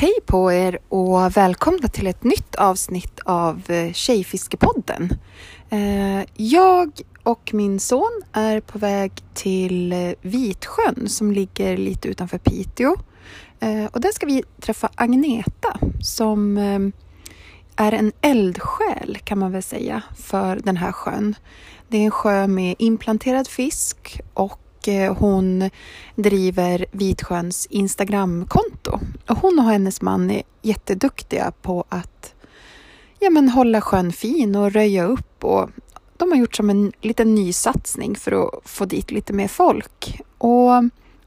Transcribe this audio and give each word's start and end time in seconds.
Hej 0.00 0.14
på 0.26 0.52
er 0.52 0.78
och 0.88 1.36
välkomna 1.36 1.88
till 1.88 2.06
ett 2.06 2.24
nytt 2.24 2.54
avsnitt 2.54 3.20
av 3.24 3.70
eh, 3.70 3.92
Tjejfiskepodden. 3.92 5.18
Eh, 5.70 6.24
jag 6.36 7.00
och 7.22 7.50
min 7.54 7.80
son 7.80 8.22
är 8.32 8.60
på 8.60 8.78
väg 8.78 9.12
till 9.34 9.92
eh, 9.92 10.12
Vitsjön 10.20 11.08
som 11.08 11.32
ligger 11.32 11.76
lite 11.76 12.08
utanför 12.08 12.38
Piteå. 12.38 12.96
Och 13.92 14.00
där 14.00 14.12
ska 14.12 14.26
vi 14.26 14.42
träffa 14.60 14.88
Agneta 14.94 15.78
som 16.02 16.58
är 17.76 17.92
en 17.92 18.12
eldsjäl 18.20 19.18
kan 19.24 19.38
man 19.38 19.52
väl 19.52 19.62
säga 19.62 20.02
för 20.16 20.56
den 20.56 20.76
här 20.76 20.92
sjön. 20.92 21.34
Det 21.88 21.96
är 21.98 22.04
en 22.04 22.10
sjö 22.10 22.46
med 22.46 22.74
implanterad 22.78 23.48
fisk 23.48 24.20
och 24.34 24.88
hon 25.18 25.70
driver 26.16 26.86
Vitsjöns 26.92 27.66
Instagramkonto. 27.66 29.00
Hon 29.34 29.58
och 29.58 29.64
hennes 29.64 30.02
man 30.02 30.30
är 30.30 30.42
jätteduktiga 30.62 31.52
på 31.62 31.84
att 31.88 32.34
ja, 33.18 33.30
men 33.30 33.48
hålla 33.48 33.80
sjön 33.80 34.12
fin 34.12 34.56
och 34.56 34.72
röja 34.72 35.04
upp. 35.04 35.44
Och 35.44 35.70
de 36.16 36.30
har 36.30 36.38
gjort 36.38 36.56
som 36.56 36.70
en 36.70 36.92
liten 37.00 37.34
nysatsning 37.34 38.16
för 38.16 38.32
att 38.32 38.50
få 38.64 38.84
dit 38.84 39.10
lite 39.10 39.32
mer 39.32 39.48
folk. 39.48 40.20
Och 40.38 40.70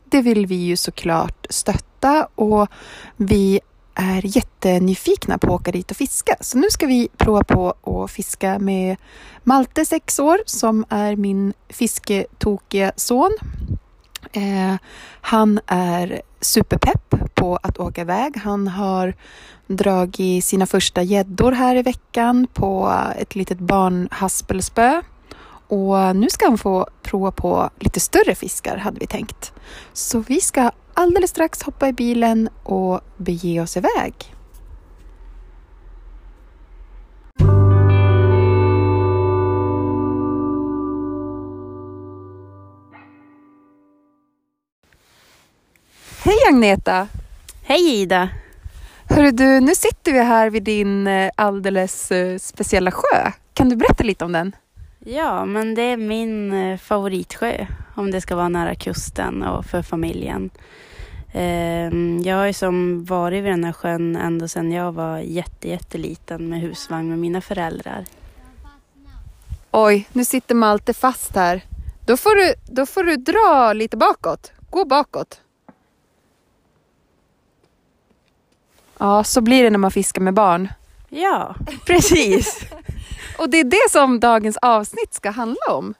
det 0.05 0.21
vill 0.21 0.45
vi 0.45 0.55
ju 0.55 0.77
såklart 0.77 1.47
stötta 1.49 2.27
och 2.35 2.67
vi 3.17 3.59
är 3.95 4.35
jättenyfikna 4.35 5.37
på 5.37 5.47
att 5.47 5.61
åka 5.61 5.71
dit 5.71 5.91
och 5.91 5.97
fiska. 5.97 6.35
Så 6.41 6.57
nu 6.57 6.67
ska 6.69 6.87
vi 6.87 7.09
prova 7.17 7.43
på 7.43 7.73
att 7.83 8.11
fiska 8.11 8.59
med 8.59 8.97
Malte, 9.43 9.85
sex 9.85 10.19
år, 10.19 10.39
som 10.45 10.85
är 10.89 11.15
min 11.15 11.53
fisketokiga 11.69 12.91
son. 12.95 13.37
Eh, 14.31 14.75
han 15.21 15.59
är 15.67 16.21
superpepp 16.41 17.15
på 17.33 17.59
att 17.63 17.79
åka 17.79 18.01
iväg. 18.01 18.37
Han 18.37 18.67
har 18.67 19.13
dragit 19.67 20.45
sina 20.45 20.65
första 20.65 21.01
gäddor 21.01 21.51
här 21.51 21.75
i 21.75 21.81
veckan 21.81 22.47
på 22.53 22.93
ett 23.17 23.35
litet 23.35 23.59
barnhaspelspö. 23.59 25.01
Och 25.67 26.15
nu 26.15 26.29
ska 26.29 26.45
han 26.45 26.57
få 26.57 26.87
prova 27.01 27.31
på 27.31 27.69
lite 27.79 27.99
större 27.99 28.35
fiskar 28.35 28.77
hade 28.77 28.99
vi 28.99 29.07
tänkt. 29.07 29.53
Så 29.93 30.19
vi 30.19 30.41
ska 30.41 30.71
alldeles 30.93 31.29
strax 31.29 31.63
hoppa 31.63 31.87
i 31.87 31.93
bilen 31.93 32.49
och 32.63 33.01
bege 33.17 33.61
oss 33.61 33.77
iväg. 33.77 34.13
Agneta! 46.53 47.07
Hej 47.63 48.01
Ida! 48.01 48.29
Hörru 49.09 49.31
du, 49.31 49.59
nu 49.59 49.75
sitter 49.75 50.11
vi 50.11 50.19
här 50.19 50.49
vid 50.49 50.63
din 50.63 51.07
eh, 51.07 51.31
alldeles 51.35 52.11
eh, 52.11 52.37
speciella 52.37 52.91
sjö. 52.91 53.31
Kan 53.53 53.69
du 53.69 53.75
berätta 53.75 54.03
lite 54.03 54.25
om 54.25 54.31
den? 54.31 54.55
Ja, 54.99 55.45
men 55.45 55.75
det 55.75 55.81
är 55.81 55.97
min 55.97 56.53
eh, 56.53 56.77
favoritsjö 56.77 57.65
om 57.95 58.11
det 58.11 58.21
ska 58.21 58.35
vara 58.35 58.49
nära 58.49 58.75
kusten 58.75 59.43
och 59.43 59.65
för 59.65 59.81
familjen. 59.81 60.49
Ehm, 61.33 62.21
Jag 62.23 62.37
har 62.37 62.45
ju 62.45 62.53
som 62.53 63.05
varit 63.05 63.43
vid 63.43 63.51
den 63.51 63.63
här 63.63 63.73
sjön 63.73 64.15
ända 64.15 64.47
sedan 64.47 64.71
jag 64.71 64.91
var 64.91 65.17
jätte, 65.19 65.69
jätteliten 65.69 66.49
med 66.49 66.61
husvagn 66.61 67.09
med 67.09 67.19
mina 67.19 67.41
föräldrar. 67.41 68.05
Oj, 69.71 70.07
nu 70.13 70.25
sitter 70.25 70.55
Malte 70.55 70.93
fast 70.93 71.35
här. 71.35 71.61
Då 72.05 72.17
får 72.17 72.35
du, 72.35 72.53
då 72.73 72.85
får 72.85 73.03
du 73.03 73.15
dra 73.15 73.73
lite 73.73 73.97
bakåt. 73.97 74.51
Gå 74.69 74.85
bakåt. 74.85 75.39
Ja, 78.97 79.23
så 79.23 79.41
blir 79.41 79.63
det 79.63 79.69
när 79.69 79.77
man 79.77 79.91
fiskar 79.91 80.21
med 80.21 80.33
barn. 80.33 80.67
Ja, 81.09 81.55
Precis. 81.85 82.65
Och 83.37 83.49
det 83.49 83.59
är 83.59 83.63
det 83.63 83.91
som 83.91 84.19
dagens 84.19 84.57
avsnitt 84.57 85.13
ska 85.13 85.29
handla 85.29 85.71
om. 85.71 85.93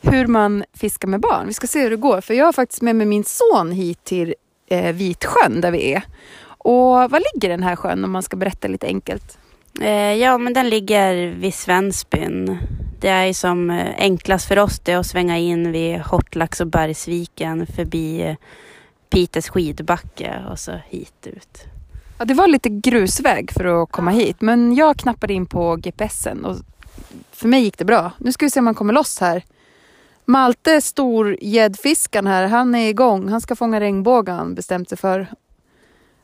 Hur 0.00 0.26
man 0.26 0.64
fiskar 0.74 1.08
med 1.08 1.20
barn. 1.20 1.46
Vi 1.46 1.54
ska 1.54 1.66
se 1.66 1.80
hur 1.80 1.90
det 1.90 1.96
går. 1.96 2.20
För 2.20 2.34
jag 2.34 2.44
har 2.44 2.52
faktiskt 2.52 2.82
med 2.82 2.96
mig 2.96 3.06
min 3.06 3.24
son 3.24 3.72
hit 3.72 4.04
till 4.04 4.34
eh, 4.66 4.92
Vitsjön 4.92 5.60
där 5.60 5.70
vi 5.70 5.92
är. 5.92 6.02
Och 6.46 7.10
var 7.10 7.34
ligger 7.34 7.48
den 7.48 7.62
här 7.62 7.76
sjön 7.76 8.04
om 8.04 8.10
man 8.10 8.22
ska 8.22 8.36
berätta 8.36 8.68
lite 8.68 8.86
enkelt? 8.86 9.38
Eh, 9.80 10.14
ja 10.14 10.38
men 10.38 10.52
den 10.52 10.68
ligger 10.68 11.26
vid 11.26 11.54
Svensbyn. 11.54 12.58
Det 13.00 13.08
är 13.08 13.32
som 13.32 13.70
eh, 13.70 13.94
enklast 13.98 14.48
för 14.48 14.58
oss 14.58 14.78
det 14.78 14.92
är 14.92 14.98
att 14.98 15.06
svänga 15.06 15.38
in 15.38 15.72
vid 15.72 16.00
Hortlax 16.00 16.60
och 16.60 16.66
Bergsviken 16.66 17.66
förbi 17.66 18.22
eh, 18.22 18.36
Pites 19.10 19.48
skidbacke 19.48 20.44
och 20.50 20.58
så 20.58 20.72
hit 20.88 21.26
ut. 21.26 21.77
Ja, 22.18 22.24
det 22.24 22.34
var 22.34 22.46
lite 22.46 22.68
grusväg 22.68 23.50
för 23.52 23.82
att 23.82 23.92
komma 23.92 24.10
hit. 24.10 24.40
Men 24.40 24.74
jag 24.74 24.96
knappade 24.96 25.32
in 25.32 25.46
på 25.46 25.76
GPSen 25.76 26.44
och 26.44 26.56
för 27.30 27.48
mig 27.48 27.62
gick 27.62 27.78
det 27.78 27.84
bra. 27.84 28.12
Nu 28.18 28.32
ska 28.32 28.46
vi 28.46 28.50
se 28.50 28.60
om 28.60 28.66
han 28.66 28.74
kommer 28.74 28.92
loss 28.92 29.20
här. 29.20 29.44
Malte, 30.24 30.80
storgäddfiskaren 30.80 32.26
här, 32.26 32.46
han 32.46 32.74
är 32.74 32.88
igång. 32.88 33.28
Han 33.28 33.40
ska 33.40 33.56
fånga 33.56 33.80
regnbågen 33.80 34.36
han 34.36 34.54
bestämt 34.54 34.88
sig 34.88 34.98
för. 34.98 35.26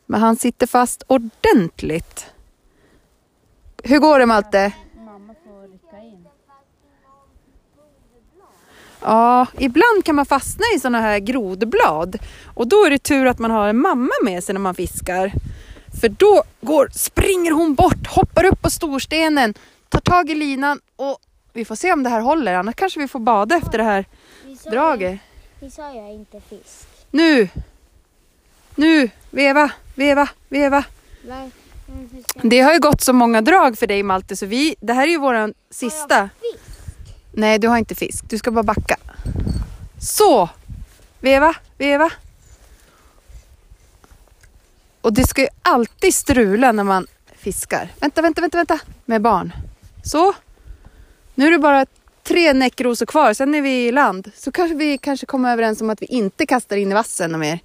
Men 0.07 0.21
han 0.21 0.37
sitter 0.37 0.67
fast 0.67 1.03
ordentligt. 1.07 2.27
Hur 3.83 3.99
går 3.99 4.19
det 4.19 4.27
Malte? 4.27 4.73
Ja, 9.01 9.47
ibland 9.59 10.05
kan 10.05 10.15
man 10.15 10.27
fastna 10.27 10.65
i 10.77 10.81
sådana 10.81 11.01
här 11.01 11.19
grodblad. 11.19 12.19
Och 12.45 12.69
då 12.69 12.77
är 12.87 12.91
det 12.91 12.99
tur 12.99 13.27
att 13.27 13.39
man 13.39 13.51
har 13.51 13.69
en 13.69 13.81
mamma 13.81 14.13
med 14.25 14.45
sig 14.45 14.53
när 14.53 14.61
man 14.61 14.75
fiskar. 14.75 15.33
För 16.01 16.09
då 16.09 16.43
går, 16.61 16.89
springer 16.93 17.53
hon 17.53 17.75
bort, 17.75 18.07
hoppar 18.07 18.45
upp 18.45 18.63
på 18.63 18.71
storstenen, 18.71 19.55
tar 19.89 20.01
tag 20.01 20.31
i 20.31 20.35
linan 20.35 20.81
och 20.97 21.19
vi 21.53 21.65
får 21.65 21.75
se 21.77 21.93
om 21.93 22.03
det 22.03 22.11
här 22.11 22.21
håller. 22.21 22.55
Annars 22.55 22.75
kanske 22.75 23.01
vi 23.01 23.09
får 23.09 23.19
bada 23.19 23.57
efter 23.57 23.79
det 23.79 23.85
här 23.85 24.05
draget. 24.71 25.21
Vi 25.61 25.71
sa 25.71 25.95
jag 25.95 26.13
inte 26.13 26.41
fisk. 26.41 26.89
Nu! 27.11 27.49
Nu! 28.75 29.11
Veva, 29.31 29.71
veva, 29.95 30.29
veva. 30.49 30.85
Det 32.43 32.61
har 32.61 32.73
ju 32.73 32.81
gått 32.81 33.01
så 33.01 33.13
många 33.13 33.41
drag 33.41 33.79
för 33.79 33.87
dig 33.87 34.03
Malte 34.03 34.37
så 34.37 34.47
vi, 34.47 34.77
det 34.81 34.93
här 34.93 35.03
är 35.03 35.11
ju 35.11 35.19
våran 35.19 35.55
sista. 35.71 36.29
fisk? 36.41 36.65
Nej, 37.33 37.59
du 37.59 37.69
har 37.69 37.79
inte 37.79 37.95
fisk. 37.95 38.25
Du 38.29 38.39
ska 38.39 38.51
bara 38.51 38.63
backa. 38.63 38.97
Så! 40.01 40.49
Veva, 41.21 41.55
veva. 41.79 42.11
Och 45.05 45.13
det 45.13 45.27
ska 45.29 45.43
ju 45.43 45.49
alltid 45.63 46.15
strula 46.15 46.73
när 46.73 46.85
man 46.85 47.07
fiskar. 47.39 47.89
Vänta, 48.01 48.23
vänta, 48.23 48.41
vänta, 48.41 48.57
vänta. 48.59 48.79
Med 49.05 49.23
barn. 49.23 49.53
Så. 50.05 50.35
Nu 51.35 51.47
är 51.47 51.51
det 51.51 51.59
bara 51.59 51.87
tre 52.23 52.53
näckrosor 52.53 53.07
kvar, 53.07 53.35
sen 53.35 53.55
är 53.55 53.63
vi 53.63 53.87
i 53.87 53.93
land. 53.93 54.31
Så 54.37 54.53
kanske 54.53 54.75
vi 54.77 54.99
kanske 54.99 55.27
kommer 55.27 55.53
överens 55.53 55.81
om 55.81 55.91
att 55.91 56.03
vi 56.03 56.07
inte 56.07 56.47
kastar 56.47 56.77
in 56.77 56.91
i 56.91 56.95
vassen 56.95 57.35
och 57.35 57.41
mer. 57.41 57.59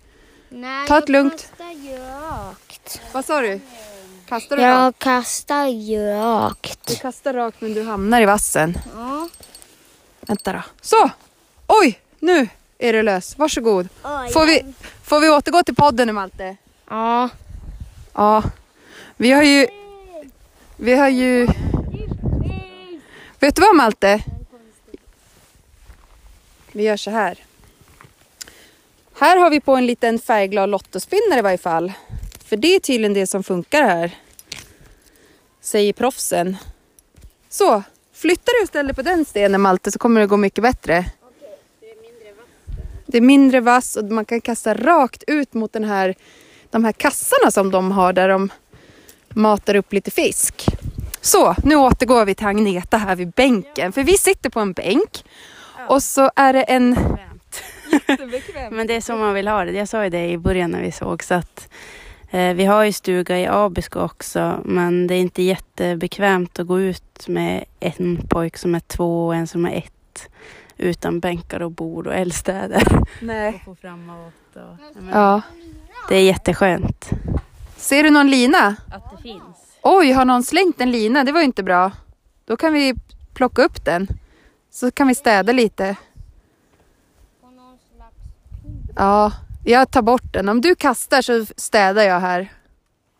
Nej, 0.49 0.87
Ta 0.87 0.97
ett 0.97 1.03
jag 1.07 1.09
lugnt. 1.09 1.41
kastar 1.57 1.71
ju 1.71 1.97
rakt. 1.97 3.01
Vad 3.11 3.25
sa 3.25 3.41
du? 3.41 3.59
Kastar 4.27 4.57
du 4.57 4.63
rakt? 4.63 4.75
Jag 4.75 4.99
kastar 4.99 5.65
ju 5.67 5.97
Du 5.99 6.11
rakt. 6.11 7.01
kastar 7.01 7.33
rakt 7.33 7.61
men 7.61 7.73
du 7.73 7.83
hamnar 7.83 8.21
i 8.21 8.25
vassen. 8.25 8.77
Ja. 8.95 9.29
Vänta 10.21 10.53
då. 10.53 10.61
Så! 10.81 11.09
Oj! 11.67 11.99
Nu 12.19 12.47
är 12.77 12.93
det 12.93 13.03
lös. 13.03 13.37
Varsågod. 13.37 13.89
Oj, 14.03 14.31
Får 14.33 14.45
vi, 14.45 14.73
får 15.03 15.19
vi 15.19 15.29
återgå 15.29 15.63
till 15.63 15.75
podden 15.75 16.07
nu 16.07 16.13
Malte? 16.13 16.57
Ja. 16.89 17.29
Ja. 18.13 18.43
Vi 19.17 19.31
har 19.31 19.43
ju... 19.43 19.67
Vi 20.77 20.95
har 20.95 21.09
ju... 21.09 21.47
Vet 23.39 23.55
du 23.55 23.61
vad 23.61 23.75
Malte? 23.75 24.23
Vi 26.71 26.83
gör 26.83 26.97
så 26.97 27.11
här. 27.11 27.37
Här 29.13 29.37
har 29.37 29.49
vi 29.49 29.59
på 29.59 29.75
en 29.75 29.85
liten 29.85 30.19
färgglad 30.19 30.69
lottospinnare 30.69 31.39
i 31.39 31.41
varje 31.41 31.57
fall. 31.57 31.93
För 32.45 32.57
det 32.57 32.75
är 32.75 32.79
tydligen 32.79 33.13
det 33.13 33.27
som 33.27 33.43
funkar 33.43 33.83
här. 33.83 34.11
Säger 35.61 35.93
proffsen. 35.93 36.57
Så, 37.49 37.83
flyttar 38.13 38.59
du 38.59 38.63
istället 38.63 38.95
på 38.95 39.01
den 39.01 39.25
stenen 39.25 39.61
Malte 39.61 39.91
så 39.91 39.99
kommer 39.99 40.21
det 40.21 40.27
gå 40.27 40.37
mycket 40.37 40.61
bättre. 40.61 41.05
Det 43.05 43.17
är 43.17 43.21
mindre 43.21 43.59
vass 43.61 43.95
och 43.95 44.05
man 44.05 44.25
kan 44.25 44.41
kasta 44.41 44.73
rakt 44.73 45.23
ut 45.27 45.53
mot 45.53 45.73
den 45.73 45.83
här, 45.83 46.15
de 46.71 46.85
här 46.85 46.91
kassarna 46.91 47.51
som 47.51 47.71
de 47.71 47.91
har 47.91 48.13
där 48.13 48.29
de 48.29 48.49
matar 49.29 49.75
upp 49.75 49.93
lite 49.93 50.11
fisk. 50.11 50.65
Så, 51.21 51.55
nu 51.63 51.75
återgår 51.75 52.25
vi 52.25 52.35
till 52.35 52.47
Agneta 52.47 52.97
här 52.97 53.15
vid 53.15 53.31
bänken. 53.31 53.91
För 53.91 54.03
vi 54.03 54.17
sitter 54.17 54.49
på 54.49 54.59
en 54.59 54.73
bänk 54.73 55.23
och 55.89 56.03
så 56.03 56.31
är 56.35 56.53
det 56.53 56.63
en... 56.63 56.97
Men 58.71 58.87
det 58.87 58.95
är 58.95 59.01
så 59.01 59.15
man 59.15 59.33
vill 59.33 59.47
ha 59.47 59.65
det. 59.65 59.71
Jag 59.71 59.87
sa 59.87 60.03
ju 60.03 60.09
det 60.09 60.29
i 60.29 60.37
början 60.37 60.71
när 60.71 60.81
vi 60.81 60.91
såg 60.91 61.23
så 61.23 61.33
att 61.33 61.69
eh, 62.31 62.53
vi 62.53 62.65
har 62.65 62.83
ju 62.83 62.93
stuga 62.93 63.39
i 63.39 63.47
Abisko 63.47 63.99
också 63.99 64.61
men 64.65 65.07
det 65.07 65.15
är 65.15 65.19
inte 65.19 65.43
jättebekvämt 65.43 66.59
att 66.59 66.67
gå 66.67 66.79
ut 66.79 67.27
med 67.27 67.65
en 67.79 68.27
pojk 68.29 68.57
som 68.57 68.75
är 68.75 68.79
två 68.79 69.27
och 69.27 69.35
en 69.35 69.47
som 69.47 69.65
är 69.65 69.77
ett 69.77 70.29
utan 70.79 71.19
bänkar 71.19 71.59
och 71.59 71.71
bord 71.71 72.07
och 72.07 72.13
eldstäder. 72.13 72.83
Nej. 73.21 73.55
Och 73.55 73.61
få 73.65 73.75
fram 73.75 74.05
mat 74.05 74.33
och, 74.55 75.05
Ja. 75.11 75.41
Det 76.09 76.15
är 76.15 76.23
jätteskönt. 76.23 77.09
Ser 77.77 78.03
du 78.03 78.09
någon 78.09 78.29
lina? 78.29 78.67
Att 78.67 79.11
det 79.17 79.21
finns. 79.21 79.77
Oj, 79.81 80.11
har 80.11 80.25
någon 80.25 80.43
slängt 80.43 80.81
en 80.81 80.91
lina? 80.91 81.23
Det 81.23 81.31
var 81.31 81.39
ju 81.39 81.45
inte 81.45 81.63
bra. 81.63 81.91
Då 82.45 82.57
kan 82.57 82.73
vi 82.73 82.95
plocka 83.33 83.61
upp 83.61 83.85
den. 83.85 84.07
Så 84.71 84.91
kan 84.91 85.07
vi 85.07 85.15
städa 85.15 85.53
lite. 85.53 85.95
Ja, 88.95 89.31
jag 89.65 89.91
tar 89.91 90.01
bort 90.01 90.33
den. 90.33 90.49
Om 90.49 90.61
du 90.61 90.75
kastar 90.75 91.21
så 91.21 91.45
städar 91.57 92.03
jag 92.03 92.19
här. 92.19 92.53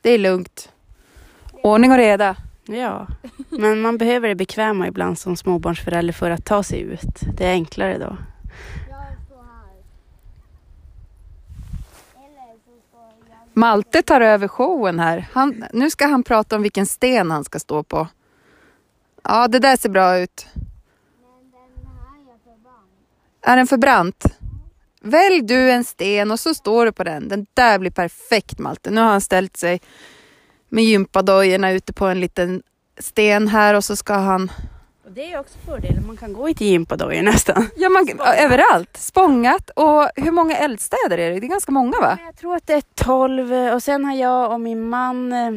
Det 0.01 0.09
är 0.11 0.17
lugnt. 0.17 0.69
Ordning 1.63 1.91
och 1.91 1.97
reda. 1.97 2.35
Ja, 2.71 3.07
men 3.49 3.81
man 3.81 3.97
behöver 3.97 4.27
det 4.27 4.35
bekväma 4.35 4.87
ibland 4.87 5.19
som 5.19 5.37
småbarnsförälder 5.37 6.13
för 6.13 6.29
att 6.29 6.45
ta 6.45 6.63
sig 6.63 6.81
ut. 6.81 7.19
Det 7.37 7.45
är 7.45 7.51
enklare 7.51 7.97
då. 7.97 8.17
Malte 13.53 14.01
tar 14.01 14.21
över 14.21 14.47
showen 14.47 14.99
här. 14.99 15.27
Han, 15.31 15.65
nu 15.73 15.89
ska 15.89 16.07
han 16.07 16.23
prata 16.23 16.55
om 16.55 16.61
vilken 16.61 16.85
sten 16.85 17.31
han 17.31 17.43
ska 17.43 17.59
stå 17.59 17.83
på. 17.83 18.07
Ja, 19.23 19.47
det 19.47 19.59
där 19.59 19.77
ser 19.77 19.89
bra 19.89 20.19
ut. 20.19 20.47
Är 23.41 23.57
den 23.57 23.67
för 23.67 23.77
brant? 23.77 24.25
Välj 25.01 25.41
du 25.41 25.71
en 25.71 25.83
sten 25.83 26.31
och 26.31 26.39
så 26.39 26.53
står 26.53 26.85
du 26.85 26.91
på 26.91 27.03
den. 27.03 27.27
Den 27.27 27.45
där 27.53 27.79
blir 27.79 27.91
perfekt 27.91 28.59
Malte. 28.59 28.91
Nu 28.91 29.01
har 29.01 29.09
han 29.09 29.21
ställt 29.21 29.57
sig 29.57 29.81
med 30.69 30.83
gympadojorna 30.83 31.71
ute 31.71 31.93
på 31.93 32.05
en 32.05 32.19
liten 32.19 32.63
sten 32.97 33.47
här 33.47 33.73
och 33.73 33.83
så 33.83 33.95
ska 33.95 34.13
han... 34.13 34.51
Och 35.05 35.11
det 35.11 35.33
är 35.33 35.39
också 35.39 35.57
fördelen, 35.65 36.07
man 36.07 36.17
kan 36.17 36.33
gå 36.33 36.49
i 36.49 36.53
till 36.53 36.67
gympadojor 36.67 37.21
nästan. 37.21 37.69
Ja, 37.75 37.89
man, 37.89 38.09
överallt. 38.37 38.97
Spångat. 38.97 39.69
Och 39.69 40.09
hur 40.15 40.31
många 40.31 40.57
eldstäder 40.57 41.17
är 41.17 41.31
det? 41.31 41.39
Det 41.39 41.45
är 41.45 41.49
ganska 41.49 41.71
många 41.71 41.99
va? 42.01 42.17
Jag 42.25 42.37
tror 42.37 42.55
att 42.55 42.67
det 42.67 42.73
är 42.73 42.83
12 42.95 43.53
och 43.53 43.83
sen 43.83 44.05
har 44.05 44.15
jag 44.15 44.51
och 44.51 44.61
min 44.61 44.89
man, 44.89 45.33
eh, 45.33 45.51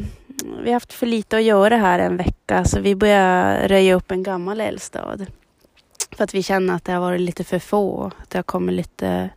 vi 0.63 0.67
har 0.67 0.73
haft 0.73 0.93
för 0.93 1.07
lite 1.07 1.37
att 1.37 1.43
göra 1.43 1.77
här 1.77 1.99
en 1.99 2.17
vecka 2.17 2.65
så 2.65 2.81
vi 2.81 2.95
börjar 2.95 3.69
röja 3.69 3.95
upp 3.95 4.11
en 4.11 4.23
gammal 4.23 4.61
eldstad. 4.61 5.27
För 6.17 6.25
att 6.25 6.35
vi 6.35 6.43
känner 6.43 6.75
att 6.75 6.85
det 6.85 6.93
har 6.93 7.01
varit 7.01 7.21
lite 7.21 7.45
för 7.45 7.59
få. 7.59 8.11
Att 8.23 8.31
det 8.31 8.39
har 8.39 8.43
kommit 8.43 8.75
lite, 8.75 9.31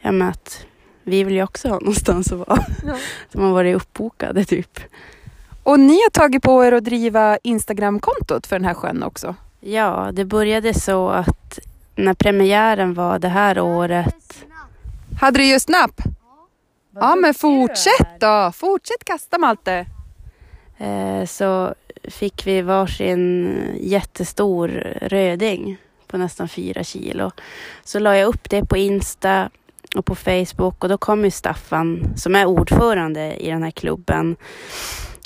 ja 0.00 0.12
men 0.12 0.28
att 0.28 0.66
vi 1.04 1.24
vill 1.24 1.34
ju 1.34 1.42
också 1.42 1.68
ha 1.68 1.78
någonstans 1.78 2.32
att 2.32 2.38
vara. 2.38 2.64
Ja. 2.86 2.96
Som 3.32 3.42
har 3.42 3.52
varit 3.52 3.76
uppbokade 3.76 4.44
typ. 4.44 4.80
Och 5.62 5.80
ni 5.80 5.94
har 5.94 6.10
tagit 6.10 6.42
på 6.42 6.64
er 6.64 6.72
att 6.72 6.84
driva 6.84 7.38
Instagramkontot 7.42 8.46
för 8.46 8.56
den 8.56 8.64
här 8.64 8.74
sjön 8.74 9.02
också. 9.02 9.34
Ja, 9.60 10.10
det 10.12 10.24
började 10.24 10.74
så 10.74 11.08
att 11.08 11.58
när 11.96 12.14
premiären 12.14 12.94
var 12.94 13.18
det 13.18 13.28
här 13.28 13.60
året. 13.60 14.44
Hade 15.20 15.38
du 15.38 15.44
just 15.44 15.68
napp? 15.68 16.00
Ja, 16.94 17.16
men 17.16 17.34
fortsätt 17.34 18.20
då. 18.20 18.52
Fortsätt 18.54 19.04
kasta 19.04 19.38
Malte. 19.38 19.86
Eh, 20.78 21.26
så 21.26 21.74
fick 22.04 22.46
vi 22.46 22.62
varsin 22.62 23.56
jättestor 23.80 24.68
röding 25.00 25.76
på 26.06 26.18
nästan 26.18 26.48
fyra 26.48 26.84
kilo. 26.84 27.30
Så 27.84 27.98
la 27.98 28.16
jag 28.16 28.28
upp 28.28 28.50
det 28.50 28.64
på 28.64 28.76
Insta 28.76 29.50
och 29.96 30.04
på 30.06 30.14
Facebook 30.14 30.82
och 30.84 30.88
då 30.88 30.98
kom 30.98 31.24
ju 31.24 31.30
Staffan 31.30 32.12
som 32.16 32.34
är 32.34 32.46
ordförande 32.46 33.36
i 33.36 33.50
den 33.50 33.62
här 33.62 33.70
klubben 33.70 34.36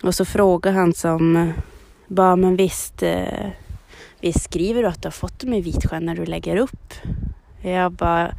och 0.03 0.15
så 0.15 0.25
frågade 0.25 0.77
han 0.77 0.95
som 0.95 1.53
bara, 2.07 2.37
men 2.37 2.57
visst, 2.57 3.03
eh, 3.03 3.47
visst 4.21 4.43
skriver 4.45 4.83
du 4.83 4.89
att 4.89 5.03
du 5.03 5.07
har 5.07 5.13
fått 5.13 5.41
dem 5.41 5.53
i 5.53 5.61
Vitsjön 5.61 6.07
när 6.07 6.17
du 6.17 6.25
lägger 6.27 6.57
upp? 6.57 6.95
Jag 7.63 7.93
bara, 7.93 8.35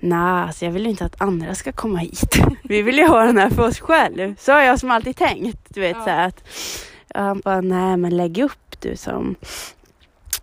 nej, 0.00 0.18
alltså 0.18 0.64
jag 0.64 0.72
vill 0.72 0.82
ju 0.84 0.90
inte 0.90 1.04
att 1.04 1.20
andra 1.20 1.54
ska 1.54 1.72
komma 1.72 1.98
hit. 1.98 2.36
Vi 2.62 2.82
vill 2.82 2.98
ju 2.98 3.06
ha 3.06 3.24
den 3.24 3.38
här 3.38 3.50
för 3.50 3.66
oss 3.66 3.80
själv. 3.80 4.34
Så 4.38 4.52
har 4.52 4.60
jag 4.60 4.80
som 4.80 4.90
alltid 4.90 5.16
tänkt, 5.16 5.58
du 5.68 5.80
vet 5.80 5.96
Ja. 5.96 6.04
så 6.04 6.10
att. 6.10 6.44
Han 7.14 7.40
bara, 7.40 7.60
nej 7.60 7.96
men 7.96 8.16
lägg 8.16 8.38
upp 8.38 8.80
du 8.80 8.96
som. 8.96 9.34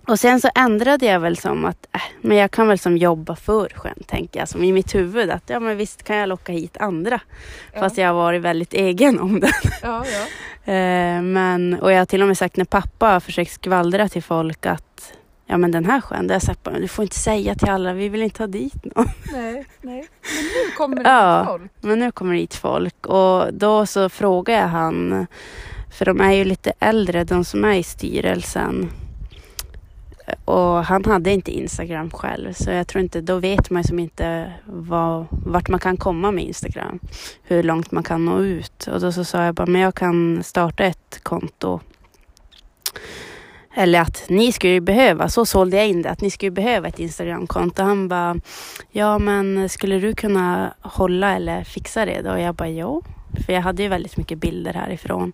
Och 0.10 0.20
sen 0.20 0.42
så 0.42 0.50
ändrade 0.56 1.06
jag 1.06 1.20
väl 1.20 1.38
som 1.38 1.66
att, 1.66 1.88
äh, 1.96 2.02
men 2.22 2.38
jag 2.38 2.52
kan 2.52 2.68
väl 2.68 2.80
som 2.80 2.98
jobba 2.98 3.36
för 3.36 3.70
sjön, 3.76 4.04
tänker 4.08 4.40
jag, 4.40 4.50
som 4.50 4.64
i 4.64 4.72
mitt 4.72 4.96
huvud 4.96 5.30
att 5.30 5.44
ja 5.50 5.60
men 5.60 5.78
visst 5.78 6.04
kan 6.04 6.16
jag 6.16 6.30
locka 6.30 6.52
hit 6.52 6.78
andra. 6.80 7.22
Ja. 7.74 7.80
Fast 7.80 7.98
jag 7.98 8.08
har 8.08 8.14
varit 8.14 8.42
väldigt 8.42 8.74
egen 8.74 9.20
om 9.20 9.40
det. 9.40 9.52
Ja, 9.82 10.06
ja. 10.06 10.26
Eh, 10.74 11.22
men, 11.22 11.78
och 11.82 11.92
jag 11.92 11.98
har 11.98 12.06
till 12.06 12.22
och 12.22 12.28
med 12.28 12.38
sagt 12.38 12.58
när 12.58 12.66
pappa 12.66 13.08
har 13.08 13.20
försökt 13.20 13.52
skvallra 13.52 14.10
till 14.10 14.24
folk 14.24 14.66
att 14.66 15.14
ja 15.46 15.58
men 15.58 15.72
den 15.72 15.86
här 15.86 16.02
sjön, 16.02 16.28
där 16.28 16.34
har 16.34 16.36
jag 16.36 16.42
sagt 16.42 16.64
bara, 16.64 16.80
du 16.80 16.88
får 16.88 17.04
inte 17.04 17.16
säga 17.16 17.56
till 17.56 17.70
alla, 17.70 17.94
vi 17.94 18.10
vill 18.10 18.22
inte 18.22 18.44
ha 18.44 18.48
dit 18.48 18.86
någon. 18.86 19.06
Nej, 19.34 19.66
nej. 19.82 20.08
Men 20.22 20.44
nu 20.44 20.72
kommer 20.78 20.96
det 20.96 21.10
Ja. 21.10 21.44
folk. 21.48 21.72
Men 21.82 22.00
nu 22.00 22.12
kommer 22.12 22.34
det 22.34 22.40
hit 22.40 22.56
folk 22.56 23.06
och 23.06 23.54
då 23.54 23.86
så 23.86 24.10
frågar 24.10 24.56
jag 24.62 24.68
han, 24.68 25.28
för 25.98 26.06
de 26.06 26.22
är 26.22 26.32
ju 26.32 26.44
lite 26.44 26.74
äldre, 26.80 27.24
de 27.24 27.46
som 27.46 27.66
är 27.66 27.74
i 27.74 27.84
styrelsen. 27.84 28.90
Och 30.46 30.86
han 30.86 31.06
hade 31.06 31.32
inte 31.32 31.52
Instagram 31.52 32.10
själv, 32.12 32.54
så 32.54 32.72
jag 32.72 32.88
tror 32.88 33.04
inte, 33.04 33.22
då 33.22 33.38
vet 33.38 33.70
man 33.70 33.84
som 33.84 34.00
inte 34.00 34.54
vad, 34.66 35.26
vart 35.32 35.70
man 35.70 35.80
kan 35.80 35.98
komma 35.98 36.32
med 36.32 36.44
Instagram. 36.44 37.00
Hur 37.44 37.64
långt 37.64 37.92
man 37.92 38.04
kan 38.04 38.26
nå 38.26 38.40
ut. 38.40 38.88
Och 38.88 39.00
då 39.00 39.12
så 39.12 39.24
sa 39.24 39.46
jag 39.46 39.56
bara, 39.56 39.66
men 39.66 39.82
jag 39.82 39.96
kan 39.96 40.44
starta 40.44 40.84
ett 40.84 41.20
konto. 41.24 41.80
Eller 43.76 44.02
att 44.02 44.26
ni 44.30 44.52
skulle 44.52 44.74
ju 44.74 44.80
behöva, 44.80 45.30
så 45.30 45.46
sålde 45.46 45.78
jag 45.78 45.88
in 45.88 46.02
det, 46.02 46.10
att 46.10 46.22
ni 46.22 46.32
skulle 46.32 46.52
behöva 46.52 46.88
ett 46.88 47.00
Instagramkonto. 47.00 47.84
Han 47.84 48.08
bara, 48.08 48.36
ja 48.92 49.20
men 49.20 49.70
skulle 49.70 50.00
du 50.00 50.14
kunna 50.14 50.74
hålla 50.82 51.36
eller 51.36 51.64
fixa 51.64 52.06
det 52.06 52.22
då? 52.22 52.32
Och 52.32 52.40
jag 52.40 52.56
bara, 52.56 52.70
jo. 52.70 53.04
För 53.46 53.54
jag 53.54 53.62
hade 53.62 53.84
ju 53.84 53.90
väldigt 53.90 54.18
mycket 54.18 54.38
bilder 54.38 54.74
härifrån. 54.74 55.34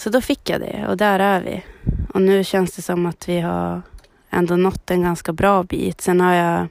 Så 0.00 0.10
då 0.10 0.20
fick 0.20 0.50
jag 0.50 0.60
det 0.60 0.86
och 0.88 0.96
där 0.96 1.18
är 1.18 1.40
vi. 1.40 1.64
Och 2.14 2.22
nu 2.22 2.44
känns 2.44 2.76
det 2.76 2.82
som 2.82 3.06
att 3.06 3.28
vi 3.28 3.40
har 3.40 3.82
ändå 4.30 4.56
nått 4.56 4.90
en 4.90 5.02
ganska 5.02 5.32
bra 5.32 5.62
bit. 5.62 6.00
Sen 6.00 6.20
har 6.20 6.34
jag 6.34 6.66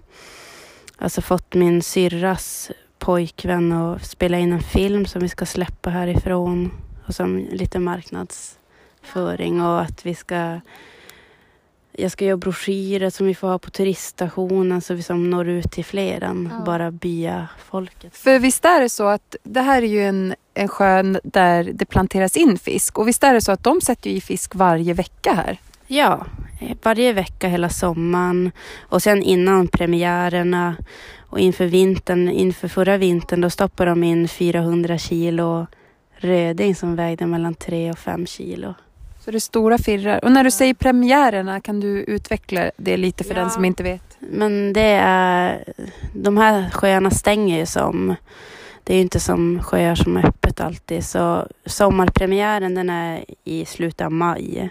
alltså 0.97 1.21
fått 1.21 1.53
min 1.53 1.81
syrras 1.81 2.71
pojkvän 2.99 3.71
att 3.71 4.05
spela 4.05 4.37
in 4.37 4.53
en 4.53 4.61
film 4.61 5.05
som 5.05 5.21
vi 5.21 5.29
ska 5.29 5.45
släppa 5.45 5.89
härifrån. 5.89 6.71
Och 7.05 7.15
som 7.15 7.37
lite 7.37 7.79
marknadsföring 7.79 9.61
och 9.61 9.81
att 9.81 10.05
vi 10.05 10.15
ska 10.15 10.59
jag 12.01 12.11
ska 12.11 12.25
göra 12.25 12.37
broschyrer 12.37 13.09
som 13.09 13.27
vi 13.27 13.35
får 13.35 13.47
ha 13.47 13.59
på 13.59 13.69
turiststationen 13.69 14.81
så 14.81 14.93
vi 14.93 15.03
som 15.03 15.29
når 15.29 15.47
ut 15.49 15.71
till 15.71 15.85
fler 15.85 16.23
än 16.23 16.49
Ja. 16.57 16.65
bara 16.65 16.91
byafolket. 16.91 18.15
För 18.17 18.39
visst 18.39 18.65
är 18.65 18.81
det 18.81 18.89
så 18.89 19.07
att 19.07 19.35
det 19.43 19.61
här 19.61 19.81
är 19.81 19.87
ju 19.87 20.05
en, 20.05 20.35
en 20.53 20.67
sjö 20.67 21.03
där 21.23 21.63
det 21.73 21.85
planteras 21.85 22.37
in 22.37 22.57
fisk 22.57 22.97
och 22.99 23.07
visst 23.07 23.23
är 23.23 23.33
det 23.33 23.41
så 23.41 23.51
att 23.51 23.63
de 23.63 23.81
sätter 23.81 24.09
i 24.09 24.21
fisk 24.21 24.55
varje 24.55 24.93
vecka 24.93 25.33
här? 25.33 25.57
Ja, 25.87 26.25
eh, 26.61 26.77
varje 26.83 27.13
vecka 27.13 27.47
hela 27.47 27.69
sommaren 27.69 28.51
och 28.79 29.03
sen 29.03 29.23
innan 29.23 29.67
premiärerna 29.67 30.75
och 31.19 31.39
inför 31.39 31.65
vintern, 31.65 32.29
inför 32.29 32.67
förra 32.67 32.97
vintern, 32.97 33.41
då 33.41 33.49
stoppade 33.49 33.91
de 33.91 34.03
in 34.03 34.27
400 34.27 34.97
kilo 34.97 35.67
röding 36.17 36.75
som 36.75 36.95
vägde 36.95 37.25
mellan 37.25 37.53
3 37.55 37.91
och 37.91 37.99
5 37.99 38.25
kilo. 38.25 38.73
Så 39.19 39.31
det 39.31 39.37
är 39.37 39.39
stora 39.39 39.77
firrar. 39.77 40.25
Och 40.25 40.31
när 40.31 40.43
du 40.43 40.51
säger 40.51 40.73
premiärerna, 40.73 41.61
kan 41.61 41.79
du 41.79 41.87
utveckla 42.03 42.71
det 42.77 42.97
lite 42.97 43.23
för 43.23 43.33
Ja. 43.35 43.39
den 43.41 43.49
som 43.49 43.65
inte 43.65 43.83
vet? 43.83 44.17
Men 44.19 44.73
det 44.73 44.99
är, 45.03 45.63
de 46.13 46.37
här 46.37 46.69
sjöarna 46.69 47.11
stänger 47.11 47.57
ju 47.59 47.65
som, 47.65 48.15
det 48.83 48.93
är 48.93 48.95
ju 48.97 49.01
inte 49.01 49.19
som 49.19 49.59
sjöar 49.63 49.95
som 49.95 50.17
är 50.17 50.25
öppet 50.25 50.59
alltid. 50.61 51.05
Så 51.05 51.47
sommarpremiären 51.65 52.75
den 52.75 52.89
är 52.89 53.25
i 53.43 53.65
slutet 53.65 54.05
av 54.05 54.11
maj. 54.11 54.69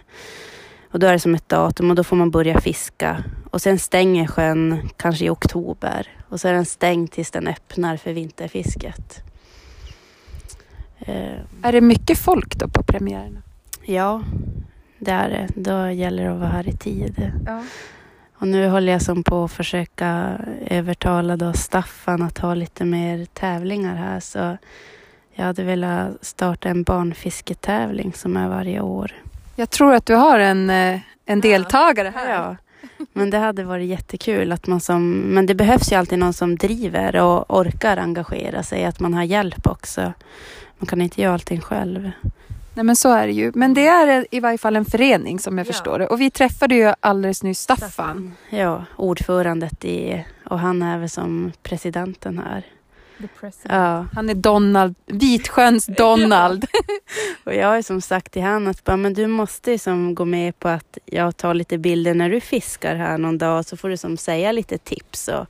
Och 0.93 0.99
då 0.99 1.07
är 1.07 1.13
det 1.13 1.19
som 1.21 1.35
ett 1.35 1.49
datum 1.49 1.91
och 1.91 1.97
då 1.97 2.05
får 2.05 2.17
man 2.17 2.31
börja 2.31 2.61
fiska. 2.61 3.25
Och 3.51 3.63
sen 3.63 3.79
stänger 3.79 4.27
sjön 4.27 4.89
kanske 4.97 5.25
i 5.25 5.31
oktober. 5.31 6.09
Och 6.29 6.41
så 6.41 6.49
är 6.49 6.53
den 6.53 6.67
stängd 6.67 7.11
tills 7.13 7.31
den 7.31 7.49
öppnar 7.49 7.97
för 7.97 8.13
vinterfisket. 8.13 9.23
Eh, 10.99 11.39
Är 11.63 11.73
det 11.73 11.81
mycket 11.81 12.19
folk 12.19 12.57
då 12.57 12.69
på 12.69 12.83
premiärerna? 12.83 13.43
Ja, 13.89 14.23
det 14.99 15.11
är 15.11 15.29
det. 15.29 15.49
Då 15.55 15.91
gäller 15.91 16.25
det 16.25 16.33
att 16.33 16.39
vara 16.39 16.51
här 16.51 16.69
i 16.69 16.77
tid. 16.77 17.33
Ja. 17.47 17.63
Och 18.35 18.49
nu 18.49 18.69
håller 18.69 18.93
jag 18.93 19.03
som 19.03 19.25
på 19.25 19.45
att 19.45 19.53
försöka 19.53 20.39
övertala 20.67 21.37
då 21.37 21.53
Staffan 21.53 22.23
att 22.23 22.39
ha 22.39 22.55
lite 22.55 22.85
mer 22.85 23.25
tävlingar 23.25 23.97
här. 23.97 24.21
Så 24.21 24.57
jag 25.35 25.45
hade 25.45 25.65
velat 25.65 26.25
starta 26.25 26.69
en 26.69 26.83
barnfisketävling 26.83 28.13
som 28.13 28.37
är 28.37 28.49
varje 28.49 28.81
år. 28.81 29.13
Jag 29.57 29.71
tror 29.71 29.95
att 29.95 30.07
du 30.07 30.15
har 30.15 30.39
en, 30.39 30.71
eh, 30.71 31.01
en 31.27 31.41
deltagare 31.41 32.13
här. 32.15 32.33
Ja. 32.33 32.57
Men 33.13 33.31
det 33.31 33.39
hade 33.39 33.65
varit 33.65 33.89
jättekul 33.89 34.53
att 34.53 34.67
man 34.67 34.81
som, 34.81 35.11
men 35.11 35.47
det 35.47 35.55
behövs 35.55 35.93
ju 35.93 35.97
alltid 35.97 36.19
någon 36.19 36.33
som 36.33 36.57
driver 36.57 37.17
och 37.17 37.59
orkar 37.59 37.97
engagera 37.97 38.63
sig, 38.63 38.85
att 38.85 39.01
man 39.01 39.15
har 39.15 39.23
hjälp 39.23 39.67
också. 39.67 40.13
Man 40.79 40.87
kan 40.87 41.01
inte 41.01 41.23
göra 41.23 41.35
allting 41.35 41.61
själv. 41.61 42.11
Nej 42.79 42.85
men 42.85 42.97
så 42.97 43.11
är 43.13 43.27
det 43.27 43.33
ju. 43.33 43.53
Men 43.55 43.75
det 43.75 43.87
är 43.87 44.27
i 44.31 44.41
varje 44.41 44.59
fall 44.59 44.77
en 44.77 44.85
förening 44.85 45.39
som 45.39 45.59
jag 45.59 45.67
Ja. 45.67 45.73
förstår 45.73 45.99
det. 45.99 46.07
Och 46.07 46.21
vi 46.21 46.31
träffade 46.31 46.75
ju 46.75 46.93
alldeles 47.01 47.43
nyss 47.43 47.61
Staffan. 47.61 48.35
Ja, 48.51 48.85
ordförandet 48.97 49.85
i, 49.85 50.25
och 50.45 50.59
han 50.59 50.83
är 50.83 50.99
väl 50.99 51.11
som 51.11 51.53
presidenten 51.63 52.39
här. 52.39 52.63
Ja, 53.63 54.07
Han 54.15 54.31
är 54.31 54.35
Donald, 54.35 54.95
Vitsjöns 55.07 55.87
Donald. 55.97 56.67
och 57.45 57.55
jag 57.55 57.67
har 57.69 57.83
som 57.83 58.01
sagt 58.01 58.33
till 58.33 58.43
han 58.43 58.67
att 58.67 58.85
bara, 58.85 58.97
men 58.97 59.15
du 59.15 59.27
måste 59.27 59.71
ju 59.71 59.79
som 59.79 60.15
gå 60.15 60.25
med 60.25 60.59
på 60.59 60.69
att 60.69 60.99
jag 61.05 61.37
tar 61.37 61.55
lite 61.55 61.79
bilder 61.79 62.15
när 62.15 62.31
du 62.31 62.41
fiskar 62.41 62.95
här 62.95 63.19
någon 63.19 63.39
dag 63.39 63.65
så 63.65 63.77
får 63.77 63.89
du 63.89 63.97
som 63.97 64.17
säga 64.17 64.53
lite 64.53 64.79
tips. 64.79 65.29
Och 65.29 65.47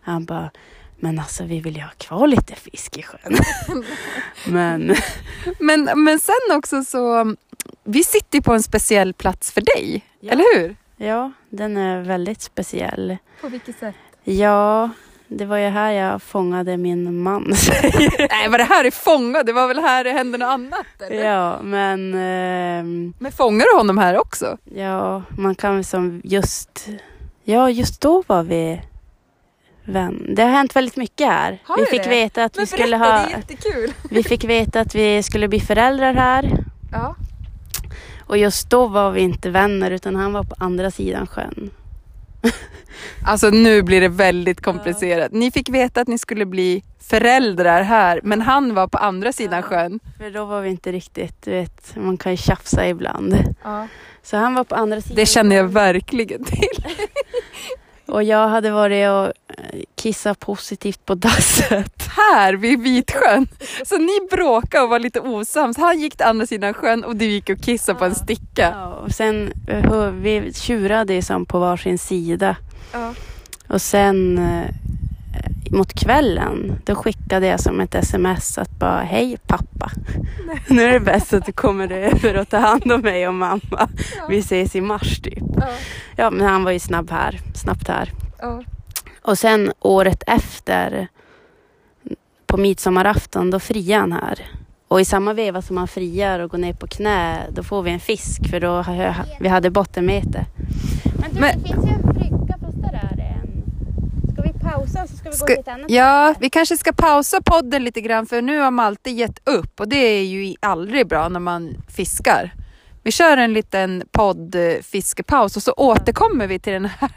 han 0.00 0.24
bara, 0.24 0.50
men 0.96 1.18
alltså 1.18 1.44
vi 1.44 1.60
vill 1.60 1.76
ju 1.76 1.82
ha 1.82 1.90
kvar 1.98 2.26
lite 2.26 2.54
fisk 2.54 2.96
i 2.98 3.02
sjön. 3.02 3.36
men 4.46 4.96
Men, 5.58 6.04
men 6.04 6.18
sen 6.20 6.56
också 6.56 6.84
så, 6.84 7.34
vi 7.84 8.04
sitter 8.04 8.38
ju 8.38 8.42
på 8.42 8.52
en 8.52 8.62
speciell 8.62 9.14
plats 9.14 9.52
för 9.52 9.60
dig, 9.60 10.02
Ja. 10.20 10.32
eller 10.32 10.58
hur? 10.58 10.76
ja, 10.96 11.32
den 11.50 11.76
är 11.76 12.00
väldigt 12.00 12.40
speciell. 12.42 13.16
På 13.40 13.48
vilket 13.48 13.78
sätt? 13.78 13.94
Ja, 14.24 14.90
det 15.28 15.44
var 15.44 15.56
ju 15.56 15.68
här 15.68 15.90
jag 15.92 16.22
fångade 16.22 16.76
min 16.76 17.22
man. 17.22 17.42
Nej, 18.30 18.48
var 18.48 18.58
det 18.58 18.64
här 18.64 18.84
är 18.84 18.90
fångad? 18.90 19.46
Det 19.46 19.52
var 19.52 19.68
väl 19.68 19.78
här 19.78 20.04
det 20.04 20.10
hände 20.12 20.38
något 20.38 20.46
annat? 20.48 20.86
Eller? 21.00 21.24
ja, 21.24 21.62
men 21.62 22.14
ehm, 22.14 23.12
Men 23.18 23.32
fångar 23.32 23.66
du 23.72 23.78
honom 23.78 23.98
här 23.98 24.18
också? 24.18 24.58
ja, 24.74 25.22
man 25.38 25.54
kan 25.54 25.74
väl 25.74 25.84
som 25.84 26.20
just, 26.24 26.88
ja 27.44 27.70
just 27.70 28.00
då 28.00 28.22
var 28.26 28.42
vi 28.42 28.82
vän. 29.86 30.34
Det 30.34 30.42
har 30.42 30.50
hänt 30.50 30.76
väldigt 30.76 30.96
mycket 30.96 31.26
här. 31.26 31.58
Har 31.64 31.76
vi 31.78 31.86
fick 31.86 32.04
det? 32.04 32.10
veta 32.10 32.44
att 32.44 32.58
vi 32.58 32.66
skulle 32.66 32.98
berätta, 32.98 33.12
ha, 33.12 33.26
det 33.26 33.32
är 33.32 33.36
jättekul. 33.36 33.92
vi 34.10 34.22
fick 34.22 34.44
veta 34.44 34.80
att 34.80 34.94
vi 34.94 35.22
skulle 35.22 35.48
bli 35.48 35.60
föräldrar 35.60 36.14
här. 36.14 36.64
Ja. 36.92 37.16
Och 38.26 38.38
just 38.38 38.70
då 38.70 38.86
var 38.86 39.10
vi 39.10 39.20
inte 39.20 39.50
vänner 39.50 39.90
utan 39.90 40.16
han 40.16 40.32
var 40.32 40.42
på 40.42 40.54
andra 40.58 40.90
sidan 40.90 41.26
sjön. 41.26 41.70
Alltså 43.26 43.50
nu 43.50 43.82
blir 43.82 44.00
det 44.00 44.08
väldigt 44.08 44.60
komplicerat. 44.60 45.32
Ni 45.32 45.50
fick 45.50 45.68
veta 45.68 46.00
att 46.00 46.08
ni 46.08 46.18
skulle 46.18 46.46
bli 46.46 46.84
föräldrar 47.00 47.82
här, 47.82 48.20
men 48.22 48.40
han 48.40 48.74
var 48.74 48.88
på 48.88 48.98
andra 48.98 49.32
sidan 49.32 49.58
Ja. 49.58 49.62
sjön. 49.62 50.00
För 50.18 50.30
då 50.30 50.44
var 50.44 50.60
vi 50.60 50.70
inte 50.70 50.92
riktigt, 50.92 51.42
du 51.42 51.50
vet, 51.50 51.96
man 51.96 52.16
kan 52.16 52.32
ju 52.32 52.36
tjafsa 52.36 52.88
ibland. 52.88 53.36
Så 54.22 54.36
han 54.36 54.54
var 54.54 54.64
på 54.64 54.74
andra 54.74 55.00
sidan. 55.00 55.16
Det 55.16 55.26
känner 55.26 55.56
jag 55.56 55.64
verkligen 55.64 56.44
till. 56.44 56.84
Och 58.06 58.22
jag 58.22 58.48
hade 58.48 58.70
varit 58.70 59.08
och 59.10 59.32
kissat 60.06 60.40
positivt 60.40 61.06
på 61.06 61.14
dasset. 61.14 62.08
Här 62.16 62.54
vid 62.54 62.80
Vitsjön. 62.80 63.46
Så 63.84 63.98
ni 63.98 64.28
bråkade 64.30 64.84
och 64.84 64.90
var 64.90 64.98
lite 64.98 65.20
osams. 65.20 65.76
Han 65.76 66.00
gick 66.00 66.16
till 66.16 66.26
andra 66.26 66.46
sidan 66.46 66.74
sjön 66.74 67.04
och 67.04 67.16
du 67.16 67.24
gick 67.24 67.50
och 67.50 67.60
kissade 67.60 67.98
på 67.98 68.04
en 68.04 68.14
sticka. 68.14 68.72
Ja, 68.74 68.86
och 68.86 69.10
sen, 69.10 69.52
eh, 69.68 70.10
vi 70.10 70.52
tjurade 70.54 71.14
ju 71.14 71.22
som 71.22 71.46
på 71.46 71.58
varsin 71.58 71.98
sida. 71.98 72.56
Och 73.68 73.82
sen 73.82 74.38
eh, 74.38 74.70
mot 75.70 75.92
kvällen, 75.92 76.80
då 76.84 76.94
skickade 76.94 77.46
jag 77.46 77.60
som 77.60 77.80
ett 77.80 77.94
sms 77.94 78.58
att 78.58 78.78
bara 78.78 79.00
hej 79.00 79.36
pappa. 79.46 79.90
Nu 80.68 80.82
är 80.82 80.92
det 80.92 81.00
bäst 81.00 81.32
att 81.32 81.46
du 81.46 81.52
kommer 81.52 81.92
över 81.92 82.36
och 82.36 82.48
tar 82.48 82.60
hand 82.60 82.92
om 82.92 83.00
mig 83.00 83.28
och 83.28 83.34
mamma. 83.34 83.88
Vi 84.28 84.38
ses 84.38 84.76
i 84.76 84.80
mars 84.80 85.20
typ. 85.20 85.44
Ja 86.16 86.30
men 86.30 86.46
han 86.46 86.64
var 86.64 86.72
ju 86.72 86.78
snabb 86.78 87.10
här, 87.10 87.40
snabbt 87.54 87.88
här. 87.88 88.12
Och 89.26 89.38
sen 89.38 89.72
året 89.80 90.22
efter, 90.26 91.08
på 92.46 92.56
midsommarafton, 92.56 93.50
då 93.50 93.60
friar 93.60 94.00
han 94.00 94.12
här. 94.12 94.46
Och 94.88 95.00
i 95.00 95.04
samma 95.04 95.32
veva 95.32 95.62
som 95.62 95.76
han 95.76 95.88
friar 95.88 96.40
och 96.40 96.50
går 96.50 96.58
ner 96.58 96.72
på 96.72 96.86
knä, 96.86 97.38
då 97.52 97.62
får 97.62 97.82
vi 97.82 97.90
en 97.90 98.00
fisk 98.00 98.50
för 98.50 98.60
då 98.60 98.68
har 98.82 99.14
vi 99.40 99.48
hade 99.48 99.70
bottenmete. 99.70 100.44
Men 101.20 101.34
du, 101.34 101.40
Men- 101.40 101.62
det 101.62 101.68
finns 101.68 101.84
ju 101.86 101.90
en 101.90 102.02
brygga, 102.02 102.54
fast 102.60 102.82
där 102.82 103.00
är 103.12 103.16
det 103.16 103.22
en. 103.22 103.62
Ska 104.32 104.42
vi 104.42 104.52
pausa 104.52 105.06
så 105.06 105.16
ska 105.16 105.24
vi 105.24 105.30
gå 105.30 105.36
Ska, 105.36 105.46
till 105.46 105.58
ett 105.58 105.68
annat 105.68 105.90
ja, 105.90 106.24
ställe? 106.34 106.44
vi 106.46 106.50
kanske 106.50 106.76
ska 106.76 106.92
pausa 106.92 107.40
podden 107.44 107.84
lite 107.84 108.00
grann 108.00 108.26
för 108.26 108.42
nu 108.42 108.58
har 108.58 108.70
Malte 108.70 109.10
gett 109.10 109.48
upp 109.48 109.80
och 109.80 109.88
det 109.88 109.96
är 109.96 110.22
ju 110.24 110.54
aldrig 110.60 111.08
bra 111.08 111.28
när 111.28 111.40
man 111.40 111.74
fiskar. 111.96 112.52
Vi 113.06 113.12
kör 113.12 113.36
en 113.36 113.52
liten 113.52 114.02
poddfiskepaus 114.12 115.56
och 115.56 115.62
så 115.62 115.72
återkommer 115.72 116.46
vi 116.46 116.58
till 116.58 116.72
den 116.72 116.84
här. 116.84 117.10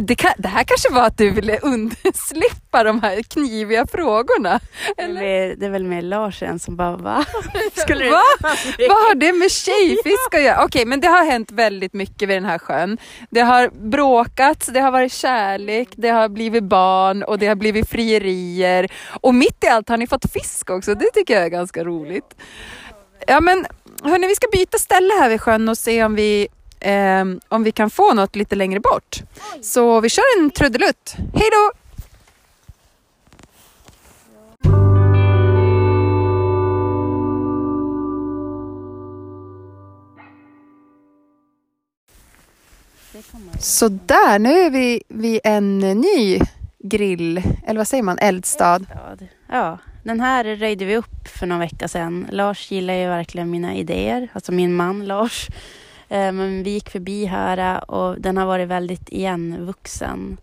Det, 0.00 0.14
kan, 0.14 0.32
det 0.38 0.48
här 0.48 0.64
kanske 0.64 0.92
var 0.92 1.06
att 1.06 1.18
du 1.18 1.30
ville 1.30 1.58
undslippa 1.58 2.84
de 2.84 3.02
här 3.02 3.22
kniviga 3.22 3.86
frågorna. 3.86 4.60
Det 4.96 5.02
är, 5.02 5.08
Eller? 5.08 5.20
väl, 5.20 5.58
det 5.58 5.66
är 5.66 5.70
väl 5.70 5.84
mer 5.84 6.02
Larsen 6.02 6.58
som 6.58 6.76
bara 6.76 6.96
va? 6.96 7.24
Skulle 7.74 8.10
Va? 8.10 8.22
Vad 8.78 8.98
har 8.98 9.14
det 9.14 9.32
med 9.32 9.50
tjejfisk 9.50 10.34
att 10.34 10.42
göra? 10.42 10.64
Okej, 10.64 10.86
men 10.86 11.00
det 11.00 11.08
har 11.08 11.24
hänt 11.24 11.52
väldigt 11.52 11.92
mycket 11.92 12.28
vid 12.28 12.36
den 12.36 12.44
här 12.44 12.58
sjön. 12.58 12.98
Det 13.30 13.40
har 13.40 13.70
bråkats, 13.88 14.66
det 14.66 14.80
har 14.80 14.90
varit 14.90 15.12
kärlek, 15.12 15.88
det 15.96 16.08
har 16.08 16.28
blivit 16.28 16.64
barn 16.64 17.22
och 17.22 17.38
det 17.38 17.46
har 17.46 17.56
blivit 17.56 17.90
frierier. 17.90 18.88
Och 19.20 19.34
mitt 19.34 19.64
i 19.64 19.66
allt 19.66 19.88
har 19.88 19.96
ni 19.96 20.06
fått 20.06 20.32
fisk 20.32 20.70
också, 20.70 20.94
det 20.94 21.10
tycker 21.14 21.34
jag 21.34 21.44
är 21.44 21.48
ganska 21.48 21.84
roligt. 21.84 22.34
Ja 23.30 23.40
men 23.40 23.66
hörni, 24.02 24.26
vi 24.26 24.34
ska 24.34 24.46
byta 24.52 24.78
ställe 24.78 25.14
här 25.14 25.28
vid 25.28 25.40
sjön 25.40 25.68
och 25.68 25.78
se 25.78 26.04
om 26.04 26.14
vi, 26.14 26.48
eh, 26.80 27.24
om 27.48 27.62
vi 27.62 27.72
kan 27.72 27.90
få 27.90 28.14
något 28.14 28.36
lite 28.36 28.56
längre 28.56 28.80
bort. 28.80 29.22
Så 29.62 30.00
vi 30.00 30.08
kör 30.08 30.38
en 30.38 30.50
trudelutt. 30.50 31.14
Hej 31.34 31.50
då! 31.52 31.70
Så 43.60 43.88
där, 43.88 44.38
nu 44.38 44.60
är 44.60 44.70
vi 44.70 45.02
vid 45.08 45.40
en 45.44 45.78
ny 45.78 46.40
grill, 46.78 47.42
eller 47.66 47.78
vad 47.78 47.88
säger 47.88 48.02
man, 48.02 48.18
eldstad. 48.18 48.74
eldstad. 48.74 49.18
Ja, 49.48 49.78
den 50.08 50.20
här 50.20 50.44
röjde 50.44 50.84
vi 50.84 50.96
upp 50.96 51.28
för 51.28 51.46
någon 51.46 51.58
vecka 51.58 51.88
sedan. 51.88 52.26
Lars 52.30 52.70
gillar 52.70 52.94
ju 52.94 53.06
verkligen 53.06 53.50
mina 53.50 53.74
idéer, 53.74 54.28
alltså 54.32 54.52
min 54.52 54.74
man 54.74 55.06
Lars. 55.06 55.48
Eh, 56.08 56.32
men 56.32 56.62
vi 56.62 56.70
gick 56.70 56.90
förbi 56.90 57.24
här 57.24 57.74
eh, 57.74 57.78
och 57.78 58.20
den 58.20 58.36
har 58.36 58.46
varit 58.46 58.68
väldigt 58.68 59.08
igenvuxen. 59.08 60.36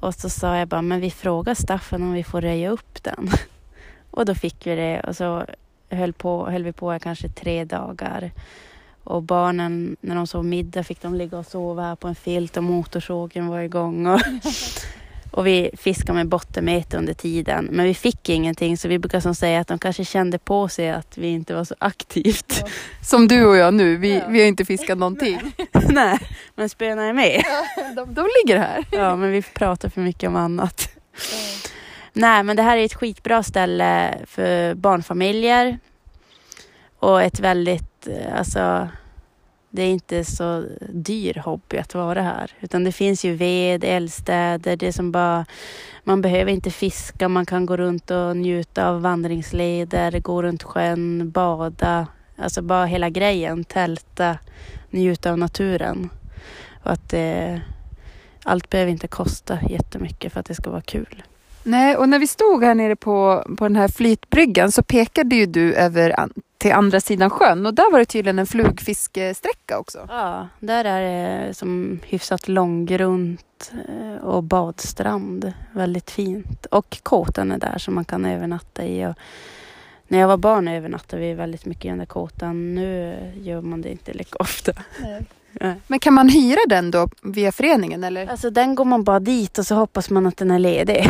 Och 0.00 0.14
så 0.14 0.28
sa 0.28 0.56
jag 0.56 0.68
bara, 0.68 0.82
men 0.82 1.00
vi 1.00 1.10
frågar 1.10 1.54
Staffan 1.54 2.02
om 2.02 2.12
vi 2.12 2.24
får 2.24 2.40
röja 2.40 2.70
upp 2.70 3.02
den. 3.02 3.30
Och 4.10 4.26
då 4.26 4.34
fick 4.34 4.66
vi 4.66 4.76
det 4.76 5.00
och 5.00 5.16
så 5.16 5.44
höll, 5.90 6.12
på, 6.12 6.50
höll 6.50 6.64
vi 6.64 6.72
på 6.72 6.94
i 6.94 7.00
kanske 7.00 7.28
tre 7.28 7.64
dagar. 7.64 8.30
Och 9.04 9.22
barnen, 9.22 9.96
när 10.00 10.14
de 10.14 10.26
sov 10.26 10.44
middag 10.44 10.84
fick 10.84 11.02
de 11.02 11.14
ligga 11.14 11.38
och 11.38 11.46
sova 11.46 11.82
här 11.82 11.96
på 11.96 12.08
en 12.08 12.14
filt 12.14 12.56
och 12.56 12.64
motorsågen 12.64 13.46
var 13.46 13.60
igång. 13.60 14.06
Och, 14.06 14.20
och 15.30 15.46
vi 15.46 15.70
fiskade 15.76 16.12
med 16.12 16.28
bottenmete 16.28 16.96
under 16.96 17.14
tiden. 17.14 17.68
Men 17.70 17.84
vi 17.84 17.94
fick 17.94 18.28
ingenting 18.28 18.76
så 18.76 18.88
vi 18.88 18.98
brukar 18.98 19.20
som 19.20 19.34
säga 19.34 19.60
att 19.60 19.68
de 19.68 19.78
kanske 19.78 20.04
kände 20.04 20.38
på 20.38 20.68
sig 20.68 20.90
att 20.90 21.18
vi 21.18 21.28
inte 21.28 21.54
var 21.54 21.64
så 21.64 21.74
aktivt. 21.78 22.64
Som 23.02 23.28
du 23.28 23.46
och 23.46 23.56
jag 23.56 23.74
nu, 23.74 23.96
vi, 23.96 24.22
vi 24.28 24.40
har 24.40 24.46
inte 24.46 24.64
fiskat 24.64 24.98
någonting. 24.98 25.54
Nej, 25.88 26.18
men 26.54 26.68
spöna 26.68 27.04
är 27.04 27.12
med. 27.12 27.42
De, 27.96 28.14
de 28.14 28.28
ligger 28.42 28.58
här. 28.58 28.84
Ja, 28.90 29.16
men 29.16 29.30
vi 29.30 29.42
pratar 29.42 29.88
för 29.88 30.00
mycket 30.00 30.28
om 30.28 30.36
annat. 30.36 30.88
Nej, 32.12 32.42
men 32.42 32.56
det 32.56 32.62
här 32.62 32.76
är 32.76 32.84
ett 32.84 32.94
skitbra 32.94 33.42
ställe 33.42 34.18
för 34.26 34.74
barnfamiljer. 34.74 35.78
Och 36.98 37.22
ett 37.22 37.40
väldigt, 37.40 38.06
eh, 38.06 38.38
alltså, 38.38 38.88
det 39.78 39.84
är 39.84 39.92
inte 39.92 40.24
så 40.24 40.64
dyr 40.88 41.42
hobby 41.44 41.76
att 41.76 41.94
vara 41.94 42.22
här. 42.22 42.50
Utan 42.60 42.84
det 42.84 42.92
finns 42.92 43.24
ju 43.24 43.34
ved, 43.34 43.84
eldstäder, 43.84 44.76
det 44.76 44.86
är 44.86 44.92
som 44.92 45.12
bara, 45.12 45.46
man 46.04 46.22
behöver 46.22 46.52
inte 46.52 46.70
fiska, 46.70 47.28
man 47.28 47.46
kan 47.46 47.66
gå 47.66 47.76
runt 47.76 48.10
och 48.10 48.36
njuta 48.36 48.88
av 48.88 49.02
vandringsleder, 49.02 50.20
gå 50.20 50.42
runt 50.42 50.62
sjön, 50.62 51.30
bada. 51.30 52.06
Alltså 52.36 52.62
bara 52.62 52.86
hela 52.86 53.10
grejen, 53.10 53.64
tälta, 53.64 54.38
njuta 54.90 55.30
av 55.30 55.38
naturen. 55.38 56.10
Och 56.84 56.92
att 56.92 57.08
det, 57.08 57.60
allt 58.44 58.70
behöver 58.70 58.92
inte 58.92 59.08
kosta 59.08 59.58
jättemycket 59.68 60.32
för 60.32 60.40
att 60.40 60.46
det 60.46 60.54
ska 60.54 60.70
vara 60.70 60.82
kul. 60.82 61.22
Nej, 61.68 61.96
och 61.96 62.08
när 62.08 62.18
vi 62.18 62.26
stod 62.26 62.64
här 62.64 62.74
nere 62.74 62.96
på, 62.96 63.44
på 63.58 63.64
den 63.64 63.76
här 63.76 63.88
flytbryggan 63.88 64.72
så 64.72 64.82
pekade 64.82 65.36
ju 65.36 65.46
du 65.46 65.74
över 65.74 66.20
an, 66.20 66.32
till 66.58 66.72
andra 66.72 67.00
sidan 67.00 67.30
sjön 67.30 67.66
och 67.66 67.74
där 67.74 67.92
var 67.92 67.98
det 67.98 68.04
tydligen 68.04 68.38
en 68.38 68.46
flugfiskesträcka 68.46 69.78
också. 69.78 70.06
Ja, 70.08 70.48
där 70.60 70.84
är 70.84 71.00
det 71.46 71.54
som 71.54 72.00
hyfsat 72.04 72.48
långgrunt 72.48 73.72
eh, 73.88 74.24
och 74.24 74.42
badstrand. 74.42 75.52
Väldigt 75.72 76.10
fint. 76.10 76.66
Och 76.66 76.98
kåtan 77.02 77.52
är 77.52 77.58
där 77.58 77.78
som 77.78 77.94
man 77.94 78.04
kan 78.04 78.24
övernatta 78.24 78.84
i. 78.84 79.06
Och 79.06 79.14
när 80.08 80.18
jag 80.18 80.28
var 80.28 80.36
barn 80.36 80.68
övernattade 80.68 81.22
vi 81.22 81.34
väldigt 81.34 81.66
mycket 81.66 81.84
i 81.84 81.88
den 81.88 81.98
där 81.98 82.06
kåtan. 82.06 82.74
Nu 82.74 83.16
gör 83.42 83.60
man 83.60 83.82
det 83.82 83.90
inte 83.90 84.12
lika 84.12 84.36
ofta. 84.38 84.72
Nej. 85.00 85.74
Men 85.86 85.98
kan 85.98 86.14
man 86.14 86.28
hyra 86.28 86.60
den 86.68 86.90
då 86.90 87.08
via 87.22 87.52
föreningen 87.52 88.04
eller? 88.04 88.26
Alltså 88.26 88.50
den 88.50 88.74
går 88.74 88.84
man 88.84 89.04
bara 89.04 89.20
dit 89.20 89.58
och 89.58 89.66
så 89.66 89.74
hoppas 89.74 90.10
man 90.10 90.26
att 90.26 90.36
den 90.36 90.50
är 90.50 90.58
ledig. 90.58 91.08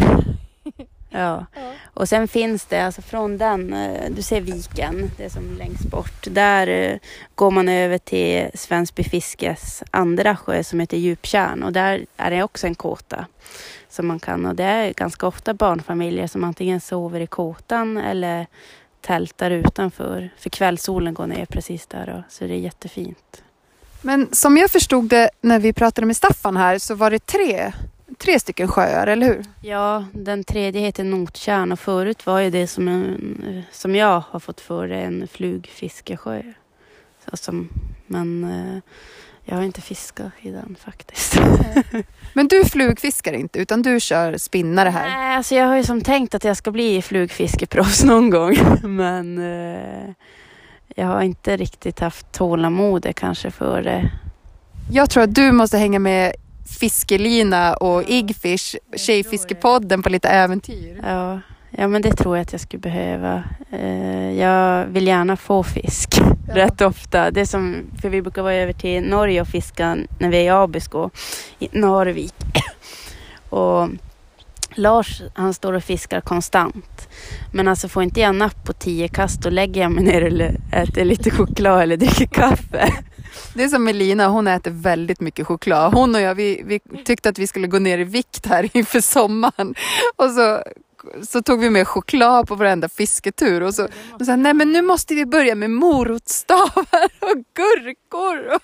Ja. 1.10 1.46
Och 1.94 2.08
sen 2.08 2.28
finns 2.28 2.64
det, 2.64 2.80
alltså 2.80 3.02
från 3.02 3.38
den, 3.38 3.72
eh, 3.72 4.10
du 4.10 4.22
ser 4.22 4.40
viken, 4.40 5.10
det 5.16 5.24
är 5.24 5.28
som 5.28 5.56
längst 5.58 5.84
bort. 5.84 6.26
Där 6.30 6.66
eh, 6.66 6.98
går 7.34 7.50
man 7.50 7.68
över 7.68 7.98
till 7.98 8.50
Svensby 8.54 9.04
Fiskes 9.04 9.82
andra 9.90 10.36
sjö 10.36 10.64
som 10.64 10.80
heter 10.80 10.96
Djuptjärn 10.96 11.62
och 11.62 11.72
där 11.72 12.06
är 12.16 12.30
det 12.30 12.42
också 12.42 12.66
en 12.66 12.74
kåta 12.74 13.26
som 13.88 14.06
man 14.06 14.18
kan 14.18 14.46
och 14.46 14.54
det 14.54 14.64
är 14.64 14.92
ganska 14.92 15.26
ofta 15.26 15.54
barnfamiljer 15.54 16.26
som 16.26 16.44
antingen 16.44 16.80
sover 16.80 17.20
i 17.20 17.26
kåtan 17.26 17.96
eller 17.96 18.46
tältar 19.00 19.50
utanför. 19.50 20.30
För 20.38 20.50
kvällssolen 20.50 21.14
går 21.14 21.26
ner 21.26 21.46
precis 21.46 21.86
där 21.86 22.08
och, 22.08 22.32
så 22.32 22.44
det 22.44 22.54
är 22.54 22.58
jättefint. 22.58 23.42
Men 24.02 24.28
som 24.32 24.56
jag 24.56 24.70
förstod 24.70 25.08
det 25.08 25.30
när 25.40 25.58
vi 25.58 25.72
pratade 25.72 26.06
med 26.06 26.16
Staffan 26.16 26.56
här 26.56 26.78
så 26.78 26.94
var 26.94 27.10
det 27.10 27.26
tre, 27.26 27.72
tre 28.18 28.40
stycken 28.40 28.68
sjöar, 28.68 29.06
eller 29.06 29.26
hur? 29.26 29.44
Ja, 29.60 30.04
den 30.12 30.44
tredje 30.44 30.80
heter 30.80 31.04
Nottjärn 31.04 31.72
och 31.72 31.80
förut 31.80 32.26
var 32.26 32.40
ju 32.40 32.50
det 32.50 32.66
som, 32.66 32.88
en, 32.88 33.62
som 33.72 33.96
jag 33.96 34.22
har 34.30 34.40
fått 34.40 34.60
för 34.60 34.88
en 34.88 35.28
flugfiskesjö. 35.28 36.42
Så 37.30 37.36
som, 37.36 37.68
men 38.06 38.44
eh, 38.44 38.82
jag 39.44 39.56
har 39.56 39.62
inte 39.62 39.80
fiskat 39.80 40.32
i 40.40 40.50
den 40.50 40.76
faktiskt. 40.84 41.40
Men 42.32 42.48
du 42.48 42.64
flugfiskar 42.64 43.32
inte 43.32 43.58
utan 43.58 43.82
du 43.82 44.00
kör 44.00 44.36
spinnare 44.36 44.88
här? 44.88 45.08
Nej, 45.08 45.36
alltså 45.36 45.54
jag 45.54 45.66
har 45.66 45.76
ju 45.76 45.84
som 45.84 46.00
tänkt 46.00 46.34
att 46.34 46.44
jag 46.44 46.56
ska 46.56 46.70
bli 46.70 47.02
flugfiskeproffs 47.02 48.04
någon 48.04 48.30
gång. 48.30 48.56
Men 48.82 49.38
eh, 49.38 50.10
jag 50.94 51.06
har 51.06 51.22
inte 51.22 51.56
riktigt 51.56 52.00
haft 52.00 52.32
tålamod 52.32 53.16
kanske 53.16 53.50
för 53.50 53.82
det. 53.82 54.10
Jag 54.90 55.10
tror 55.10 55.22
att 55.22 55.34
du 55.34 55.52
måste 55.52 55.78
hänga 55.78 55.98
med 55.98 56.32
Fiskelina 56.68 57.74
och 57.74 58.02
Igfish, 58.08 58.76
Tjejfiskepodden 58.96 60.02
på 60.02 60.08
lite 60.08 60.28
äventyr. 60.28 61.00
Ja, 61.02 61.40
ja, 61.70 61.88
men 61.88 62.02
det 62.02 62.12
tror 62.12 62.36
jag 62.36 62.42
att 62.42 62.52
jag 62.52 62.60
skulle 62.60 62.80
behöva. 62.80 63.44
Eh, 63.72 64.32
jag 64.32 64.86
vill 64.86 65.06
gärna 65.06 65.36
få 65.36 65.62
fisk 65.62 66.20
Ja. 66.48 66.54
rätt 66.54 66.80
ofta. 66.80 67.30
Det 67.30 67.46
som, 67.46 67.76
för 68.00 68.08
vi 68.08 68.22
brukar 68.22 68.42
vara 68.42 68.54
över 68.54 68.72
till 68.72 69.02
Norge 69.02 69.40
och 69.40 69.48
fiska 69.48 69.96
när 70.18 70.28
vi 70.28 70.36
är 70.36 70.42
i 70.42 70.48
Abisko, 70.48 71.10
i 71.58 71.68
Narvik. 71.72 72.34
Och 73.50 73.88
Lars, 74.74 75.22
han 75.34 75.54
står 75.54 75.72
och 75.72 75.84
fiskar 75.84 76.20
konstant. 76.20 77.08
Men 77.52 77.68
alltså 77.68 77.88
får 77.88 78.02
inte 78.02 78.20
jag 78.20 78.34
napp 78.34 78.64
på 78.64 78.72
tio 78.72 79.08
kast, 79.08 79.40
då 79.42 79.50
lägger 79.50 79.80
jag 79.80 79.92
mig 79.92 80.04
ner 80.04 80.22
eller 80.22 80.56
äter 80.72 81.04
lite 81.04 81.30
choklad 81.30 81.82
eller 81.82 81.96
dricker 81.96 82.26
kaffe. 82.26 82.92
Det 83.58 83.64
är 83.64 83.68
som 83.68 83.84
Melina, 83.84 84.28
hon 84.28 84.46
äter 84.46 84.70
väldigt 84.70 85.20
mycket 85.20 85.46
choklad. 85.46 85.94
Hon 85.94 86.14
och 86.14 86.20
jag, 86.20 86.34
vi, 86.34 86.62
vi 86.64 86.80
tyckte 87.04 87.28
att 87.28 87.38
vi 87.38 87.46
skulle 87.46 87.66
gå 87.66 87.78
ner 87.78 87.98
i 87.98 88.04
vikt 88.04 88.46
här 88.46 88.70
inför 88.76 89.00
sommaren. 89.00 89.74
Och 90.16 90.30
så, 90.30 90.62
så 91.22 91.42
tog 91.42 91.60
vi 91.60 91.70
med 91.70 91.88
choklad 91.88 92.48
på 92.48 92.54
varenda 92.54 92.88
fisketur. 92.88 93.62
Och 93.62 93.74
så 93.74 93.88
och 94.12 94.26
så, 94.26 94.36
nej 94.36 94.54
men 94.54 94.72
nu 94.72 94.82
måste 94.82 95.14
vi 95.14 95.26
börja 95.26 95.54
med 95.54 95.70
morotstavar 95.70 97.08
och 97.20 97.44
gurkor. 97.54 98.54
Och, 98.54 98.62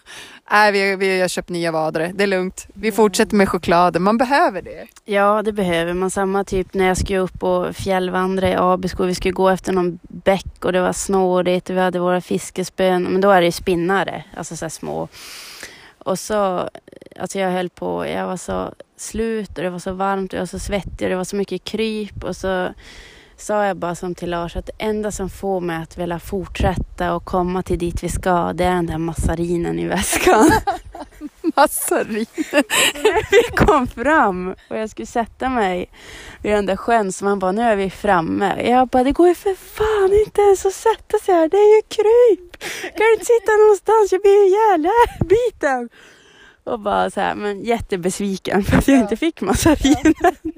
nej, 0.51 0.73
vi, 0.73 0.97
vi 0.97 1.21
har 1.21 1.29
köpt 1.29 1.49
nya 1.49 1.73
vadare, 1.73 2.13
det 2.15 2.23
är 2.23 2.27
lugnt. 2.27 2.67
Vi 2.75 2.93
fortsätter 2.93 3.37
med 3.37 3.49
chokladen, 3.49 4.03
man 4.03 4.19
behöver 4.19 4.63
det. 4.63 4.87
Ja, 5.05 5.43
det 5.43 5.53
behöver 5.53 5.93
man. 5.93 6.11
Samma 6.11 6.45
typ 6.45 6.75
när 6.75 6.87
jag 6.87 6.97
skulle 6.97 7.19
upp 7.19 7.43
och 7.43 7.77
fjällvandra 7.77 8.49
i 8.49 8.55
Abisko. 8.59 9.05
Vi 9.05 9.15
skulle 9.15 9.33
gå 9.33 9.49
efter 9.49 9.73
någon 9.73 9.99
bäck 10.03 10.65
och 10.65 10.73
det 10.73 10.81
var 10.81 10.93
snårigt 10.93 11.71
och 11.71 11.77
vi 11.77 11.81
hade 11.81 11.99
våra 11.99 12.21
fiskespön. 12.21 13.03
Men 13.03 13.21
då 13.21 13.31
är 13.31 13.41
det 13.41 13.47
ju 13.47 13.53
spinnare, 13.53 14.25
alltså 14.37 14.57
så 14.57 14.71
små. 14.71 15.09
Och 15.99 16.19
så, 16.19 16.69
alltså 17.21 17.39
jag 17.39 17.51
höll 17.51 17.71
på, 17.71 18.07
jag 18.07 18.27
var 18.27 18.37
så 18.37 18.75
slut 18.97 19.59
och 19.59 19.65
det 19.65 19.71
var 19.71 19.79
så 19.79 19.93
varmt 19.93 20.33
och 20.33 20.37
jag 20.37 20.43
var 20.43 20.47
så 20.47 20.59
svettig 20.59 21.07
och 21.07 21.11
det 21.11 21.17
var 21.17 21.25
så 21.25 21.37
mycket 21.37 21.65
kryp 21.65 22.25
och 22.25 22.37
så 22.37 22.75
sa 23.37 23.67
jag 23.67 23.77
bara 23.77 23.95
som 23.95 24.15
till 24.15 24.31
Lars 24.31 24.57
att 24.57 24.67
det 24.67 24.73
enda 24.79 25.11
som 25.11 25.31
får 25.31 25.61
mig 25.61 25.83
att 25.83 25.99
vilja 25.99 26.19
fortsätta 26.19 27.15
och 27.15 27.25
komma 27.25 27.63
till 27.63 27.79
dit 27.79 28.03
vi 28.03 28.09
ska, 28.09 28.53
det 28.53 28.65
är 28.65 28.75
den 28.75 28.87
där 28.87 28.99
massarinen 28.99 29.79
i 29.79 29.87
väskan. 29.87 30.51
Massarin. 31.57 32.27
vi 33.31 33.57
kom 33.57 33.87
fram 33.87 34.55
och 34.69 34.79
jag 34.79 34.91
skulle 34.91 35.07
sätta 35.07 35.49
mig 35.49 35.91
vid 36.43 36.53
den 36.53 36.67
där 36.67 36.77
sjön 36.77 37.13
så 37.13 37.25
man 37.25 37.39
bara, 37.39 37.53
nu 37.53 37.63
är 37.63 37.77
vi 37.77 37.91
framme. 37.91 38.69
Jag 38.69 38.89
bara, 38.89 39.05
det 39.05 39.13
går 39.13 39.29
ju 39.29 39.35
för 39.35 39.55
fan 39.55 40.13
inte 40.27 40.41
ens 40.41 40.67
att 40.67 40.75
sätta 40.75 41.19
sig 41.19 41.35
här, 41.35 41.49
det 41.49 41.57
är 41.57 41.77
ju 41.77 41.83
kryp. 41.83 42.63
Kan 42.83 43.07
du 43.07 43.13
inte 43.13 43.25
sitta 43.25 43.53
någonstans, 43.53 44.13
jag 44.13 44.21
blir 44.21 44.33
ju 44.33 44.49
ihjälbiten. 44.49 45.89
Och 46.65 46.81
bara 46.81 47.11
så 47.11 47.21
här, 47.21 47.35
men 47.35 47.65
jättebesviken 47.65 48.63
för 48.65 48.77
att 48.79 48.89
jag 48.89 48.97
Ja. 48.99 49.03
inte 49.03 49.17
fick 49.17 49.41
massarinen. 49.41 50.15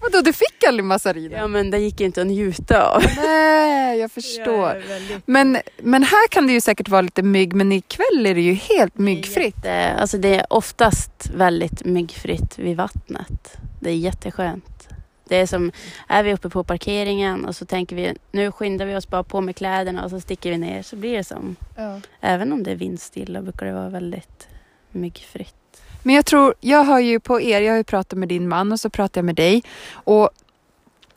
Vadå, 0.00 0.20
du 0.20 0.32
fick 0.32 0.64
aldrig 0.68 0.84
massariner? 0.84 1.36
Ja 1.38 1.46
men 1.46 1.70
det 1.70 1.78
gick 1.78 2.00
inte 2.00 2.20
att 2.20 2.26
njuta 2.26 2.88
av. 2.90 3.02
Nej, 3.16 3.98
jag 3.98 4.10
förstår. 4.12 4.82
Men, 5.26 5.58
men 5.78 6.02
här 6.02 6.28
kan 6.28 6.46
det 6.46 6.52
ju 6.52 6.60
säkert 6.60 6.88
vara 6.88 7.00
lite 7.02 7.22
mygg, 7.22 7.54
men 7.54 7.72
ikväll 7.72 8.26
är 8.26 8.34
det 8.34 8.40
ju 8.40 8.52
helt 8.54 8.98
myggfritt. 8.98 9.62
Det 9.62 9.68
jätte- 9.68 10.00
alltså 10.00 10.18
det 10.18 10.34
är 10.40 10.46
oftast 10.52 11.30
väldigt 11.34 11.84
myggfritt 11.84 12.58
vid 12.58 12.76
vattnet. 12.76 13.56
Det 13.80 13.90
är 13.90 13.94
jätteskönt. 13.96 14.88
Det 15.28 15.36
är 15.36 15.46
som, 15.46 15.72
är 16.08 16.22
vi 16.22 16.34
uppe 16.34 16.48
på 16.48 16.64
parkeringen 16.64 17.44
och 17.44 17.56
så 17.56 17.64
tänker 17.66 17.96
vi 17.96 18.14
nu 18.32 18.52
skyndar 18.52 18.86
vi 18.86 18.96
oss 18.96 19.08
bara 19.08 19.22
på 19.22 19.40
med 19.40 19.56
kläderna 19.56 20.04
och 20.04 20.10
så 20.10 20.20
sticker 20.20 20.50
vi 20.50 20.58
ner 20.58 20.82
så 20.82 20.96
blir 20.96 21.16
det 21.16 21.24
som, 21.24 21.56
även 22.20 22.52
om 22.52 22.62
det 22.62 22.70
är 22.70 22.76
vindstilla 22.76 23.42
brukar 23.42 23.66
det 23.66 23.72
vara 23.72 23.88
väldigt 23.88 24.48
myggfritt. 24.94 25.54
Men 26.02 26.14
jag 26.14 26.26
tror, 26.26 26.54
jag 26.60 26.84
har 26.84 27.00
ju 27.00 27.20
på 27.20 27.40
er, 27.40 27.60
jag 27.60 27.72
har 27.72 27.76
ju 27.76 27.84
pratat 27.84 28.18
med 28.18 28.28
din 28.28 28.48
man 28.48 28.72
och 28.72 28.80
så 28.80 28.90
pratar 28.90 29.18
jag 29.18 29.24
med 29.24 29.34
dig. 29.34 29.62
Och 29.92 30.30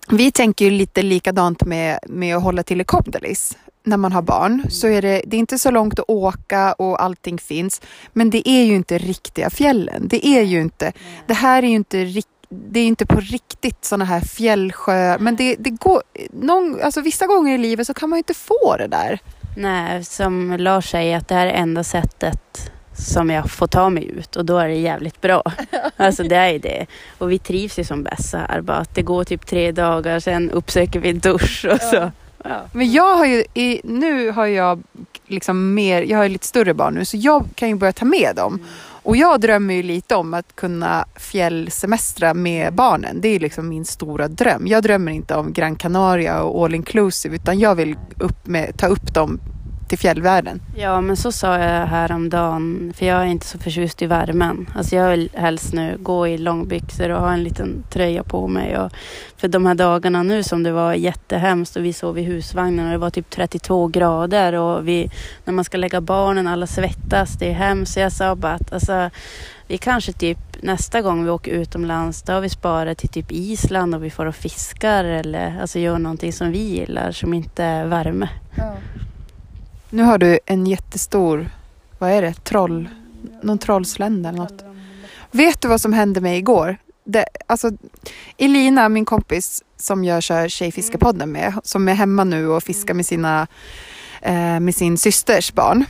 vi 0.09 0.31
tänker 0.31 0.65
ju 0.65 0.71
lite 0.71 1.01
likadant 1.01 1.65
med, 1.65 1.99
med 2.07 2.37
att 2.37 2.43
hålla 2.43 2.63
till 2.63 2.81
i 2.81 2.83
Kopdalis. 2.83 3.57
När 3.83 3.97
man 3.97 4.11
har 4.11 4.21
barn 4.21 4.63
så 4.69 4.87
är 4.87 5.01
det, 5.01 5.21
det 5.25 5.37
är 5.37 5.39
inte 5.39 5.59
så 5.59 5.71
långt 5.71 5.99
att 5.99 6.05
åka 6.07 6.73
och 6.73 7.03
allting 7.03 7.37
finns. 7.37 7.81
Men 8.13 8.29
det 8.29 8.49
är 8.49 8.63
ju 8.63 8.75
inte 8.75 8.97
riktiga 8.97 9.49
fjällen. 9.49 10.07
Det 10.07 10.27
är 10.27 10.41
ju 10.41 10.61
inte, 10.61 10.93
det 11.27 11.33
här 11.33 11.63
är 11.63 11.67
ju 11.67 11.75
inte 11.75 12.05
riktigt 12.05 12.33
det 12.49 12.79
är 12.79 12.87
inte 12.87 13.05
på 13.05 13.19
riktigt 13.19 13.85
sådana 13.85 14.05
här 14.05 14.19
fjällsjö, 14.19 15.17
men 15.19 15.35
det, 15.35 15.55
det 15.59 15.69
går, 15.69 16.01
någon, 16.31 16.81
alltså 16.81 17.01
vissa 17.01 17.27
gånger 17.27 17.55
i 17.55 17.57
livet 17.57 17.87
så 17.87 17.93
kan 17.93 18.09
man 18.09 18.17
ju 18.17 18.19
inte 18.19 18.33
få 18.33 18.75
det 18.77 18.87
där. 18.87 19.19
Nej, 19.57 20.03
som 20.03 20.55
Lars 20.59 20.91
säger 20.91 21.17
att 21.17 21.27
det 21.27 21.35
här 21.35 21.47
är 21.47 21.51
enda 21.51 21.83
sättet 21.83 22.71
som 22.97 23.29
jag 23.29 23.51
får 23.51 23.67
ta 23.67 23.89
mig 23.89 24.05
ut 24.05 24.35
och 24.35 24.45
då 24.45 24.57
är 24.57 24.67
det 24.67 24.75
jävligt 24.75 25.21
bra. 25.21 25.43
Alltså 25.97 26.23
det 26.23 26.35
är 26.35 26.49
ju 26.49 26.59
det. 26.59 26.85
Och 27.17 27.31
vi 27.31 27.39
trivs 27.39 27.79
ju 27.79 27.83
som 27.83 28.03
bäst 28.03 28.29
så 28.29 28.37
här. 28.37 28.61
Bara 28.61 28.77
att 28.77 28.95
det 28.95 29.01
går 29.01 29.23
typ 29.23 29.45
tre 29.45 29.71
dagar, 29.71 30.19
sen 30.19 30.51
uppsöker 30.51 30.99
vi 30.99 31.13
dusch 31.13 31.65
och 31.71 31.81
så. 31.81 32.11
Ja. 32.43 32.61
Men 32.71 32.91
jag 32.91 33.15
har 33.15 33.25
ju, 33.25 33.43
i, 33.53 33.81
nu 33.83 34.31
har 34.31 34.45
jag 34.45 34.83
liksom 35.27 35.73
mer, 35.73 36.01
jag 36.01 36.17
har 36.17 36.23
ju 36.23 36.29
lite 36.29 36.47
större 36.47 36.73
barn 36.73 36.93
nu 36.93 37.05
så 37.05 37.17
jag 37.17 37.45
kan 37.55 37.69
ju 37.69 37.75
börja 37.75 37.93
ta 37.93 38.05
med 38.05 38.35
dem. 38.35 38.59
Och 39.03 39.17
jag 39.17 39.41
drömmer 39.41 39.73
ju 39.73 39.83
lite 39.83 40.15
om 40.15 40.33
att 40.33 40.55
kunna 40.55 41.05
fjällsemestra 41.15 42.33
med 42.33 42.73
barnen. 42.73 43.21
Det 43.21 43.27
är 43.27 43.39
liksom 43.39 43.69
min 43.69 43.85
stora 43.85 44.27
dröm. 44.27 44.67
Jag 44.67 44.83
drömmer 44.83 45.11
inte 45.11 45.35
om 45.35 45.53
Gran 45.53 45.75
Canaria 45.75 46.41
och 46.41 46.65
all 46.65 46.75
inclusive 46.75 47.35
utan 47.35 47.59
jag 47.59 47.75
vill 47.75 47.95
upp 48.19 48.47
med, 48.47 48.77
ta 48.77 48.87
upp 48.87 49.13
dem 49.13 49.39
till 49.87 49.97
fjällvärlden. 49.97 50.61
Ja, 50.75 51.01
men 51.01 51.17
så 51.17 51.31
sa 51.31 51.57
jag 51.57 51.87
häromdagen, 51.87 52.93
för 52.97 53.05
jag 53.05 53.21
är 53.21 53.25
inte 53.25 53.45
så 53.45 53.59
förtjust 53.59 54.01
i 54.01 54.05
värmen. 54.05 54.69
Alltså 54.75 54.95
jag 54.95 55.09
vill 55.09 55.29
helst 55.33 55.73
nu 55.73 55.97
gå 55.99 56.27
i 56.27 56.37
långbyxor 56.37 57.09
och 57.09 57.21
ha 57.21 57.33
en 57.33 57.43
liten 57.43 57.83
tröja 57.89 58.23
på 58.23 58.47
mig. 58.47 58.77
Och 58.77 58.91
för 59.37 59.47
de 59.47 59.65
här 59.65 59.75
dagarna 59.75 60.23
nu 60.23 60.43
som 60.43 60.63
det 60.63 60.71
var 60.71 60.93
jättehemskt 60.93 61.75
och 61.75 61.85
vi 61.85 61.93
sov 61.93 62.19
i 62.19 62.23
husvagnen 62.23 62.85
och 62.85 62.91
det 62.91 62.97
var 62.97 63.09
typ 63.09 63.29
32 63.29 63.87
grader 63.87 64.53
och 64.53 64.87
vi, 64.87 65.11
när 65.45 65.53
man 65.53 65.65
ska 65.65 65.77
lägga 65.77 66.01
barnen, 66.01 66.47
alla 66.47 66.67
svettas, 66.67 67.33
det 67.39 67.49
är 67.49 67.53
hemskt. 67.53 67.93
Så 67.93 67.99
jag 67.99 68.11
sa 68.11 68.35
bara 68.35 68.53
att 68.53 68.73
alltså, 68.73 69.09
vi 69.67 69.77
kanske 69.77 70.11
typ 70.11 70.37
nästa 70.61 71.01
gång 71.01 71.23
vi 71.23 71.29
åker 71.29 71.51
utomlands, 71.51 72.21
då 72.21 72.33
har 72.33 72.41
vi 72.41 72.49
sparat 72.49 72.97
till 72.97 73.09
typ 73.09 73.31
Island 73.31 73.95
och 73.95 74.03
vi 74.03 74.09
får 74.09 74.25
och 74.25 74.35
fiskar 74.35 75.03
eller 75.03 75.61
alltså 75.61 75.79
gör 75.79 75.99
någonting 75.99 76.33
som 76.33 76.51
vi 76.51 76.59
gillar 76.59 77.11
som 77.11 77.33
inte 77.33 77.63
är 77.63 77.85
värme. 77.85 78.29
Nu 79.89 80.03
har 80.03 80.17
du 80.17 80.39
en 80.45 80.67
jättestor, 80.67 81.49
vad 81.99 82.11
är 82.11 82.21
det, 82.21 82.33
troll, 82.33 82.89
någon 83.41 83.57
trollslända 83.57 84.29
eller 84.29 84.39
något. 84.39 84.65
Vet 85.31 85.61
du 85.61 85.67
vad 85.67 85.81
som 85.81 85.93
hände 85.93 86.21
mig 86.21 86.37
igår? 86.37 86.77
Det, 87.03 87.25
alltså, 87.47 87.71
Elina, 88.37 88.89
min 88.89 89.05
kompis 89.05 89.63
som 89.77 90.03
jag 90.03 90.23
kör 90.23 90.47
Tjejfiskepodden 90.47 91.31
med, 91.31 91.53
som 91.63 91.87
är 91.87 91.93
hemma 91.93 92.23
nu 92.23 92.47
och 92.47 92.63
fiskar 92.63 92.93
med, 92.93 93.05
sina, 93.05 93.47
eh, 94.21 94.59
med 94.59 94.75
sin 94.75 94.97
systers 94.97 95.53
barn. 95.53 95.85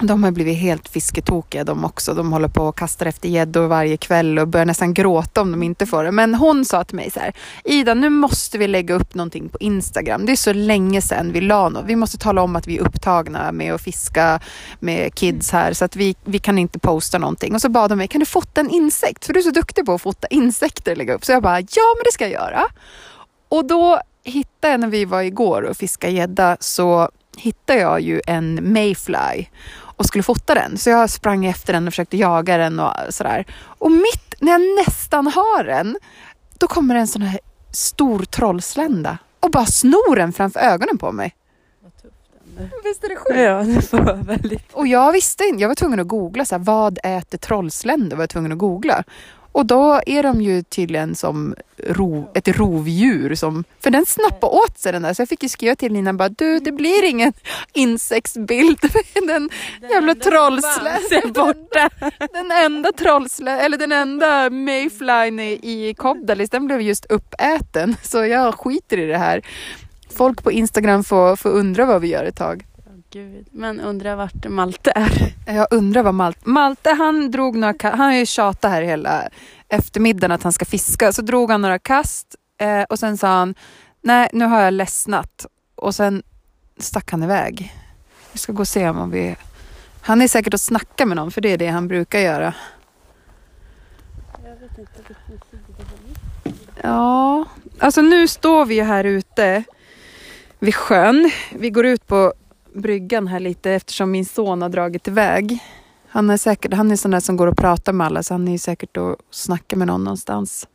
De 0.00 0.24
har 0.24 0.30
blivit 0.30 0.58
helt 0.58 0.88
fisketokiga 0.88 1.64
de 1.64 1.84
också. 1.84 2.14
De 2.14 2.32
håller 2.32 2.48
på 2.48 2.62
och 2.62 2.78
kastar 2.78 3.06
efter 3.06 3.28
gäddor 3.28 3.66
varje 3.66 3.96
kväll 3.96 4.38
och 4.38 4.48
börjar 4.48 4.66
nästan 4.66 4.94
gråta 4.94 5.40
om 5.40 5.50
de 5.50 5.62
inte 5.62 5.86
får 5.86 6.04
det. 6.04 6.10
Men 6.12 6.34
hon 6.34 6.64
sa 6.64 6.84
till 6.84 6.96
mig 6.96 7.10
så 7.10 7.20
här, 7.20 7.32
Ida 7.64 7.94
nu 7.94 8.10
måste 8.10 8.58
vi 8.58 8.68
lägga 8.68 8.94
upp 8.94 9.14
någonting 9.14 9.48
på 9.48 9.58
Instagram. 9.60 10.26
Det 10.26 10.32
är 10.32 10.36
så 10.36 10.52
länge 10.52 11.02
sedan 11.02 11.32
vi 11.32 11.40
la 11.40 11.68
något. 11.68 11.84
Vi 11.86 11.96
måste 11.96 12.18
tala 12.18 12.42
om 12.42 12.56
att 12.56 12.66
vi 12.66 12.76
är 12.76 12.80
upptagna 12.80 13.52
med 13.52 13.74
att 13.74 13.82
fiska 13.82 14.40
med 14.80 15.14
kids 15.14 15.52
här 15.52 15.72
så 15.72 15.84
att 15.84 15.96
vi, 15.96 16.16
vi 16.24 16.38
kan 16.38 16.58
inte 16.58 16.78
posta 16.78 17.18
någonting. 17.18 17.54
Och 17.54 17.60
så 17.60 17.68
bad 17.68 17.90
de 17.90 17.98
mig, 17.98 18.08
kan 18.08 18.20
du 18.20 18.26
fota 18.26 18.60
en 18.60 18.70
insekt? 18.70 19.24
För 19.24 19.32
du 19.32 19.38
är 19.38 19.42
så 19.44 19.50
duktig 19.50 19.86
på 19.86 19.94
att 19.94 20.02
fota 20.02 20.26
insekter 20.26 20.92
och 20.92 20.98
lägga 20.98 21.14
upp. 21.14 21.24
Så 21.24 21.32
jag 21.32 21.42
bara, 21.42 21.60
ja 21.60 21.94
men 21.96 22.04
det 22.04 22.12
ska 22.12 22.24
jag 22.24 22.32
göra. 22.32 22.64
Och 23.48 23.64
då 23.64 24.00
hittade 24.24 24.72
jag 24.72 24.80
när 24.80 24.88
vi 24.88 25.04
var 25.04 25.22
igår 25.22 25.62
och 25.62 25.76
fiskade 25.76 26.12
gädda 26.12 26.56
så 26.60 27.10
hittade 27.36 27.80
jag 27.80 28.00
ju 28.00 28.20
en 28.26 28.72
mayfly 28.72 29.46
och 29.96 30.06
skulle 30.06 30.22
fota 30.22 30.54
den. 30.54 30.78
Så 30.78 30.90
jag 30.90 31.10
sprang 31.10 31.46
efter 31.46 31.72
den 31.72 31.86
och 31.86 31.92
försökte 31.92 32.16
jaga 32.16 32.56
den 32.56 32.80
och 32.80 32.92
sådär. 33.10 33.44
Och 33.62 33.92
mitt 33.92 34.34
när 34.40 34.52
jag 34.52 34.60
nästan 34.86 35.26
har 35.26 35.64
den, 35.64 35.96
då 36.58 36.66
kommer 36.66 36.94
en 36.94 37.06
sån 37.06 37.22
här 37.22 37.40
stor 37.70 38.18
trollslända 38.18 39.18
och 39.40 39.50
bara 39.50 39.66
snor 39.66 40.16
den 40.16 40.32
framför 40.32 40.60
ögonen 40.60 40.98
på 40.98 41.12
mig. 41.12 41.34
Visst 42.84 43.04
är 43.04 43.08
det 43.08 43.16
sjukt? 43.16 43.40
Ja, 43.40 43.62
det 43.62 43.92
var 43.92 44.14
väldigt... 44.14 44.72
Och 44.72 44.86
jag 44.86 45.12
visste 45.12 45.44
inte, 45.44 45.62
jag 45.62 45.68
var 45.68 45.74
tvungen 45.74 46.00
att 46.00 46.08
googla 46.08 46.44
så 46.44 46.54
här, 46.54 46.62
vad 46.62 46.98
äter 47.02 47.38
trollsländor? 47.38 48.16
var 48.16 48.22
jag 48.22 48.30
tvungen 48.30 48.52
att 48.52 48.58
googla. 48.58 49.04
Och 49.54 49.66
då 49.66 50.00
är 50.06 50.22
de 50.22 50.42
ju 50.42 50.62
tydligen 50.62 51.14
som 51.14 51.54
ro, 51.78 52.30
ett 52.34 52.48
rovdjur. 52.48 53.34
Som, 53.34 53.64
för 53.80 53.90
den 53.90 54.06
snappade 54.06 54.52
åt 54.52 54.78
sig 54.78 54.92
den 54.92 55.02
där. 55.02 55.14
Så 55.14 55.22
jag 55.22 55.28
fick 55.28 55.42
ju 55.42 55.48
skriva 55.48 55.76
till 55.76 55.92
Nina 55.92 56.12
bara, 56.12 56.28
du 56.28 56.58
det 56.58 56.72
blir 56.72 57.04
ingen 57.04 57.32
insektsbild 57.72 58.78
med 59.14 59.28
den 59.28 59.50
jävla 59.90 60.14
trollsländan. 60.14 61.32
borta. 61.34 61.90
Den 62.32 62.50
enda 62.50 62.92
trollslä, 62.92 63.60
eller 63.60 63.78
den 63.78 63.92
enda 63.92 64.50
mayflyn 64.50 65.40
i, 65.40 65.60
i 65.62 65.94
Kobdalis, 65.94 66.50
den 66.50 66.66
blev 66.66 66.80
just 66.80 67.04
uppäten. 67.04 67.96
Så 68.02 68.26
jag 68.26 68.54
skiter 68.54 68.98
i 68.98 69.06
det 69.06 69.18
här. 69.18 69.42
Folk 70.10 70.42
på 70.42 70.52
Instagram 70.52 71.04
får, 71.04 71.36
får 71.36 71.50
undra 71.50 71.86
vad 71.86 72.00
vi 72.00 72.08
gör 72.08 72.24
ett 72.24 72.36
tag. 72.36 72.64
Gud. 73.14 73.46
Men 73.52 73.80
undrar 73.80 74.16
vart 74.16 74.46
Malte 74.46 74.92
är. 74.94 75.34
Jag 75.46 75.66
undrar 75.70 76.02
vad 76.02 76.14
Malte... 76.14 76.48
Malte 76.48 76.90
han 76.90 77.30
drog 77.30 77.56
några 77.56 77.72
ka- 77.72 77.90
Han 77.96 78.06
har 78.06 78.12
ju 78.12 78.26
tjatat 78.26 78.70
här 78.70 78.82
hela 78.82 79.28
eftermiddagen 79.68 80.32
att 80.32 80.42
han 80.42 80.52
ska 80.52 80.64
fiska. 80.64 81.12
Så 81.12 81.22
drog 81.22 81.50
han 81.50 81.62
några 81.62 81.78
kast 81.78 82.34
eh, 82.58 82.82
och 82.82 82.98
sen 82.98 83.16
sa 83.18 83.28
han 83.28 83.54
nej 84.02 84.28
nu 84.32 84.44
har 84.44 84.60
jag 84.60 84.74
ledsnat. 84.74 85.46
Och 85.74 85.94
sen 85.94 86.22
stack 86.78 87.10
han 87.10 87.22
iväg. 87.22 87.74
Vi 88.32 88.38
ska 88.38 88.52
gå 88.52 88.60
och 88.60 88.68
se 88.68 88.88
om 88.88 89.10
vi... 89.10 89.36
Han 90.00 90.22
är 90.22 90.28
säkert 90.28 90.54
och 90.54 90.60
snackar 90.60 91.06
med 91.06 91.16
någon 91.16 91.30
för 91.30 91.40
det 91.40 91.48
är 91.52 91.58
det 91.58 91.68
han 91.68 91.88
brukar 91.88 92.18
göra. 92.18 92.54
Ja, 96.82 97.44
alltså 97.78 98.00
nu 98.02 98.28
står 98.28 98.66
vi 98.66 98.74
ju 98.74 98.82
här 98.82 99.04
ute 99.04 99.64
vid 100.58 100.74
sjön. 100.74 101.30
Vi 101.52 101.70
går 101.70 101.86
ut 101.86 102.06
på 102.06 102.34
bryggan 102.74 103.26
här 103.26 103.40
lite 103.40 103.70
eftersom 103.70 104.10
min 104.10 104.24
son 104.24 104.62
har 104.62 104.68
dragit 104.68 105.08
iväg. 105.08 105.58
Han 106.08 106.30
är 106.30 106.36
säkert, 106.36 106.74
han 106.74 106.90
är 106.90 106.96
sån 106.96 107.10
där 107.10 107.20
som 107.20 107.36
går 107.36 107.46
och 107.46 107.56
pratar 107.56 107.92
med 107.92 108.06
alla 108.06 108.22
så 108.22 108.34
han 108.34 108.48
är 108.48 108.58
säkert 108.58 108.96
och 108.96 109.16
snackar 109.30 109.76
med 109.76 109.86
någon 109.86 110.04
någonstans. 110.04 110.68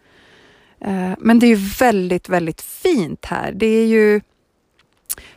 Eh, 0.80 1.12
Men 1.18 1.40
det 1.40 1.48
är 1.48 1.80
väldigt, 1.80 2.30
väldigt 2.30 2.62
fint 2.62 3.26
här. 3.26 3.52
Det 3.52 3.66
är 3.68 3.86
ju... 3.86 4.22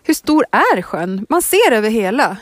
Hur 0.03 0.15
stor 0.15 0.45
är 0.51 0.83
sjön? 0.83 1.27
Man 1.29 1.43
ser 1.43 1.73
över 1.73 1.91
hela. 1.91 2.37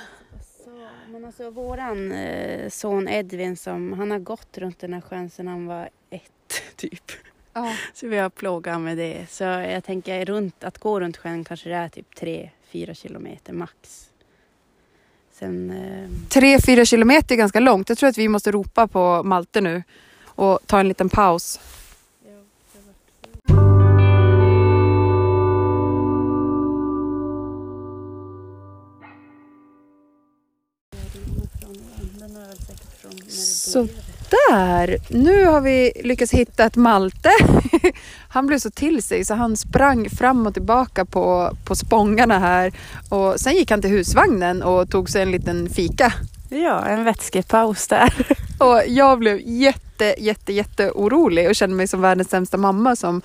Så, 0.64 0.70
men 1.08 1.24
alltså 1.24 1.50
våran 1.50 2.12
eh, 2.12 2.68
son 2.70 3.08
Edvin 3.08 3.56
som, 3.56 3.92
han 3.92 4.10
har 4.10 4.18
gått 4.18 4.58
runt 4.58 4.78
den 4.78 4.92
här 4.92 5.00
sjön 5.00 5.30
sedan 5.30 5.48
han 5.48 5.66
var 5.66 5.88
ett 6.10 6.62
typ. 6.76 7.10
Ja. 7.52 7.74
Så 7.94 8.06
vi 8.08 8.16
har 8.16 8.30
plågat 8.30 8.80
med 8.80 8.96
det. 8.98 9.26
Så 9.30 9.44
jag 9.44 9.84
tänker 9.84 10.24
runt, 10.24 10.64
att 10.64 10.78
gå 10.78 11.00
runt 11.00 11.16
sjön 11.16 11.44
kanske 11.44 11.68
det 11.68 11.74
är 11.74 11.88
typ 11.88 12.14
tre, 12.14 12.50
fyra 12.72 12.94
kilometer 12.94 13.52
max. 13.52 14.09
Sen, 15.40 15.70
eh, 15.70 16.28
Tre, 16.28 16.60
fyra 16.60 16.84
kilometer 16.84 17.34
är 17.34 17.38
ganska 17.38 17.60
långt. 17.60 17.88
Jag 17.88 17.98
tror 17.98 18.08
att 18.08 18.18
vi 18.18 18.28
måste 18.28 18.50
ropa 18.50 18.86
på 18.86 19.22
Malte 19.22 19.60
nu 19.60 19.82
och 20.24 20.58
ta 20.66 20.80
en 20.80 20.88
liten 20.88 21.08
paus. 21.08 21.60
Så 33.28 33.88
där! 34.30 34.96
Nu 35.08 35.44
har 35.44 35.60
vi 35.60 35.92
lyckats 36.04 36.32
hitta 36.32 36.64
ett 36.64 36.76
Malte. 36.76 37.30
Han 38.28 38.46
blev 38.46 38.58
så 38.58 38.70
till 38.70 39.02
sig 39.02 39.24
så 39.24 39.34
han 39.34 39.56
sprang 39.56 40.10
fram 40.10 40.46
och 40.46 40.54
tillbaka 40.54 41.04
på, 41.04 41.56
på 41.64 41.76
spångarna 41.76 42.38
här. 42.38 42.72
Och 43.08 43.40
sen 43.40 43.54
gick 43.54 43.70
han 43.70 43.80
till 43.80 43.90
husvagnen 43.90 44.62
och 44.62 44.90
tog 44.90 45.10
sig 45.10 45.22
en 45.22 45.30
liten 45.30 45.68
fika. 45.70 46.12
Ja, 46.48 46.86
en 46.86 47.04
vätskepaus 47.04 47.88
där. 47.88 48.14
Och 48.58 48.82
jag 48.86 49.18
blev 49.18 49.40
jätte, 49.44 50.14
jätte, 50.18 50.52
jätte 50.52 50.90
orolig 50.90 51.48
och 51.48 51.54
kände 51.54 51.76
mig 51.76 51.86
som 51.86 52.00
världens 52.00 52.30
sämsta 52.30 52.56
mamma 52.56 52.96
som 52.96 53.22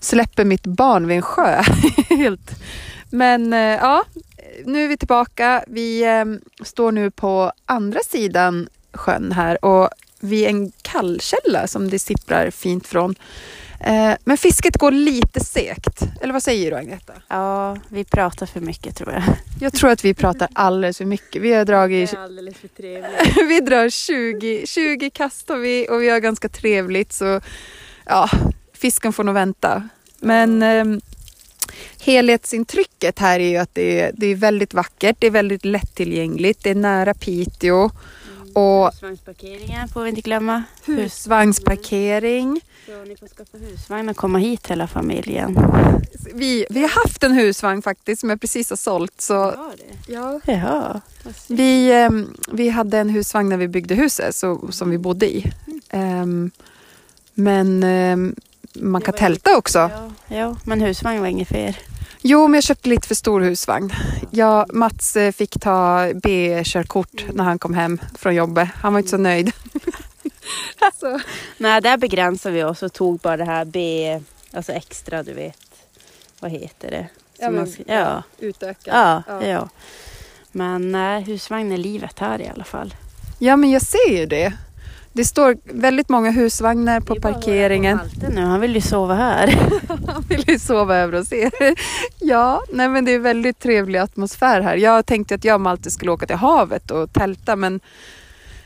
släpper 0.00 0.44
mitt 0.44 0.66
barn 0.66 1.06
vid 1.06 1.16
en 1.16 1.22
sjö. 1.22 1.62
Helt. 2.08 2.62
Men 3.10 3.52
eh, 3.52 3.58
ja, 3.58 4.04
nu 4.64 4.84
är 4.84 4.88
vi 4.88 4.96
tillbaka. 4.96 5.64
Vi 5.66 6.04
eh, 6.04 6.24
står 6.64 6.92
nu 6.92 7.10
på 7.10 7.52
andra 7.66 8.00
sidan 8.00 8.68
sjön 8.92 9.32
här 9.32 9.64
och 9.64 9.88
vid 10.20 10.46
en 10.46 10.72
kallkälla 10.82 11.66
som 11.66 11.90
det 11.90 11.98
sipprar 11.98 12.50
fint 12.50 12.86
från. 12.86 13.14
Eh, 13.80 14.12
men 14.24 14.36
fisket 14.36 14.76
går 14.76 14.90
lite 14.90 15.40
segt. 15.40 16.02
Eller 16.20 16.32
vad 16.32 16.42
säger 16.42 16.70
du 16.70 16.76
Agneta? 16.76 17.12
Ja, 17.28 17.76
vi 17.88 18.04
pratar 18.04 18.46
för 18.46 18.60
mycket 18.60 18.96
tror 18.96 19.12
jag. 19.12 19.22
Jag 19.60 19.72
tror 19.72 19.90
att 19.90 20.04
vi 20.04 20.14
pratar 20.14 20.48
alldeles 20.52 20.98
för 20.98 21.04
mycket. 21.04 21.42
Vi 21.42 21.52
har 21.52 21.64
dragit 21.64 22.14
alldeles 22.14 22.56
för 22.56 22.68
trevligt. 22.68 23.36
vi 23.48 23.60
drar 23.60 23.88
20, 23.88 24.66
20 24.66 25.10
kast 25.10 25.48
har 25.48 25.56
vi 25.56 25.86
och 25.90 26.02
vi 26.02 26.08
har 26.08 26.18
ganska 26.18 26.48
trevligt 26.48 27.12
så 27.12 27.40
ja, 28.06 28.30
fisken 28.72 29.12
får 29.12 29.24
nog 29.24 29.34
vänta. 29.34 29.88
Men 30.18 30.62
eh, 30.62 30.84
helhetsintrycket 32.00 33.18
här 33.18 33.40
är 33.40 33.48
ju 33.48 33.56
att 33.56 33.74
det 33.74 34.00
är, 34.00 34.12
det 34.14 34.26
är 34.26 34.34
väldigt 34.34 34.74
vackert, 34.74 35.16
det 35.18 35.26
är 35.26 35.30
väldigt 35.30 35.64
lättillgängligt, 35.64 36.62
det 36.62 36.70
är 36.70 36.74
nära 36.74 37.14
Piteå 37.14 37.90
och 38.54 38.86
Husvagnsparkeringen 38.92 39.88
får 39.88 40.02
vi 40.02 40.08
inte 40.08 40.20
glömma. 40.20 40.62
husvagnsparkering. 40.84 42.60
Så 42.86 43.04
ni 43.04 43.16
får 43.16 43.26
skaffa 43.28 43.58
husvagn 43.58 44.08
och 44.08 44.16
komma 44.16 44.38
hit 44.38 44.66
hela 44.66 44.86
familjen. 44.86 45.58
Vi, 46.34 46.66
vi 46.70 46.80
har 46.82 46.88
haft 46.88 47.24
en 47.24 47.32
husvagn 47.32 47.82
faktiskt 47.82 48.20
som 48.20 48.30
jag 48.30 48.40
precis 48.40 48.70
har 48.70 48.76
sålt. 48.76 49.20
Så, 49.20 49.34
Var 49.34 49.74
det? 50.06 50.12
ja. 50.12 50.40
Jaha. 50.44 51.00
vi, 51.48 51.90
eh, 52.02 52.10
vi 52.52 52.68
hade 52.68 52.98
en 52.98 53.08
husvagn 53.10 53.48
när 53.48 53.56
vi 53.56 53.68
byggde 53.68 53.94
huset 53.94 54.36
så, 54.36 54.68
som 54.72 54.90
vi 54.90 54.98
bodde 54.98 55.26
i. 55.36 55.52
Ehm, 55.90 56.50
men 57.34 57.82
ehm, 57.82 58.34
man 58.74 59.02
kan 59.02 59.14
tälta 59.14 59.56
också. 59.56 59.78
Ja, 59.78 60.10
ja, 60.36 60.56
men 60.64 60.80
husvagn 60.80 61.20
var 61.20 61.26
inget 61.28 61.48
för 61.48 61.56
er. 61.56 61.78
Jo, 62.22 62.46
men 62.48 62.54
jag 62.54 62.64
köpte 62.64 62.88
lite 62.88 63.08
för 63.08 63.14
stor 63.14 63.40
husvagn. 63.40 63.92
Jag, 64.30 64.74
Mats 64.74 65.16
eh, 65.16 65.32
fick 65.32 65.60
ta 65.60 66.10
B-körkort 66.22 67.24
när 67.32 67.44
han 67.44 67.58
kom 67.58 67.74
hem 67.74 68.00
från 68.18 68.34
jobbet. 68.34 68.68
Han 68.74 68.92
var 68.92 68.98
inte 69.00 69.10
så 69.10 69.16
nöjd. 69.16 69.52
så. 71.00 71.20
Nej, 71.58 71.80
där 71.80 71.96
begränsade 71.96 72.54
vi 72.54 72.64
oss 72.64 72.82
och 72.82 72.92
tog 72.92 73.18
bara 73.18 73.36
det 73.36 73.44
här 73.44 73.64
B, 73.64 74.20
alltså 74.52 74.72
extra, 74.72 75.22
du 75.22 75.32
vet. 75.32 75.58
Vad 76.40 76.50
heter 76.50 76.90
det? 76.90 77.06
Ja, 77.38 77.50
men- 77.50 77.54
man 77.60 77.66
ska- 77.66 77.82
ja. 77.86 78.22
Utöka. 78.38 78.90
Ja, 78.90 79.22
Ja. 79.28 79.46
ja. 79.46 79.68
Men 80.52 80.92
nej, 80.92 81.22
husvagn 81.22 81.72
är 81.72 81.76
livet 81.76 82.18
här 82.18 82.40
i 82.40 82.48
alla 82.48 82.64
fall. 82.64 82.94
ja, 83.38 83.56
men 83.56 83.70
jag 83.70 83.82
ser 83.82 84.10
ju 84.10 84.26
det. 84.26 84.52
Det 85.12 85.24
står 85.24 85.56
väldigt 85.64 86.08
många 86.08 86.30
husvagnar 86.30 87.00
på 87.00 87.14
parkeringen. 87.14 87.96
Malte 87.96 88.28
nu, 88.28 88.40
han 88.40 88.60
vill 88.60 88.74
ju 88.74 88.80
sova 88.80 89.14
här. 89.14 89.58
Han 90.06 90.22
vill 90.28 90.44
ju 90.48 90.58
sova 90.58 90.96
över 90.96 91.18
hos 91.18 91.32
er. 91.32 91.52
Ja, 92.18 92.62
nej 92.72 92.88
men 92.88 93.04
det 93.04 93.12
är 93.12 93.18
väldigt 93.18 93.58
trevlig 93.58 93.98
atmosfär 93.98 94.60
här. 94.60 94.76
Jag 94.76 95.06
tänkte 95.06 95.34
att 95.34 95.44
jag 95.44 95.54
och 95.54 95.60
Malte 95.60 95.90
skulle 95.90 96.10
åka 96.10 96.26
till 96.26 96.36
havet 96.36 96.90
och 96.90 97.12
tälta 97.12 97.56
men 97.56 97.80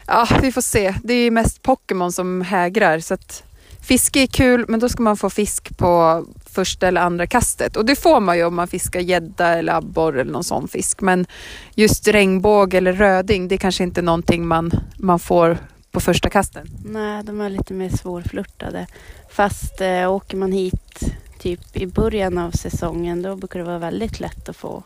ja, 0.07 0.29
vi 0.43 0.53
får 0.53 0.61
se. 0.61 0.95
Det 1.03 1.15
är 1.15 1.31
mest 1.31 1.63
Pokémon 1.63 2.13
som 2.13 2.41
hägrar 2.41 2.99
så 2.99 3.15
att 3.15 3.45
fiske 3.83 4.23
är 4.23 4.27
kul 4.27 4.65
men 4.69 4.81
då 4.81 4.89
ska 4.89 5.03
man 5.03 5.17
få 5.17 5.31
fisk 5.31 5.79
på 5.79 6.25
första 6.47 6.89
eller 6.89 7.01
andra 7.01 7.27
kastet 7.27 7.77
och 7.77 7.85
det 7.85 7.97
får 7.97 8.21
man 8.21 8.37
ju 8.37 8.45
om 8.45 8.55
man 8.55 8.69
fiskar 8.69 9.01
gädda 9.01 9.59
eller 9.59 9.73
abborre 9.73 10.21
eller 10.21 10.33
någon 10.33 10.45
sån 10.45 10.69
fisk 10.69 11.01
men 11.01 11.27
just 11.75 12.09
regnbåge 12.09 12.79
eller 12.79 12.93
röding 12.93 13.49
det 13.49 13.55
är 13.55 13.59
kanske 13.59 13.85
inte 13.85 14.03
någonting 14.03 14.47
man, 14.47 14.73
man 14.99 15.19
får 15.19 15.59
på 15.95 16.01
första 16.01 16.31
kasten. 16.31 16.69
nej, 16.85 17.25
de 17.25 17.41
är 17.41 17.51
lite 17.51 17.75
mer 17.75 17.89
svårflörtade. 17.89 18.87
Fast 19.31 19.81
eh, 19.81 20.13
åker 20.13 20.37
man 20.37 20.53
hit 20.53 21.01
typ 21.39 21.77
i 21.77 21.87
början 21.87 22.39
av 22.39 22.51
säsongen 22.51 23.23
då 23.23 23.37
brukar 23.37 23.59
det 23.59 23.65
vara 23.65 23.79
väldigt 23.79 24.21
lätt 24.21 24.49
att 24.49 24.57
få. 24.57 24.83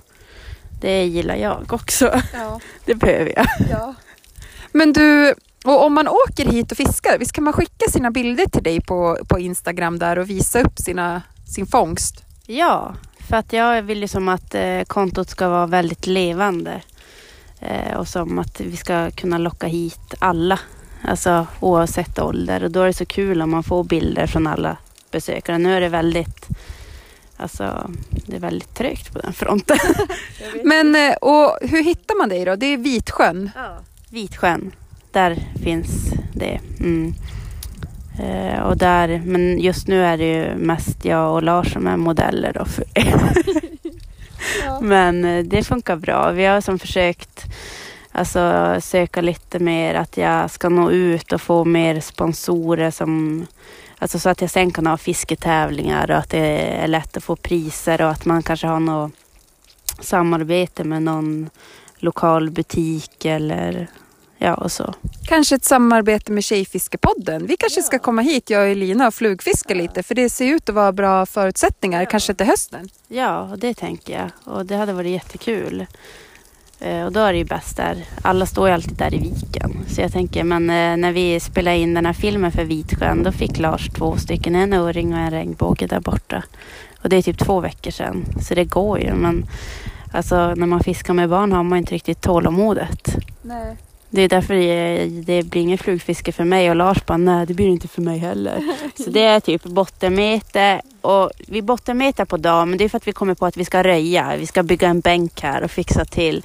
Det 0.81 1.05
gillar 1.05 1.35
jag 1.35 1.73
också. 1.73 2.21
Ja. 2.33 2.61
Det 2.85 2.95
behöver 2.95 3.33
jag. 3.37 3.47
Ja. 3.71 3.95
Men 4.73 4.93
du, 4.93 5.35
och 5.65 5.85
om 5.85 5.95
man 5.95 6.09
åker 6.09 6.45
hit 6.45 6.73
och 6.73 6.77
fiskar, 6.77 7.19
visst 7.19 7.33
kan 7.33 7.45
man 7.45 7.53
skicka 7.53 7.91
sina 7.91 8.11
bilder 8.11 8.47
till 8.47 8.63
dig 8.63 8.81
på, 8.81 9.19
på 9.29 9.39
Instagram 9.39 9.99
där 9.99 10.19
och 10.19 10.31
visa 10.31 10.61
upp 10.61 10.79
sina, 10.79 11.23
sin 11.47 11.67
fångst? 11.67 12.25
Ja, 12.47 12.95
för 13.29 13.37
att 13.37 13.53
jag 13.53 13.83
vill 13.83 14.01
ju 14.01 14.09
som 14.09 14.29
att 14.29 14.55
eh, 14.55 14.83
kontot 14.87 15.31
ska 15.31 15.49
vara 15.49 15.67
väldigt 15.67 16.07
levande. 16.07 16.83
Eh, 17.61 17.97
och 17.97 18.09
som 18.09 18.39
att 18.39 18.61
vi 18.61 18.77
ska 18.77 19.11
kunna 19.11 19.39
locka 19.39 19.67
hit 19.67 20.15
alla. 20.19 20.59
Alltså 21.03 21.47
oavsett 21.61 22.19
ålder. 22.19 22.65
Och 22.65 22.71
då 22.71 22.83
är 22.83 22.87
det 22.87 22.93
så 22.93 23.07
kul 23.07 23.43
om 23.43 23.51
man 23.51 23.63
får 23.63 23.85
bilder 23.85 24.27
från 24.27 24.47
alla 24.47 24.77
besökare. 25.11 25.59
Nu 25.59 25.77
är 25.77 25.81
det 25.81 25.89
väldigt, 25.89 26.49
Alltså, 27.37 27.91
det 28.27 28.37
är 28.37 28.41
väldigt 28.41 28.75
trögt 28.75 29.13
på 29.13 29.19
den 29.19 29.33
fronten. 29.33 29.79
Men 30.65 30.95
eh, 30.95 31.15
och 31.15 31.59
hur 31.61 31.85
hittar 31.85 32.19
man 32.19 32.29
dig 32.29 32.45
då? 32.45 32.57
Det 32.57 32.67
är 32.67 32.77
Vitsjön. 32.77 33.51
Vitsjön, 34.11 34.73
där 35.13 35.39
finns 35.63 36.13
det. 36.35 36.61
Mm. 36.81 37.15
Eh, 38.19 38.61
och 38.61 38.77
där, 38.77 39.23
men 39.25 39.59
just 39.59 39.89
nu 39.89 40.05
är 40.05 40.19
det 40.19 40.25
ju 40.25 40.57
mest 40.57 41.05
jag 41.05 41.35
och 41.35 41.43
Lars 41.43 41.73
som 41.73 41.87
är 41.87 41.97
modeller 41.97 42.53
då. 42.53 42.65
För 42.65 42.85
Ja. 44.65 44.81
Men 44.81 45.25
eh, 45.25 45.45
det 45.45 45.65
funkar 45.65 45.97
bra. 45.97 46.31
Vi 46.31 46.45
har 46.45 46.61
som 46.61 46.79
försökt 46.79 47.45
alltså, 48.19 48.77
söka 48.81 49.21
lite 49.21 49.59
mer 49.59 49.95
att 49.95 50.17
jag 50.17 50.51
ska 50.51 50.69
nå 50.69 50.91
ut 50.91 51.33
och 51.33 51.41
få 51.41 51.65
mer 51.65 52.01
sponsorer 52.01 52.91
som 52.91 53.47
Alltså 54.01 54.19
så 54.19 54.29
att 54.29 54.41
jag 54.41 54.51
sen 54.51 54.71
kan 54.71 54.87
ha 54.87 54.97
fisketävlingar 54.97 56.11
och 56.11 56.17
att 56.17 56.31
det 56.31 56.39
är 56.59 56.89
lätt 56.89 57.17
att 57.17 57.25
få 57.25 57.37
priser 57.37 58.03
och 58.03 58.11
att 58.11 58.25
man 58.25 58.43
kanske 58.43 58.67
har 58.67 58.81
något 58.81 59.13
samarbete 60.01 60.85
med 60.85 61.03
någon 61.03 61.51
lokal 61.97 62.51
butik 62.51 63.25
eller 63.25 63.87
ja 64.39 64.55
och 64.55 64.73
så. 64.73 64.95
Kanske 65.29 65.55
ett 65.55 65.65
samarbete 65.65 66.33
med 66.33 66.45
Tjejfiskepodden. 66.45 67.47
Vi 67.47 67.57
kanske 67.57 67.83
ska 67.83 67.99
komma 67.99 68.23
hit, 68.23 68.51
jag 68.51 68.63
och 68.63 68.69
Elina, 68.69 69.07
och 69.07 69.15
flugfiska 69.15 69.75
lite 69.75 70.03
för 70.03 70.15
det 70.15 70.31
ser 70.31 70.55
ut 70.55 70.69
att 70.69 70.75
vara 70.75 70.93
bra 70.93 71.27
förutsättningar, 71.27 72.05
kanske 72.05 72.35
till 72.35 72.47
hösten. 72.47 72.89
Ja, 73.09 73.55
det 73.57 73.75
tänker 73.75 74.19
jag. 74.19 74.55
Och 74.55 74.67
det 74.67 74.77
hade 74.77 74.93
varit 74.93 75.11
jättekul. 75.11 75.87
Eh, 76.81 77.05
och 77.05 77.13
då 77.13 77.21
är 77.21 77.33
det 77.33 77.39
ju 77.39 77.45
bäst 77.45 77.77
där. 77.77 78.05
Alla 78.23 78.47
står 78.47 78.69
ju 78.69 78.75
alltid 78.75 78.97
där 78.97 79.15
i 79.15 79.19
viken. 79.19 79.85
Så 79.89 80.01
jag 80.01 80.13
tänker, 80.13 80.45
men 80.45 80.71
eh, 80.71 80.97
när 80.97 81.13
vi 81.13 81.41
spelade 81.41 81.77
in 81.77 81.95
den 81.95 82.07
här 82.07 82.13
filmen 82.13 82.53
för 82.53 82.65
Vitsjön, 82.65 83.23
då 83.23 83.33
fick 83.33 83.59
Lars 83.59 83.89
två 83.89 84.17
stycken, 84.17 84.55
en 84.55 84.73
öring 84.73 85.13
och 85.13 85.19
en 85.19 85.31
regnbåge 85.31 85.87
där 85.87 86.01
borta. 86.01 86.43
Och 87.03 87.09
det 87.09 87.17
är 87.17 87.23
typ 87.23 87.39
två 87.39 87.61
veckor 87.61 87.91
sedan. 87.91 88.25
Så 88.41 88.55
det 88.55 88.65
går 88.65 89.01
ju. 89.01 89.15
Men 89.15 89.47
alltså, 90.13 90.55
när 90.55 90.67
man 90.67 90.81
fiskar 90.81 91.15
med 91.15 91.29
barn 91.29 91.53
har 91.53 91.63
man 91.63 91.79
inte 91.79 91.95
riktigt 91.95 92.21
tålamodet. 92.21 93.17
Nej. 93.43 93.77
Det 94.11 94.23
är 94.23 94.29
därför 94.29 94.55
det, 94.55 95.07
det 95.07 95.43
blir 95.43 95.63
ingen 95.63 95.79
flugfiske 95.79 96.33
för 96.33 96.45
mig 96.45 96.71
och 96.71 96.77
Lars 96.77 97.07
bara, 97.07 97.19
nej 97.19 97.47
det 97.47 97.55
blir 97.55 97.67
inte 97.67 97.89
för 97.89 98.03
mig 98.03 98.19
heller. 98.19 98.63
Så 99.05 99.11
det 99.11 99.25
är 99.25 99.41
typ 99.41 99.65
bottenmete 99.65 100.81
och 101.01 101.31
vi 101.39 101.63
bottenmetar 101.63 102.25
på 102.25 102.37
dagen 102.37 102.71
men 102.71 102.79
det 102.79 102.85
är 102.85 102.89
för 102.89 102.97
att 102.97 103.09
vi 103.09 103.13
kommer 103.13 103.35
på 103.35 103.47
att 103.47 103.57
vi 103.57 103.65
ska 103.65 103.83
röja. 103.83 104.37
Vi 104.39 104.47
ska 104.47 104.63
bygga 104.63 104.89
en 104.89 105.01
bänk 105.01 105.41
här 105.41 105.63
och 105.63 105.71
fixa 105.71 106.05
till. 106.05 106.43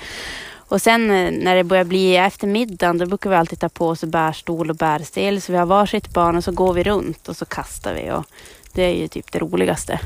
Och 0.56 0.82
sen 0.82 1.12
eh, 1.12 1.32
när 1.32 1.56
det 1.56 1.64
börjar 1.64 1.84
bli 1.84 2.16
eftermiddagen 2.16 2.98
då 2.98 3.06
brukar 3.06 3.30
vi 3.30 3.36
alltid 3.36 3.60
ta 3.60 3.70
på 3.70 3.88
oss 3.88 4.04
bärstol 4.04 4.70
och 4.70 4.76
bärstel. 4.76 5.42
Så 5.42 5.52
vi 5.52 5.58
har 5.58 5.66
varsitt 5.66 6.14
barn 6.14 6.36
och 6.36 6.44
så 6.44 6.52
går 6.52 6.74
vi 6.74 6.84
runt 6.84 7.28
och 7.28 7.38
så 7.38 7.46
kastar 7.46 7.94
vi. 7.94 8.12
Och 8.12 8.26
det 8.74 8.84
är 8.84 8.96
ju 8.96 9.08
typ 9.08 9.32
det 9.32 9.40
roligaste. 9.40 10.00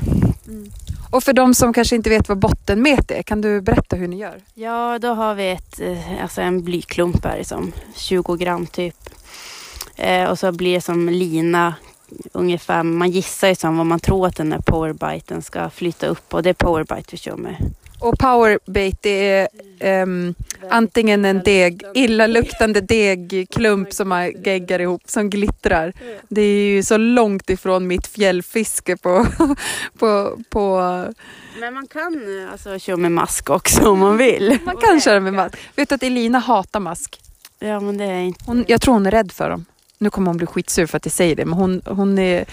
Mm. 0.48 0.70
Och 1.10 1.24
för 1.24 1.32
de 1.32 1.54
som 1.54 1.72
kanske 1.72 1.96
inte 1.96 2.10
vet 2.10 2.28
vad 2.28 2.38
bottenmet 2.38 3.10
är, 3.10 3.22
kan 3.22 3.40
du 3.40 3.60
berätta 3.60 3.96
hur 3.96 4.08
ni 4.08 4.16
gör? 4.16 4.40
Ja, 4.54 4.98
då 4.98 5.08
har 5.08 5.34
vi 5.34 5.50
ett, 5.50 5.80
eh, 5.80 6.22
alltså 6.22 6.40
en 6.40 6.64
blyklump 6.64 7.24
här, 7.24 7.38
liksom, 7.38 7.72
20 7.94 8.36
gram 8.36 8.66
typ. 8.66 9.10
Eh, 9.96 10.30
och 10.30 10.38
så 10.38 10.52
blir 10.52 10.74
det 10.74 10.80
som 10.80 11.08
lina 11.08 11.74
ungefär, 12.32 12.82
man 12.82 13.10
gissar 13.10 13.48
ju 13.48 13.54
som 13.54 13.76
vad 13.76 13.86
man 13.86 14.00
tror 14.00 14.26
att 14.26 14.36
den 14.36 14.52
här 14.52 14.60
powerbiten 14.60 15.42
ska 15.42 15.70
flyta 15.70 16.06
upp 16.06 16.34
och 16.34 16.42
det 16.42 16.50
är 16.50 16.54
powerbite 16.54 17.08
vi 17.10 17.16
kör 17.16 17.36
med. 17.36 17.56
Och 18.00 18.18
powerbait 18.18 19.06
är 19.06 19.48
ehm, 19.80 20.34
antingen 20.70 21.24
en 21.24 21.42
deg, 21.42 21.82
illaluktande 21.94 22.80
degklump 22.80 23.92
som 23.92 24.08
man 24.08 24.32
geggar 24.44 24.80
ihop 24.80 25.02
som 25.06 25.30
glittrar. 25.30 25.92
Det 26.28 26.40
är 26.40 26.74
ju 26.74 26.82
så 26.82 26.96
långt 26.96 27.50
ifrån 27.50 27.86
mitt 27.86 28.06
fjällfiske 28.06 28.96
på, 28.96 29.26
på, 29.98 30.38
på 30.50 30.78
Men 31.60 31.74
man 31.74 31.86
kan 31.86 32.46
alltså 32.52 32.78
köra 32.78 32.96
med 32.96 33.12
mask 33.12 33.50
också 33.50 33.90
om 33.90 33.98
man 33.98 34.16
vill. 34.16 34.58
man 34.64 34.76
kan 34.76 35.00
köra 35.00 35.20
med 35.20 35.34
mask. 35.34 35.56
Vet 35.76 35.88
du 35.88 35.94
att 35.94 36.02
Elina 36.02 36.38
hatar 36.38 36.80
mask? 36.80 37.20
Ja, 37.58 37.80
men 37.80 37.98
det 37.98 38.04
är 38.04 38.20
inte... 38.20 38.44
Hon, 38.46 38.64
jag 38.68 38.80
tror 38.80 38.94
hon 38.94 39.06
är 39.06 39.10
rädd 39.10 39.32
för 39.32 39.50
dem. 39.50 39.64
Nu 39.98 40.10
kommer 40.10 40.26
hon 40.26 40.36
bli 40.36 40.46
skitsur 40.46 40.86
för 40.86 40.96
att 40.96 41.06
jag 41.06 41.12
säger 41.12 41.36
det 41.36 41.44
men 41.44 41.58
hon, 41.58 41.82
hon 41.86 42.18
är 42.18 42.44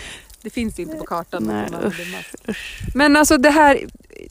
det 0.45 0.49
finns 0.51 0.79
inte 0.79 0.95
på 0.97 1.05
kartan. 1.05 1.43
Nej, 1.43 1.69
usch, 1.85 2.15
usch. 2.49 2.81
Men 2.95 3.15
alltså 3.15 3.37
det 3.37 3.49
här, 3.49 3.79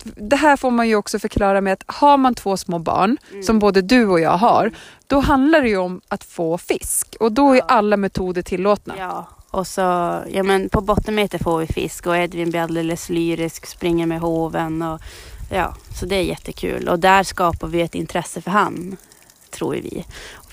det 0.04 0.36
här 0.36 0.56
får 0.56 0.70
man 0.70 0.88
ju 0.88 0.96
också 0.96 1.18
förklara 1.18 1.60
med 1.60 1.72
att 1.72 1.82
har 1.86 2.16
man 2.16 2.34
två 2.34 2.56
små 2.56 2.78
barn, 2.78 3.16
som 3.46 3.58
både 3.58 3.82
du 3.82 4.06
och 4.06 4.20
jag 4.20 4.36
har, 4.36 4.70
då 5.06 5.20
handlar 5.20 5.62
det 5.62 5.68
ju 5.68 5.76
om 5.76 6.00
att 6.08 6.24
få 6.24 6.58
fisk. 6.58 7.16
Och 7.20 7.32
då 7.32 7.52
är 7.52 7.56
Ja. 7.56 7.64
alla 7.68 7.96
metoder 7.96 8.42
tillåtna. 8.42 8.94
Ja, 8.98 9.28
och 9.50 9.66
så, 9.66 9.80
ja 10.30 10.42
men 10.42 10.68
på 10.68 10.80
bottenmeter 10.80 11.38
får 11.38 11.58
vi 11.58 11.66
fisk 11.66 12.06
och 12.06 12.16
Edvin 12.16 12.50
blir 12.50 12.60
alldeles 12.60 13.08
lyrisk, 13.08 13.66
springer 13.66 14.06
med 14.06 14.20
hoven 14.20 14.82
och 14.82 15.00
ja, 15.50 15.74
så 16.00 16.06
det 16.06 16.16
är 16.16 16.22
jättekul. 16.22 16.88
Och 16.88 16.98
där 16.98 17.22
skapar 17.22 17.68
vi 17.68 17.80
ett 17.80 17.94
intresse 17.94 18.40
för 18.40 18.50
han, 18.50 18.96
tror 19.50 19.72
vi. 19.72 20.04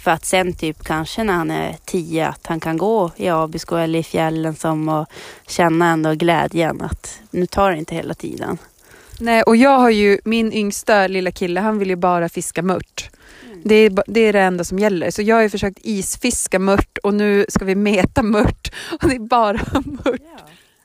För 0.02 0.12
att 0.12 0.26
sen 0.26 0.54
typ 0.54 0.84
kanske 0.84 1.24
när 1.24 1.34
han 1.34 1.52
är 1.52 1.76
tio 1.86 2.28
att 2.28 2.48
han 2.48 2.60
kan 2.60 2.78
gå 2.78 3.12
i 3.16 3.30
Abisko 3.30 3.76
eller 3.76 4.00
i 4.00 4.04
fjällen 4.04 4.56
som 4.56 4.90
och 4.90 5.06
känna 5.48 5.90
ändå 5.90 6.14
glädjen 6.14 6.82
att 6.82 7.20
nu 7.32 7.46
tar 7.46 7.72
det 7.72 7.78
inte 7.78 7.96
hela 7.96 8.14
tiden. 8.14 8.58
Nej, 9.20 9.44
och 9.44 9.56
jag 9.56 9.80
har 9.80 9.90
ju, 9.90 10.20
min 10.26 10.54
yngsta 10.54 11.08
lilla 11.08 11.32
kille, 11.32 11.60
han 11.60 11.80
vill 11.80 11.90
ju 11.90 11.96
bara 11.96 12.30
fiska 12.30 12.62
mört. 12.62 13.10
Det, 13.64 13.76
är, 13.76 14.04
det 14.08 14.20
är 14.20 14.34
det 14.34 14.42
enda 14.42 14.64
som 14.64 14.80
gäller. 14.80 15.12
Så 15.12 15.22
jag 15.22 15.36
har 15.36 15.44
ju 15.44 15.50
försökt 15.50 15.80
isfiska 15.82 16.60
mört 16.60 16.98
och 17.04 17.14
nu 17.14 17.46
ska 17.50 17.66
vi 17.66 17.76
meta 17.76 18.24
mört 18.24 18.72
och 19.02 19.10
det 19.10 19.16
är 19.16 19.20
bara 19.20 19.54
mört. 19.86 20.22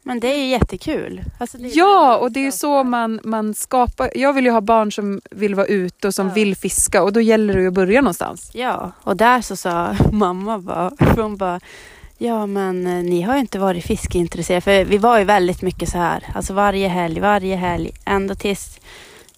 Men 0.07 0.21
det 0.21 0.29
är 0.35 0.37
ju 0.39 0.47
jättekul. 0.47 1.23
Alltså, 1.39 1.59
det 1.59 1.69
är 1.69 1.79
Ja, 1.79 2.17
och 2.17 2.33
det 2.33 2.41
är 2.41 2.45
ju 2.45 2.53
så 2.53 2.85
man, 2.85 3.21
man 3.25 3.55
skapar. 3.55 4.11
Jag 4.15 4.33
vill 4.33 4.45
ju 4.45 4.51
ha 4.51 4.61
barn 4.61 4.93
som 4.93 5.21
vill 5.31 5.55
vara 5.55 5.67
ute 5.67 6.07
och 6.09 6.15
som 6.15 6.29
Ja. 6.29 6.35
vill 6.35 6.57
fiska 6.57 7.03
och 7.03 7.13
då 7.13 7.21
gäller 7.21 7.55
det 7.55 7.61
ju 7.61 7.69
att 7.69 7.75
börja 7.75 8.01
någonstans. 8.01 8.51
Ja, 8.55 8.93
och 9.03 9.17
där 9.17 9.41
så 9.41 9.57
sa 9.57 9.97
mamma 10.13 10.59
bara, 10.59 10.93
hon 11.17 11.37
bara, 11.37 11.61
ja 12.19 12.47
men 12.47 12.87
eh, 12.87 12.93
ni 13.05 13.23
har 13.23 13.35
ju 13.35 13.41
inte 13.41 13.59
varit 13.59 13.85
fiskeintresserade. 13.87 14.61
För 14.61 14.85
vi 14.85 14.99
var 14.99 15.19
ju 15.19 15.25
väldigt 15.25 15.63
mycket 15.63 15.89
så 15.89 15.99
här, 15.99 16.23
alltså 16.35 16.53
varje 16.55 16.89
helg, 16.89 17.21
varje 17.21 17.57
helg, 17.57 17.91
ända 18.05 18.35
tills 18.35 18.79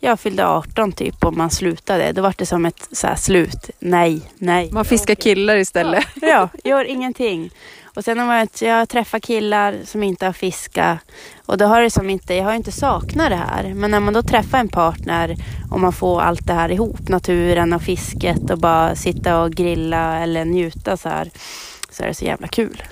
jag 0.00 0.20
fyllde 0.20 0.46
18 0.46 0.92
typ 0.92 1.24
och 1.24 1.34
man 1.34 1.50
slutade. 1.50 2.12
Då 2.12 2.22
var 2.22 2.34
det 2.38 2.46
som 2.46 2.66
ett 2.66 2.88
så 2.92 3.06
här 3.06 3.16
slut, 3.16 3.70
nej, 3.78 4.22
nej. 4.38 4.72
Man 4.72 4.84
fiskar 4.84 5.14
killar 5.14 5.56
istället. 5.56 6.04
Ja, 6.14 6.48
gör 6.64 6.84
ingenting. 6.84 7.50
Och 7.84 8.04
sen 8.04 8.18
har 8.18 8.34
jag, 8.34 8.48
jag 8.60 8.88
träffar 8.88 9.18
killar 9.18 9.76
som 9.84 10.02
inte 10.02 10.26
har 10.26 10.32
fiskat 10.32 10.98
och 11.46 11.58
då 11.58 11.64
har 11.64 11.82
det 11.82 11.90
som 11.90 12.10
inte, 12.10 12.34
jag 12.34 12.44
har 12.44 12.54
inte 12.54 12.72
saknat 12.72 13.30
det 13.30 13.36
här. 13.36 13.74
Men 13.74 13.90
när 13.90 14.00
man 14.00 14.14
då 14.14 14.22
träffar 14.22 14.58
en 14.58 14.68
partner 14.68 15.36
och 15.70 15.80
man 15.80 15.92
får 15.92 16.20
allt 16.20 16.46
det 16.46 16.52
här 16.52 16.68
ihop, 16.68 17.08
naturen 17.08 17.72
och 17.72 17.82
fisket 17.82 18.50
och 18.50 18.58
bara 18.58 18.94
sitta 18.94 19.42
och 19.42 19.52
grilla 19.52 20.18
eller 20.18 20.44
njuta 20.44 20.96
så 20.96 21.08
här, 21.08 21.30
så 21.90 22.02
är 22.02 22.06
det 22.06 22.14
så 22.14 22.24
jävla 22.24 22.48
kul. 22.48 22.82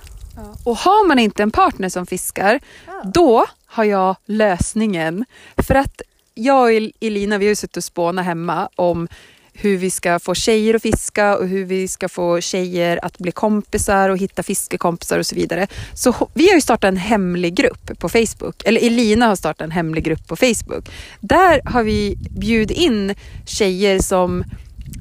Och 0.64 0.76
har 0.76 1.08
man 1.08 1.18
inte 1.18 1.42
en 1.42 1.50
partner 1.50 1.88
som 1.88 2.06
fiskar, 2.06 2.60
då 3.04 3.46
har 3.66 3.84
jag 3.84 4.16
lösningen. 4.26 5.24
För 5.56 5.74
att 5.74 6.02
jag 6.38 6.62
och 6.62 6.72
El- 6.72 6.92
Elina, 7.00 7.38
vi 7.38 7.44
har 7.44 7.48
ju 7.50 7.56
suttit 7.56 7.76
och 7.76 7.84
spånat 7.84 8.24
hemma 8.24 8.68
om 8.76 9.08
hur 9.52 9.76
vi 9.76 9.90
ska 9.90 10.18
få 10.18 10.34
tjejer 10.34 10.74
att 10.74 10.82
fiska 10.82 11.36
och 11.36 11.48
hur 11.48 11.64
vi 11.64 11.88
ska 11.88 12.08
få 12.08 12.40
tjejer 12.40 12.98
att 13.02 13.18
bli 13.18 13.32
kompisar 13.32 14.08
och 14.08 14.18
hitta 14.18 14.42
fiskekompisar 14.42 15.18
och 15.18 15.26
så 15.26 15.34
vidare. 15.34 15.66
Så 15.94 16.28
vi 16.34 16.48
har 16.48 16.54
ju 16.54 16.60
startat 16.60 16.88
en 16.88 16.96
hemlig 16.96 17.54
grupp 17.54 17.98
på 17.98 18.08
Facebook, 18.08 18.62
eller 18.64 18.86
Elina 18.86 19.26
har 19.26 19.36
startat 19.36 19.60
en 19.64 19.70
hemlig 19.70 20.04
grupp 20.04 20.26
på 20.28 20.36
Facebook. 20.36 20.88
Där 21.20 21.60
har 21.64 21.82
vi 21.82 22.16
bjudit 22.30 22.78
in 22.78 23.14
tjejer 23.46 23.98
som 23.98 24.44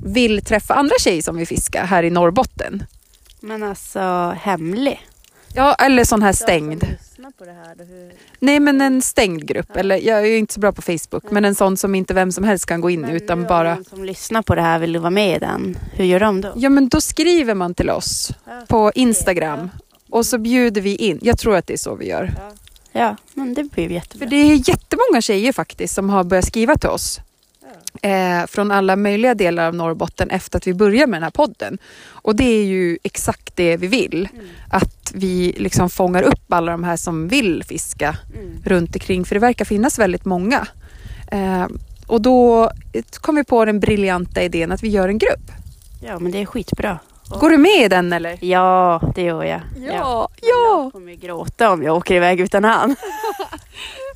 vill 0.06 0.42
träffa 0.46 0.74
andra 0.74 0.96
tjejer 1.00 1.22
som 1.22 1.38
vill 1.38 1.48
fiska 1.48 1.86
här 1.86 2.04
i 2.04 2.10
Norrbotten. 2.10 2.84
Men 3.40 3.64
alltså 3.64 4.36
hemlig. 4.42 5.02
Ja, 5.54 5.74
eller 5.74 6.04
sån 6.04 6.22
här 6.24 6.34
stängd. 6.34 6.86
På 7.38 7.46
det 7.46 7.52
här, 7.52 7.76
hur... 7.86 8.14
Nej 8.40 8.60
men 8.60 8.82
en 8.82 9.02
stängd 9.02 9.46
grupp, 9.48 9.76
eller 9.76 9.98
jag 9.98 10.28
är 10.28 10.38
inte 10.38 10.54
så 10.54 10.60
bra 10.60 10.72
på 10.72 10.82
Facebook, 10.82 11.32
men 11.32 11.46
en 11.46 11.56
sån 11.56 11.78
som 11.78 11.96
inte 11.96 12.14
vem 12.14 12.32
som 12.32 12.44
helst 12.44 12.66
kan 12.66 12.82
gå 12.82 12.90
in 12.90 13.06
i 13.06 13.16
utan 13.16 13.44
bara... 13.44 13.84
som 13.84 14.06
lyssnar 14.06 14.42
på 14.42 14.56
det 14.56 14.62
här 14.62 14.80
vill 14.80 14.98
vara 14.98 15.10
med 15.10 15.36
i 15.36 15.40
den. 15.40 15.78
Hur 15.94 16.06
gör 16.06 16.20
de 16.20 16.42
då? 16.42 16.54
Ja 16.56 16.70
men 16.70 16.90
då 16.90 17.02
skriver 17.02 17.54
man 17.54 17.74
till 17.74 17.90
oss 17.90 18.32
på 18.68 18.92
Instagram 18.96 19.70
och 20.10 20.26
så 20.26 20.38
bjuder 20.38 20.82
vi 20.82 20.96
in. 20.96 21.20
Jag 21.22 21.38
tror 21.38 21.56
att 21.56 21.68
det 21.68 21.74
är 21.74 21.78
så 21.78 21.96
vi 21.96 22.08
gör. 22.08 22.32
Ja, 22.92 23.16
men 23.34 23.54
det 23.54 23.64
blir 23.64 23.92
jättebra. 23.92 24.26
För 24.26 24.30
det 24.30 24.36
är 24.36 24.70
jättemånga 24.70 25.22
tjejer 25.22 25.54
faktiskt 25.54 25.96
som 25.96 26.10
har 26.10 26.24
börjat 26.24 26.46
skriva 26.46 26.78
till 26.78 26.90
oss. 26.90 27.20
Eh, 28.02 28.46
från 28.48 28.72
alla 28.72 28.96
möjliga 28.96 29.34
delar 29.36 29.68
av 29.68 29.76
Norrbotten 29.76 30.30
efter 30.30 30.58
att 30.58 30.68
vi 30.68 30.74
började 30.74 31.08
med 31.12 31.18
den 31.18 31.24
här 31.24 31.32
podden. 31.32 31.78
Och 32.10 32.36
det 32.36 32.44
är 32.44 32.64
ju 32.66 32.98
exakt 33.04 33.56
det 33.56 33.78
vi 33.78 33.88
vill. 33.88 34.28
Att 34.72 35.12
vi 35.14 35.56
liksom 35.58 35.90
fångar 35.90 36.24
upp 36.24 36.54
alla 36.54 36.72
de 36.72 36.84
här 36.84 36.98
som 36.98 37.28
vill 37.28 37.64
fiska 37.64 38.18
Mm. 38.34 38.58
runt 38.66 38.96
omkring 38.96 39.26
för 39.26 39.36
det 39.36 39.40
verkar 39.40 39.66
finnas 39.66 40.00
väldigt 40.00 40.26
många. 40.26 40.68
Eh, 41.32 41.66
och 42.08 42.22
då 42.22 42.72
kom 43.22 43.36
vi 43.36 43.44
på 43.44 43.66
den 43.66 43.80
briljanta 43.80 44.44
idén 44.44 44.72
att 44.72 44.84
vi 44.84 44.88
gör 44.90 45.08
en 45.10 45.18
grupp. 45.18 45.52
Ja, 46.02 46.20
men 46.20 46.32
det 46.32 46.42
är 46.42 46.46
skitbra. 46.46 47.00
Går 47.40 47.50
du 47.50 47.58
med 47.58 47.86
i 47.86 47.88
den 47.88 48.14
eller? 48.14 48.38
Ja, 48.46 49.02
det 49.16 49.22
gör 49.22 49.44
jag. 49.44 49.62
ja. 49.94 50.30
Jag 50.42 50.92
kommer 50.92 51.14
gråta 51.14 51.72
om 51.72 51.84
jag 51.84 51.96
åker 51.96 52.16
iväg 52.16 52.40
utan 52.40 52.64
han. 52.64 52.96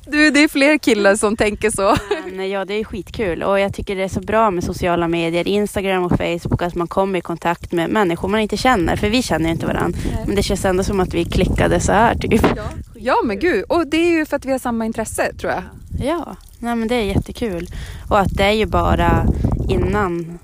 Du, 0.06 0.30
det 0.30 0.40
är 0.40 0.48
fler 0.48 0.78
killar 0.78 1.16
som 1.16 1.36
tänker 1.36 1.70
så. 1.70 1.96
Men, 2.40 2.50
ja, 2.50 2.64
det 2.64 2.74
är 2.74 2.84
skitkul 2.84 3.42
och 3.42 3.60
jag 3.60 3.74
tycker 3.74 3.96
det 3.96 4.02
är 4.02 4.08
så 4.08 4.20
bra 4.20 4.50
med 4.50 4.64
sociala 4.64 5.08
medier, 5.08 5.48
Instagram 5.48 6.04
och 6.04 6.16
Facebook, 6.16 6.62
att 6.62 6.74
man 6.74 6.88
kommer 6.88 7.18
i 7.18 7.22
kontakt 7.22 7.72
med 7.72 7.90
människor 7.90 8.28
man 8.28 8.40
inte 8.40 8.56
känner, 8.56 8.96
för 8.96 9.10
vi 9.10 9.22
känner 9.22 9.50
inte 9.50 9.66
varandra. 9.66 9.98
Men 10.26 10.36
det 10.36 10.42
känns 10.42 10.64
ändå 10.64 10.84
som 10.84 11.00
att 11.00 11.14
vi 11.14 11.24
klickade 11.24 11.80
så 11.80 11.92
här 11.92 12.14
typ. 12.14 12.42
Ja. 12.56 12.64
ja, 12.94 13.16
men 13.24 13.38
gud. 13.38 13.64
Och 13.68 13.86
det 13.86 13.96
är 13.96 14.10
ju 14.10 14.26
för 14.26 14.36
att 14.36 14.44
vi 14.44 14.52
har 14.52 14.58
samma 14.58 14.86
intresse, 14.86 15.32
tror 15.32 15.52
jag. 15.52 15.62
Ja, 16.02 16.36
nej, 16.58 16.76
men 16.76 16.88
det 16.88 16.94
är 16.94 17.02
jättekul. 17.02 17.68
Och 18.08 18.18
att 18.18 18.36
det 18.36 18.44
är 18.44 18.52
ju 18.52 18.66
bara 18.66 19.26
innan, 19.68 20.38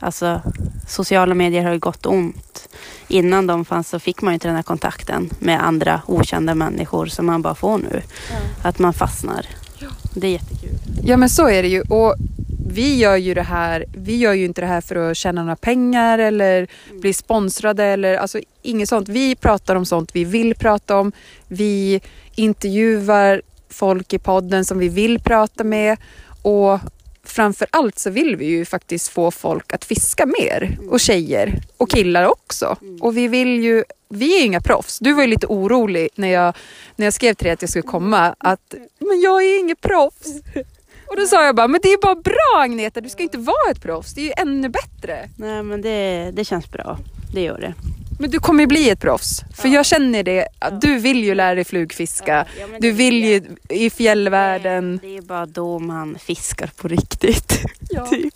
alltså 0.00 0.40
sociala 0.88 1.34
medier 1.34 1.62
har 1.62 1.72
ju 1.72 1.78
gått 1.78 2.06
ont. 2.06 2.68
Innan 3.08 3.46
de 3.46 3.64
fanns 3.64 3.88
så 3.88 3.98
fick 3.98 4.22
man 4.22 4.32
ju 4.32 4.34
inte 4.34 4.48
den 4.48 4.56
här 4.56 4.62
kontakten 4.62 5.30
med 5.38 5.66
andra 5.66 6.02
okända 6.06 6.54
människor 6.54 7.06
som 7.06 7.26
man 7.26 7.42
bara 7.42 7.54
får 7.54 7.78
nu. 7.78 8.02
Ja. 8.30 8.68
Att 8.68 8.78
man 8.78 8.92
fastnar. 8.92 9.46
Det 10.14 10.26
är 10.26 10.32
jättekul. 10.32 10.70
Ja 11.04 11.16
men 11.16 11.28
så 11.28 11.48
är 11.48 11.62
det 11.62 11.68
ju. 11.68 11.80
Och 11.80 12.14
vi 12.72 12.96
gör 12.96 13.16
ju 13.16 13.34
det 13.34 13.42
här, 13.42 13.84
vi 13.94 14.16
gör 14.16 14.32
ju 14.32 14.44
inte 14.44 14.60
det 14.60 14.66
här 14.66 14.80
för 14.80 14.96
att 14.96 15.16
tjäna 15.16 15.42
några 15.42 15.56
pengar 15.56 16.18
eller 16.18 16.66
mm. 16.88 17.00
bli 17.00 17.12
sponsrade 17.12 17.84
eller 17.84 18.16
alltså 18.16 18.40
inget 18.62 18.88
sånt. 18.88 19.08
Vi 19.08 19.36
pratar 19.36 19.76
om 19.76 19.86
sånt 19.86 20.10
vi 20.16 20.24
vill 20.24 20.54
prata 20.54 20.98
om. 20.98 21.12
Vi 21.48 22.00
intervjuar 22.34 23.42
folk 23.68 24.12
i 24.12 24.18
podden 24.18 24.64
som 24.64 24.78
vi 24.78 24.88
vill 24.88 25.20
prata 25.20 25.64
med 25.64 25.96
och 26.42 26.78
framför 27.30 27.68
allt 27.70 27.98
så 27.98 28.10
vill 28.10 28.36
vi 28.36 28.44
ju 28.46 28.64
faktiskt 28.64 29.08
få 29.08 29.30
folk 29.30 29.72
att 29.72 29.84
fiska 29.84 30.26
mer 30.26 30.78
och 30.90 31.00
tjejer 31.00 31.62
och 31.76 31.90
killar 31.90 32.24
också. 32.24 32.76
Och 33.00 33.16
vi 33.16 33.28
vill 33.28 33.64
ju, 33.64 33.84
vi 34.08 34.40
är 34.40 34.44
inga 34.44 34.60
proffs. 34.60 34.98
Du 34.98 35.12
var 35.12 35.22
ju 35.22 35.28
lite 35.28 35.46
orolig 35.46 36.08
när 36.14 36.28
jag, 36.28 36.56
när 36.96 37.06
jag 37.06 37.14
skrev 37.14 37.34
till 37.34 37.44
dig 37.44 37.52
att 37.52 37.62
jag 37.62 37.70
skulle 37.70 37.82
komma 37.82 38.34
att 38.38 38.74
men 38.98 39.20
jag 39.20 39.44
är 39.44 39.60
inget 39.60 39.80
proffs. 39.80 40.42
Och 41.06 41.16
då 41.16 41.26
sa 41.26 41.44
jag 41.44 41.56
bara, 41.56 41.68
men 41.68 41.80
det 41.82 41.88
är 41.88 42.02
bara 42.02 42.14
bra 42.14 42.62
Agneta, 42.62 43.00
du 43.00 43.08
ska 43.08 43.22
inte 43.22 43.38
vara 43.38 43.70
ett 43.70 43.82
proffs, 43.82 44.14
det 44.14 44.20
är 44.20 44.24
ju 44.24 44.32
ännu 44.36 44.68
bättre. 44.68 45.28
Nej 45.36 45.62
men 45.62 45.82
det, 45.82 46.30
det 46.32 46.44
känns 46.44 46.70
bra, 46.70 46.98
det 47.34 47.40
gör 47.40 47.60
det. 47.60 47.74
Men 48.20 48.30
du 48.30 48.40
kommer 48.40 48.60
ju 48.60 48.66
bli 48.66 48.90
ett 48.90 49.00
proffs. 49.00 49.42
För 49.56 49.68
ja. 49.68 49.74
jag 49.74 49.86
känner 49.86 50.22
det. 50.22 50.48
Du 50.80 50.98
vill 50.98 51.24
ju 51.24 51.34
lära 51.34 51.54
dig 51.54 51.64
flugfiska. 51.64 52.46
Ja, 52.58 52.66
ja, 52.72 52.78
du 52.80 52.92
vill 52.92 53.24
ju 53.24 53.42
i 53.68 53.90
fjällvärlden. 53.90 55.00
Det, 55.02 55.16
är 55.16 55.22
bara 55.22 55.46
då 55.46 55.78
man 55.78 56.18
fiskar 56.18 56.70
på 56.76 56.88
riktigt. 56.88 57.48
typ. 58.10 58.34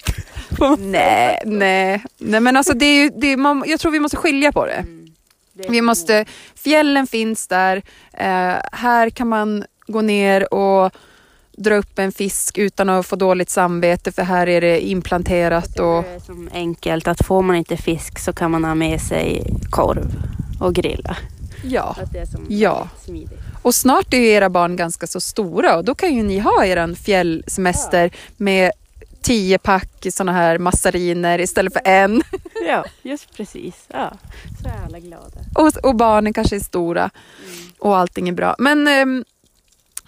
nej, 0.78 1.42
nej. 1.44 2.04
Nej 2.18 2.40
men 2.40 2.56
alltså 2.56 2.72
det 2.72 2.86
är 2.86 3.02
ju, 3.02 3.10
det 3.10 3.26
är, 3.26 3.36
man, 3.36 3.64
jag 3.66 3.80
tror 3.80 3.92
vi 3.92 4.00
måste 4.00 4.16
skilja 4.16 4.52
på 4.52 4.66
det. 4.66 4.72
Mm. 4.72 5.12
det 5.52 5.68
vi 5.68 5.80
måste, 5.82 6.24
fjällen 6.54 7.06
finns 7.06 7.46
där. 7.46 7.76
Eh, 8.12 8.56
här 8.72 9.10
kan 9.10 9.28
man 9.28 9.64
gå 9.86 10.00
ner 10.00 10.54
och 10.54 10.92
dra 11.56 11.74
upp 11.74 11.98
en 11.98 12.12
fisk 12.12 12.58
utan 12.58 12.88
att 12.88 13.06
få 13.06 13.16
dåligt 13.16 13.50
samvete 13.50 14.12
för 14.12 14.22
här 14.22 14.46
är 14.46 14.60
det 14.60 14.80
implanterat. 14.80 15.78
Och... 15.78 16.02
Det 16.02 16.14
är 16.14 16.20
som 16.20 16.50
enkelt 16.52 17.08
att 17.08 17.26
får 17.26 17.42
man 17.42 17.56
inte 17.56 17.76
fisk 17.76 18.18
så 18.18 18.32
kan 18.32 18.50
man 18.50 18.64
ha 18.64 18.74
med 18.74 19.00
sig 19.00 19.42
korv 19.70 20.22
och 20.60 20.74
grilla. 20.74 21.16
Ja. 21.64 21.96
ja. 22.48 22.88
Och 23.62 23.74
snart 23.74 24.14
är 24.14 24.18
ju 24.18 24.28
era 24.28 24.50
barn 24.50 24.76
ganska 24.76 25.06
så 25.06 25.20
stora 25.20 25.76
och 25.76 25.84
då 25.84 25.94
kan 25.94 26.14
ju 26.14 26.22
ni 26.22 26.38
ha 26.38 26.64
er 26.64 26.94
fjällsemester 26.94 28.04
ja. 28.12 28.18
med 28.36 28.72
tio 29.22 29.58
pack 29.58 30.06
sådana 30.10 30.32
här 30.32 30.58
massariner 30.58 31.40
istället 31.40 31.72
för 31.72 31.82
en. 31.84 32.22
Ja, 32.66 32.84
just 33.02 33.36
precis. 33.36 33.84
Ja, 33.88 34.12
så 34.62 34.68
är 34.68 34.84
alla 34.86 34.98
glada. 34.98 35.40
Och, 35.54 35.86
och 35.88 35.94
barnen 35.94 36.32
kanske 36.32 36.56
är 36.56 36.60
stora 36.60 37.00
mm. 37.00 37.72
och 37.78 37.96
allting 37.96 38.28
är 38.28 38.32
bra. 38.32 38.56
Men 38.58 38.88
um, 38.88 39.24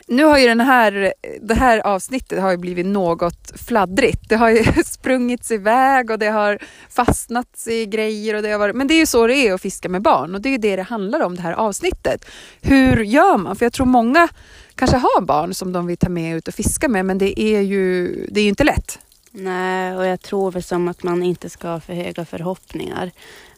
nu 0.08 0.24
har 0.24 0.38
ju 0.38 0.46
den 0.46 0.60
här, 0.60 1.12
det 1.40 1.54
här 1.54 1.78
avsnittet 1.86 2.40
har 2.40 2.50
ju 2.50 2.56
blivit 2.56 2.86
något 2.86 3.52
fladdrigt. 3.66 4.28
Det 4.28 4.36
har 4.36 4.50
ju 4.50 4.64
sprungits 4.84 5.50
iväg 5.50 6.10
och 6.10 6.18
det 6.18 6.26
har 6.28 6.58
fastnats 6.90 7.68
i 7.68 7.86
grejer. 7.86 8.34
Och 8.34 8.42
det 8.42 8.50
har 8.50 8.58
varit, 8.58 8.76
men 8.76 8.86
det 8.86 8.94
är 8.94 8.98
ju 8.98 9.06
så 9.06 9.26
det 9.26 9.34
är 9.34 9.54
att 9.54 9.60
fiska 9.60 9.88
med 9.88 10.02
barn 10.02 10.34
och 10.34 10.40
det 10.40 10.48
är 10.48 10.50
ju 10.50 10.58
det 10.58 10.76
det 10.76 10.82
handlar 10.82 11.20
om 11.20 11.36
det 11.36 11.42
här 11.42 11.52
avsnittet. 11.52 12.24
Hur 12.60 13.04
gör 13.04 13.36
man? 13.36 13.56
För 13.56 13.66
jag 13.66 13.72
tror 13.72 13.86
många 13.86 14.28
kanske 14.74 14.96
har 14.96 15.20
barn 15.20 15.54
som 15.54 15.72
de 15.72 15.86
vill 15.86 15.96
ta 15.96 16.08
med 16.08 16.36
ut 16.36 16.48
och 16.48 16.54
fiska 16.54 16.88
med 16.88 17.06
men 17.06 17.18
det 17.18 17.40
är 17.40 17.60
ju 17.60 18.06
det 18.30 18.40
är 18.40 18.44
ju 18.44 18.48
inte 18.48 18.64
lätt. 18.64 18.98
Nej, 19.30 19.96
och 19.96 20.06
jag 20.06 20.20
tror 20.20 20.50
väl 20.52 20.62
som 20.62 20.88
att 20.88 21.02
man 21.02 21.22
inte 21.22 21.50
ska 21.50 21.68
ha 21.68 21.80
för 21.80 21.94
höga 21.94 22.24
förhoppningar. 22.24 23.10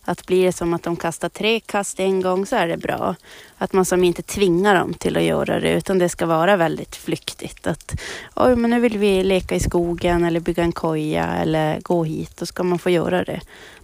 Att 0.09 0.27
blir 0.27 0.45
det 0.45 0.53
som 0.53 0.75
att 0.75 0.83
de 0.83 0.97
kastar 0.97 1.29
tre 1.29 1.61
kast 1.61 2.01
en 2.01 2.21
gång 2.21 2.47
så 2.47 2.57
är 2.57 2.69
det 2.69 2.77
bra. 2.77 3.15
Att 3.59 3.73
man 3.73 3.85
som 3.85 4.05
inte 4.05 4.23
tvingar 4.23 4.75
dem 4.75 4.95
till 4.95 5.17
att 5.17 5.23
göra 5.23 5.61
det 5.61 5.73
utan 5.73 5.99
det 5.99 6.09
ska 6.09 6.27
vara 6.27 6.57
väldigt 6.57 6.97
flyktigt. 6.97 7.67
Att 7.67 8.01
oj, 8.37 8.57
men 8.57 8.71
nu 8.71 8.81
vill 8.81 8.99
vi 8.99 9.25
leka 9.25 9.55
i 9.55 9.61
skogen 9.61 10.25
eller 10.25 10.41
bygga 10.41 10.63
en 10.63 10.73
koja 10.73 11.37
eller 11.37 11.81
gå 11.81 12.05
hit. 12.05 12.37
Då 12.37 12.47
ska 12.47 12.63
man 12.63 12.79
få 12.79 12.91
göra 12.91 13.25
det. 13.25 13.41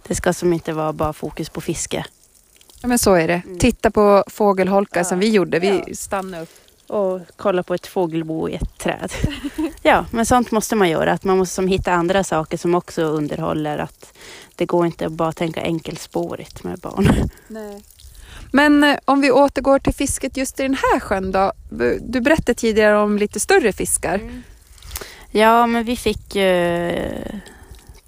Det 0.07 0.15
ska 0.15 0.33
som 0.33 0.53
inte 0.53 0.73
vara 0.73 0.93
bara 0.93 1.13
fokus 1.13 1.49
på 1.49 1.61
fiske. 1.61 2.05
Ja 2.81 2.87
men 2.87 2.99
så 2.99 3.13
är 3.13 3.27
det. 3.27 3.41
Mm. 3.45 3.59
Titta 3.59 3.91
på 3.91 4.23
fågelholkar 4.27 4.99
ja. 4.99 5.05
som 5.05 5.19
vi 5.19 5.29
gjorde. 5.29 5.59
Vi 5.59 5.83
ja. 5.87 5.95
stannade 5.95 6.43
upp 6.43 6.64
och 6.87 7.21
kolla 7.35 7.63
på 7.63 7.73
ett 7.73 7.87
fågelbo 7.87 8.49
i 8.49 8.55
ett 8.55 8.77
träd. 8.77 9.11
ja, 9.81 10.05
men 10.11 10.25
sånt 10.25 10.51
måste 10.51 10.75
man 10.75 10.89
göra. 10.89 11.11
Att 11.11 11.23
man 11.23 11.37
måste 11.37 11.55
som 11.55 11.67
hitta 11.67 11.91
andra 11.91 12.23
saker 12.23 12.57
som 12.57 12.75
också 12.75 13.01
underhåller. 13.01 13.77
Att 13.77 14.13
det 14.55 14.65
går 14.65 14.85
inte 14.85 15.05
att 15.05 15.11
bara 15.11 15.31
tänka 15.31 15.61
enkelspårigt 15.61 16.63
med 16.63 16.79
barn. 16.79 17.09
Nej. 17.47 17.83
Men 18.51 18.83
eh, 18.83 18.97
om 19.05 19.21
vi 19.21 19.31
återgår 19.31 19.79
till 19.79 19.93
fisket 19.93 20.37
just 20.37 20.59
i 20.59 20.63
den 20.63 20.73
här 20.73 20.99
sjön 20.99 21.31
då. 21.31 21.51
Du 22.01 22.21
berättade 22.21 22.53
tidigare 22.53 22.97
om 22.97 23.17
lite 23.17 23.39
större 23.39 23.73
fiskar. 23.73 24.15
Mm. 24.15 24.43
Ja, 25.31 25.67
men 25.67 25.83
vi 25.83 25.95
fick 25.95 26.35
ju 26.35 26.89
eh, 26.89 27.35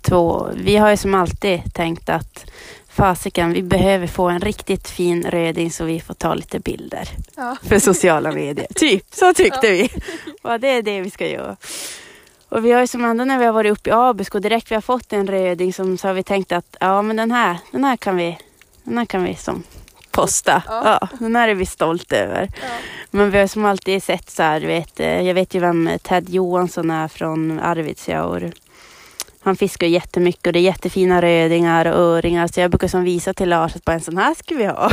två. 0.02 0.48
Vi 0.56 0.76
har 0.76 0.90
ju 0.90 0.98
som 0.98 1.13
alltid 1.13 1.74
tänkt 1.74 2.10
att 2.10 2.52
fasiken, 2.97 3.53
vi 3.53 3.63
behöver 3.63 4.07
få 4.07 4.29
en 4.29 4.39
riktigt 4.39 4.88
fin 4.88 5.23
röding 5.23 5.71
så 5.71 5.86
vi 5.86 5.99
får 5.99 6.13
ta 6.13 6.33
lite 6.33 6.60
bilder 6.60 7.10
ja. 7.36 7.57
för 7.63 7.79
sociala 7.79 8.31
medier. 8.31 8.67
typ, 8.75 9.05
så 9.12 9.33
tyckte 9.33 9.67
ja. 9.67 9.71
vi. 9.71 9.89
Och 10.41 10.60
det 10.60 10.67
är 10.67 10.81
det 10.81 11.01
vi 11.01 11.10
ska 11.10 11.27
göra. 11.27 11.57
Och 12.49 12.65
vi 12.65 12.71
har 12.71 12.81
ju 12.81 12.88
som 12.88 13.05
ändå 13.05 13.23
när 13.23 13.39
vi 13.39 13.45
har 13.45 13.53
varit 13.53 13.71
uppe 13.71 13.89
i 13.89 13.93
Abisko 13.93 14.39
direkt 14.39 14.71
vi 14.71 14.75
har 14.75 14.81
fått 14.81 15.13
en 15.13 15.27
röding 15.27 15.73
som 15.73 15.97
så 15.97 16.07
har 16.07 16.13
vi 16.13 16.23
tänkt 16.23 16.51
att 16.51 16.77
ja 16.79 17.01
men 17.01 17.15
den 17.15 17.31
här, 17.31 17.57
den 17.71 17.83
här 17.83 17.97
kan 17.97 18.17
vi, 18.17 18.38
den 18.83 18.97
här 18.97 19.05
kan 19.05 19.23
vi 19.23 19.36
som 19.36 19.63
posta. 20.12 20.63
Ja. 20.67 20.99
ja 21.01 21.07
den 21.19 21.36
här 21.36 21.49
är 21.49 21.55
vi 21.55 21.65
stolta 21.65 22.15
över. 22.15 22.49
Ja. 22.62 22.67
Men 23.12 23.31
vi 23.31 23.39
har 23.39 23.47
som 23.47 23.65
alltid 23.65 24.03
sett 24.03 24.29
så 24.29 24.43
här, 24.43 24.62
vet, 24.62 24.99
eh, 24.99 25.21
jag 25.21 25.33
vet 25.33 25.53
ju 25.53 25.60
vem 25.60 25.89
Ted 26.01 26.29
Johansson 26.29 26.91
är 26.91 27.07
från 27.07 27.60
Arvidsjaur. 27.60 28.51
Han 29.47 29.55
fiskar 29.55 29.88
jättemycket 29.88 30.47
och 30.47 30.53
det 30.53 30.60
är 30.60 30.63
jättefina 30.63 31.21
rödingar 31.21 31.86
och 31.86 31.99
öringar. 31.99 32.47
Så 32.47 32.60
jag 32.60 32.71
brukar 32.71 32.88
som 32.88 33.03
visa 33.03 33.33
till 33.33 33.49
Lars 33.49 33.75
att 33.75 33.86
bara 33.86 33.93
en 33.93 34.01
sån 34.01 34.17
här 34.17 34.33
ska 34.33 34.55
vi 34.55 34.65
ha. 34.65 34.91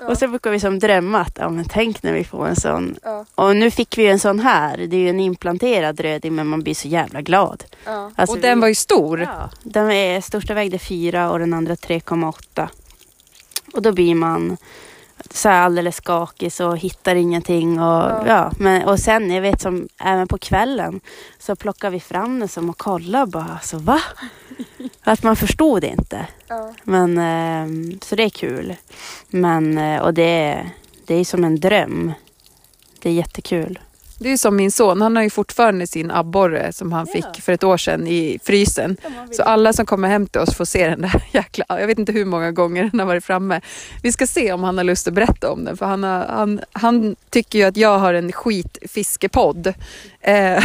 Ja. 0.00 0.08
Och 0.08 0.18
så 0.18 0.28
brukar 0.28 0.50
vi 0.50 0.60
som 0.60 0.78
drömma 0.78 1.20
att 1.20 1.38
ja, 1.40 1.48
men 1.48 1.64
tänk 1.64 2.02
när 2.02 2.12
vi 2.12 2.24
får 2.24 2.46
en 2.46 2.56
sån. 2.56 2.96
Ja. 3.02 3.24
Och 3.34 3.56
nu 3.56 3.70
fick 3.70 3.98
vi 3.98 4.06
en 4.06 4.18
sån 4.18 4.40
här. 4.40 4.76
Det 4.76 4.96
är 4.96 5.00
ju 5.00 5.08
en 5.08 5.20
implanterad 5.20 6.00
röding 6.00 6.34
men 6.34 6.46
man 6.46 6.62
blir 6.62 6.74
så 6.74 6.88
jävla 6.88 7.22
glad. 7.22 7.64
Ja. 7.84 8.10
Alltså, 8.16 8.36
och 8.36 8.42
den 8.42 8.60
var 8.60 8.68
ju 8.68 8.74
stor. 8.74 9.20
Ja, 9.20 9.50
den 9.62 9.90
är, 9.90 10.20
största 10.20 10.54
vägde 10.54 10.78
4 10.78 11.30
och 11.30 11.38
den 11.38 11.54
andra 11.54 11.74
3,8. 11.74 12.68
Och 13.74 13.82
då 13.82 13.92
blir 13.92 14.14
man 14.14 14.56
så 15.32 15.48
här 15.48 15.62
alldeles 15.62 15.96
skakig 15.96 16.52
så 16.52 16.74
hittar 16.74 17.14
ingenting. 17.14 17.80
Och, 17.80 18.02
ja. 18.02 18.26
ja. 18.26 18.52
men, 18.58 18.88
och 18.88 18.98
sen, 18.98 19.30
jag 19.30 19.42
vet 19.42 19.60
som 19.60 19.88
även 19.98 20.28
på 20.28 20.38
kvällen 20.38 21.00
så 21.38 21.56
plockar 21.56 21.90
vi 21.90 22.00
fram 22.00 22.38
den 22.38 22.48
som 22.48 22.70
och 22.70 22.78
kollar 22.78 23.26
bara. 23.26 23.48
Alltså 23.52 23.78
va? 23.78 24.00
Att 25.02 25.22
man 25.22 25.36
förstod 25.36 25.80
det 25.80 25.88
inte. 25.88 26.26
Ja. 26.48 26.74
Men, 26.84 27.18
eh, 27.18 27.98
så 28.02 28.16
det 28.16 28.22
är 28.24 28.30
kul. 28.30 28.76
Men, 29.28 29.78
eh, 29.78 30.02
och 30.02 30.14
det, 30.14 30.66
det 31.06 31.14
är 31.14 31.24
som 31.24 31.44
en 31.44 31.60
dröm. 31.60 32.12
Det 32.98 33.08
är 33.08 33.12
jättekul. 33.12 33.78
Det 34.20 34.28
är 34.28 34.36
som 34.36 34.56
min 34.56 34.72
son, 34.72 35.00
han 35.00 35.16
har 35.16 35.22
ju 35.22 35.30
fortfarande 35.30 35.86
sin 35.86 36.10
abborre 36.10 36.72
som 36.72 36.92
han 36.92 37.06
ja. 37.06 37.12
fick 37.12 37.42
för 37.42 37.52
ett 37.52 37.64
år 37.64 37.76
sedan 37.76 38.06
i 38.06 38.38
frysen. 38.42 38.96
Så 39.32 39.42
alla 39.42 39.72
som 39.72 39.86
kommer 39.86 40.08
hem 40.08 40.26
till 40.26 40.40
oss 40.40 40.54
får 40.54 40.64
se 40.64 40.88
den 40.88 41.00
där 41.00 41.22
jäkla, 41.32 41.64
jag 41.68 41.86
vet 41.86 41.98
inte 41.98 42.12
hur 42.12 42.24
många 42.24 42.52
gånger 42.52 42.88
den 42.90 43.00
har 43.00 43.06
varit 43.06 43.24
framme. 43.24 43.60
Vi 44.02 44.12
ska 44.12 44.26
se 44.26 44.52
om 44.52 44.62
han 44.62 44.76
har 44.76 44.84
lust 44.84 45.08
att 45.08 45.14
berätta 45.14 45.50
om 45.50 45.64
den 45.64 45.76
för 45.76 45.86
han, 45.86 46.02
har, 46.02 46.26
han, 46.26 46.60
han 46.72 47.16
tycker 47.30 47.58
ju 47.58 47.64
att 47.64 47.76
jag 47.76 47.98
har 47.98 48.14
en 48.14 48.32
skitfiskepodd. 48.32 49.74
Eh, 50.20 50.64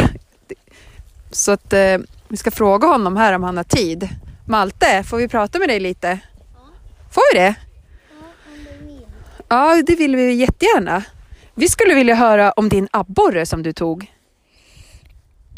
så 1.30 1.52
att 1.52 1.72
eh, 1.72 1.98
vi 2.28 2.36
ska 2.36 2.50
fråga 2.50 2.88
honom 2.88 3.16
här 3.16 3.32
om 3.32 3.42
han 3.42 3.56
har 3.56 3.64
tid. 3.64 4.08
Malte, 4.46 5.04
får 5.04 5.16
vi 5.16 5.28
prata 5.28 5.58
med 5.58 5.68
dig 5.68 5.80
lite? 5.80 6.18
Ja. 6.54 6.60
Får 7.10 7.22
vi 7.32 7.38
det? 7.38 7.54
Ja, 9.48 9.82
det 9.86 9.96
vill 9.96 10.16
vi 10.16 10.32
jättegärna. 10.32 11.02
Vi 11.54 11.68
skulle 11.68 11.94
vilja 11.94 12.14
höra 12.14 12.52
om 12.52 12.68
din 12.68 12.88
abborre 12.90 13.46
som 13.46 13.62
du 13.62 13.72
tog. 13.72 14.12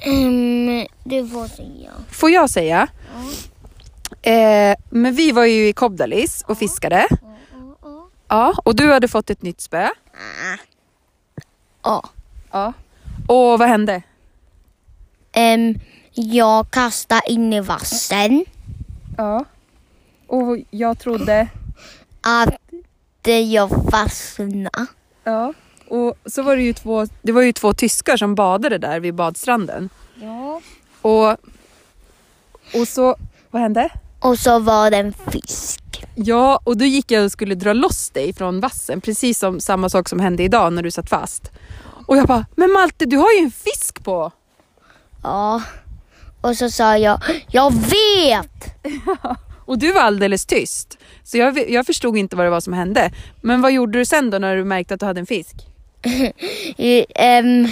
Um, 0.06 0.86
du 1.04 1.28
får 1.28 1.46
säga. 1.46 1.90
Får 2.10 2.30
jag 2.30 2.50
säga? 2.50 2.88
Ja. 4.22 4.30
Eh, 4.30 4.76
men 4.90 5.14
vi 5.14 5.32
var 5.32 5.44
ju 5.44 5.68
i 5.68 5.72
Kobdalis 5.72 6.44
och 6.48 6.58
fiskade. 6.58 7.08
Ja, 8.28 8.54
och 8.64 8.76
du 8.76 8.92
hade 8.92 9.08
fått 9.08 9.30
ett 9.30 9.42
nytt 9.42 9.60
spö. 9.60 9.88
Ja. 11.82 12.08
Ja. 12.50 12.72
Och 13.28 13.58
vad 13.58 13.68
hände? 13.68 14.02
Em, 15.32 15.74
jag 16.12 16.70
kastade 16.70 17.22
in 17.26 17.52
i 17.52 17.60
vassen. 17.60 18.44
Ja. 19.16 19.44
Och 20.26 20.58
jag 20.70 20.98
trodde... 20.98 21.48
Att 22.20 22.54
jag 23.24 23.70
fastnade. 23.90 24.86
Ja. 25.24 25.52
Och 25.88 26.18
så 26.26 26.42
var 26.42 26.56
det 26.56 26.62
ju 26.62 26.72
två, 26.72 27.06
det 27.22 27.32
var 27.32 27.42
ju 27.42 27.52
två 27.52 27.72
tyskar 27.72 28.16
som 28.16 28.34
badade 28.34 28.78
där 28.78 29.00
vid 29.00 29.14
badstranden. 29.14 29.88
Ja. 30.22 30.60
Och, 31.02 31.30
och 32.80 32.88
så, 32.88 33.16
vad 33.50 33.62
hände? 33.62 33.90
Och 34.20 34.38
så 34.38 34.58
var 34.58 34.90
det 34.90 34.96
en 34.96 35.12
fisk. 35.12 35.82
Ja, 36.14 36.60
och 36.64 36.76
då 36.76 36.84
gick 36.84 37.10
jag 37.10 37.24
och 37.24 37.32
skulle 37.32 37.54
dra 37.54 37.72
loss 37.72 38.10
dig 38.10 38.32
från 38.32 38.60
vassen, 38.60 39.00
precis 39.00 39.38
som 39.38 39.60
samma 39.60 39.88
sak 39.88 40.08
som 40.08 40.20
hände 40.20 40.42
idag 40.42 40.72
när 40.72 40.82
du 40.82 40.90
satt 40.90 41.08
fast. 41.08 41.50
Och 42.06 42.16
jag 42.16 42.26
bara, 42.26 42.46
men 42.54 42.72
Malte 42.72 43.06
du 43.06 43.16
har 43.16 43.32
ju 43.32 43.44
en 43.44 43.50
fisk 43.50 44.04
på! 44.04 44.32
Ja. 45.22 45.62
Och 46.40 46.56
så 46.56 46.70
sa 46.70 46.98
jag, 46.98 47.20
jag 47.50 47.72
vet! 47.72 48.84
Och 49.66 49.78
du 49.78 49.92
var 49.92 50.00
alldeles 50.00 50.46
tyst. 50.46 50.98
Så 51.24 51.38
jag, 51.38 51.70
jag 51.70 51.86
förstod 51.86 52.16
inte 52.16 52.36
vad 52.36 52.46
det 52.46 52.50
var 52.50 52.60
som 52.60 52.72
hände. 52.72 53.12
Men 53.40 53.60
vad 53.60 53.72
gjorde 53.72 53.98
du 53.98 54.04
sen 54.04 54.30
då 54.30 54.38
när 54.38 54.56
du 54.56 54.64
märkte 54.64 54.94
att 54.94 55.00
du 55.00 55.06
hade 55.06 55.20
en 55.20 55.26
fisk? 55.26 55.66
Em, 57.14 57.68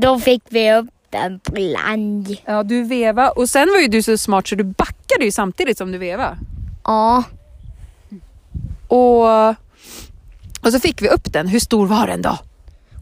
då 0.00 0.18
fick 0.18 0.42
vi 0.48 0.72
upp 0.72 0.86
den 1.10 1.40
på 1.40 1.54
land. 1.56 2.36
Ja, 2.44 2.62
du 2.62 2.82
veva 2.82 3.28
och 3.28 3.48
sen 3.48 3.68
var 3.68 3.80
ju 3.80 3.88
du 3.88 4.02
så 4.02 4.18
smart 4.18 4.48
så 4.48 4.54
du 4.54 4.64
backade 4.64 5.24
ju 5.24 5.30
samtidigt 5.30 5.78
som 5.78 5.92
du 5.92 5.98
veva. 5.98 6.38
Ja. 6.84 7.22
Och, 8.88 9.48
och 10.60 10.72
så 10.72 10.80
fick 10.80 11.02
vi 11.02 11.08
upp 11.08 11.32
den. 11.32 11.48
Hur 11.48 11.60
stor 11.60 11.86
var 11.86 12.06
den 12.06 12.22
då? 12.22 12.38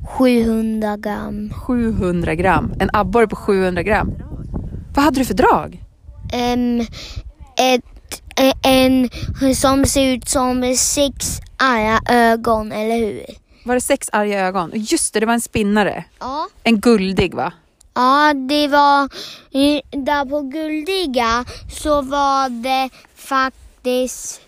700 0.08 0.96
gram. 0.96 1.50
700 1.66 2.34
gram. 2.34 2.72
En 2.80 2.90
abborre 2.92 3.26
på 3.26 3.36
700 3.36 3.82
gram. 3.82 4.12
Vad 4.94 5.04
hade 5.04 5.20
du 5.20 5.24
för 5.24 5.34
drag? 5.34 5.84
Em, 6.32 6.80
ett, 7.56 8.22
e- 8.36 8.52
en 8.62 9.10
som 9.54 9.86
ser 9.86 10.14
ut 10.14 10.28
som 10.28 10.74
sex 10.76 11.40
arga 11.56 12.00
ögon, 12.08 12.72
eller 12.72 12.96
hur? 12.96 13.24
Var 13.64 13.74
det 13.74 13.80
sex 13.80 14.10
arga 14.12 14.46
ögon? 14.46 14.70
Just 14.74 15.14
det, 15.14 15.20
det 15.20 15.26
var 15.26 15.34
en 15.34 15.40
spinnare. 15.40 16.04
Ja. 16.18 16.48
En 16.62 16.80
guldig 16.80 17.34
va? 17.34 17.52
Ja, 17.94 18.34
det 18.34 18.68
var 18.68 19.08
där 20.04 20.24
på 20.24 20.40
Guldiga 20.40 21.44
så 21.70 22.02
var 22.02 22.48
det 22.48 22.90
faktiskt 23.14 24.40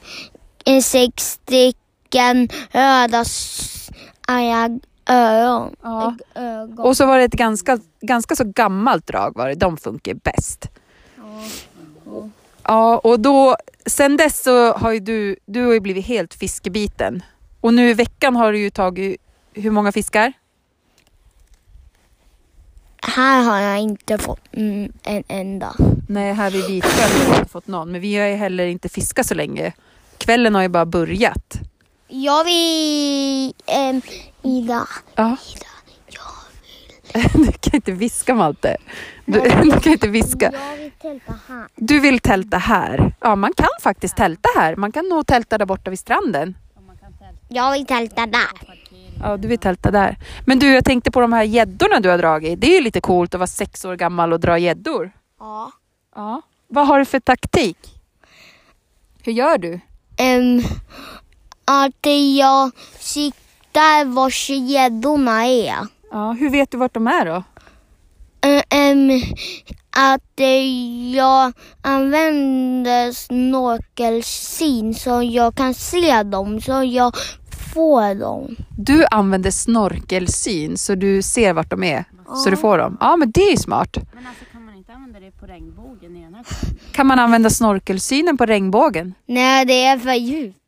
en 0.64 0.82
sex 0.82 1.24
stycken 1.24 2.48
röda 2.70 3.24
arga 4.28 4.78
öron. 5.06 5.76
Ja. 5.82 6.16
ögon. 6.34 6.78
Och 6.78 6.96
så 6.96 7.06
var 7.06 7.18
det 7.18 7.24
ett 7.24 7.32
ganska, 7.32 7.78
ganska 8.00 8.36
så 8.36 8.44
gammalt 8.44 9.06
drag 9.06 9.36
var 9.36 9.48
det. 9.48 9.54
De 9.54 9.76
funkar 9.76 10.14
bäst. 10.14 10.68
Ja, 12.62 12.98
och 12.98 13.20
då, 13.20 13.56
sen 13.86 14.16
dess 14.16 14.42
så 14.42 14.72
har 14.72 14.92
ju 14.92 15.00
du, 15.00 15.36
du 15.46 15.64
har 15.64 15.72
ju 15.72 15.80
blivit 15.80 16.06
helt 16.06 16.34
fiskebiten. 16.34 17.22
Och 17.66 17.74
nu 17.74 17.90
i 17.90 17.94
veckan 17.94 18.36
har 18.36 18.52
du 18.52 18.58
ju 18.58 18.70
tagit, 18.70 19.20
hur 19.54 19.70
många 19.70 19.92
fiskar? 19.92 20.32
Här 23.02 23.42
har 23.44 23.58
jag 23.58 23.78
inte 23.80 24.18
fått 24.18 24.40
mm, 24.52 24.92
en 25.02 25.24
enda. 25.28 25.74
Nej, 26.08 26.32
här 26.32 26.50
vid 26.50 26.66
Vitsjön 26.66 27.10
har 27.10 27.30
vi 27.30 27.38
inte 27.38 27.50
fått 27.50 27.66
någon. 27.66 27.92
Men 27.92 28.00
vi 28.00 28.16
har 28.16 28.26
ju 28.26 28.34
heller 28.34 28.66
inte 28.66 28.88
fiskat 28.88 29.26
så 29.26 29.34
länge. 29.34 29.72
Kvällen 30.18 30.54
har 30.54 30.62
ju 30.62 30.68
bara 30.68 30.86
börjat. 30.86 31.58
Jag 32.08 32.44
vill... 32.44 33.54
em, 33.66 34.02
Ida. 34.42 34.88
Ja. 35.14 35.36
Ida. 35.56 37.22
Du 37.34 37.52
kan 37.52 37.74
inte 37.74 37.92
viska 37.92 38.34
Malte. 38.34 38.76
Du, 39.24 39.40
du 39.62 39.70
kan 39.80 39.92
inte 39.92 40.08
viska. 40.08 40.52
Jag 40.52 40.76
vill 40.76 40.90
tälta 40.90 41.34
här. 41.48 41.68
Du 41.76 42.00
vill 42.00 42.18
tälta 42.18 42.58
här. 42.58 43.14
Ja, 43.20 43.36
man 43.36 43.52
kan 43.56 43.68
faktiskt 43.82 44.16
tälta 44.16 44.48
här. 44.56 44.76
Man 44.76 44.92
kan 44.92 45.08
nog 45.08 45.26
tälta 45.26 45.58
där 45.58 45.66
borta 45.66 45.90
vid 45.90 45.98
stranden. 45.98 46.54
Jag 47.48 47.72
vill 47.72 47.86
tälta 47.86 48.26
där. 48.26 48.76
Ja, 49.22 49.36
du 49.36 49.48
vill 49.48 49.58
tälta 49.58 49.90
där. 49.90 50.16
Men 50.46 50.58
du, 50.58 50.74
jag 50.74 50.84
tänkte 50.84 51.10
på 51.10 51.20
de 51.20 51.32
här 51.32 51.42
gäddorna 51.42 52.00
du 52.00 52.08
har 52.08 52.18
dragit. 52.18 52.60
Det 52.60 52.66
är 52.66 52.74
ju 52.74 52.80
lite 52.80 53.00
coolt 53.00 53.34
att 53.34 53.38
vara 53.38 53.46
sex 53.46 53.84
år 53.84 53.96
gammal 53.96 54.32
och 54.32 54.40
dra 54.40 54.58
gäddor. 54.58 55.12
Ja. 55.40 55.72
Ja. 56.14 56.42
Vad 56.68 56.86
har 56.86 56.98
du 56.98 57.04
för 57.04 57.20
taktik? 57.20 57.78
Hur 59.22 59.32
gör 59.32 59.58
du? 59.58 59.80
Em, 60.16 60.62
att 61.64 62.06
jag 62.36 62.70
siktar 62.98 64.04
var 64.04 64.52
gäddorna 64.52 65.46
är. 65.46 65.86
Ja, 66.10 66.32
hur 66.32 66.50
vet 66.50 66.70
du 66.70 66.76
vart 66.76 66.94
de 66.94 67.06
är 67.06 67.26
då? 67.26 67.42
Em, 68.70 69.10
att 69.96 70.40
eh, 70.40 71.14
jag 71.14 71.52
använder 71.82 73.12
snorkelsyn 73.12 74.94
så 74.94 75.22
jag 75.22 75.54
kan 75.54 75.74
se 75.74 76.22
dem, 76.22 76.60
så 76.60 76.82
jag 76.84 77.14
får 77.74 78.14
dem. 78.14 78.56
Du 78.78 79.06
använder 79.10 79.50
snorkelsyn 79.50 80.78
så 80.78 80.94
du 80.94 81.22
ser 81.22 81.52
vart 81.52 81.70
de 81.70 81.82
är. 81.84 82.04
Så 82.44 82.50
du 82.50 82.56
får 82.56 82.78
dem. 82.78 82.96
Ja, 83.00 83.16
men 83.16 83.30
det 83.30 83.40
är 83.40 83.50
ju 83.50 83.56
smart. 83.56 83.96
Men 84.14 84.26
alltså 84.26 84.44
kan 84.52 84.64
man 84.64 84.74
inte 84.74 84.92
använda 84.92 85.20
det 85.20 85.30
på 85.30 85.46
regnbågen 85.46 86.16
i 86.16 86.22
den 86.24 86.34
här 86.34 86.44
Kan 86.92 87.06
man 87.06 87.18
använda 87.18 87.50
snorkelsynen 87.50 88.36
på 88.36 88.46
regnbågen? 88.46 89.14
Nej, 89.26 89.64
det 89.64 89.84
är 89.84 89.98
för 89.98 90.12
djupt. 90.12 90.58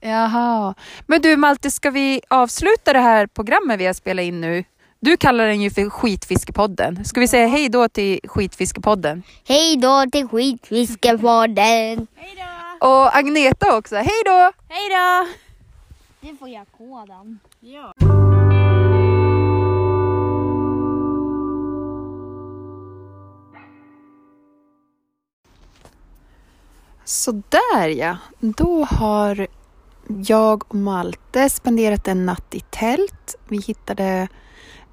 Jaha. 0.00 0.74
Men 1.06 1.22
du 1.22 1.36
Malte, 1.36 1.70
ska 1.70 1.90
vi 1.90 2.20
avsluta 2.28 2.92
det 2.92 2.98
här 2.98 3.26
programmet 3.26 3.80
vi 3.80 3.86
har 3.86 3.94
spelat 3.94 4.22
in 4.22 4.40
nu? 4.40 4.64
Du 5.02 5.16
kallar 5.16 5.46
den 5.46 5.60
ju 5.60 5.70
för 5.70 5.90
Skitfiskepodden. 5.90 7.04
Ska 7.04 7.20
vi 7.20 7.28
säga 7.28 7.46
hej 7.46 7.68
då 7.68 7.88
till 7.88 8.20
Skitfiskepodden? 8.24 9.22
Hej 9.48 9.76
då 9.76 10.04
till 10.12 10.28
Skitfiskepodden. 10.28 12.06
Hej 12.16 12.36
då! 12.80 12.86
Och 12.88 13.16
Agneta 13.16 13.76
också. 13.76 13.96
Hej 13.96 14.22
då! 14.24 14.52
Hej 14.68 14.88
då! 14.90 15.26
Det 16.20 16.36
får 16.36 16.48
jag 16.48 16.66
koden. 16.78 17.38
Ja. 17.60 17.94
Så 27.04 27.42
där 27.48 27.88
ja. 27.88 28.16
Då 28.40 28.84
har 28.84 29.46
jag 30.26 30.64
och 30.68 30.74
Malte 30.74 31.50
spenderat 31.50 32.08
en 32.08 32.26
natt 32.26 32.54
i 32.54 32.60
tält. 32.60 33.34
Vi 33.48 33.60
hittade 33.60 34.28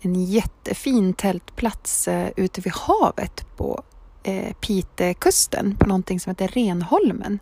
en 0.02 0.24
jättefin 0.24 1.14
tältplats 1.14 2.08
eh, 2.08 2.30
ute 2.36 2.62
vid 2.62 2.74
havet 2.74 3.58
på 3.58 3.84
eh, 4.24 4.54
Pitekusten 4.54 5.76
på 5.80 5.88
någonting 5.88 6.20
som 6.20 6.30
heter 6.30 6.48
Renholmen. 6.48 7.40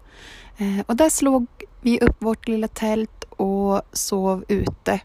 Eh, 0.58 0.80
och 0.86 0.96
där 0.96 1.10
slog 1.10 1.48
vi 1.82 2.00
upp 2.00 2.16
vårt 2.20 2.48
lilla 2.48 2.68
tält 2.68 3.24
och 3.30 3.82
sov 3.92 4.46
ute. 4.48 5.02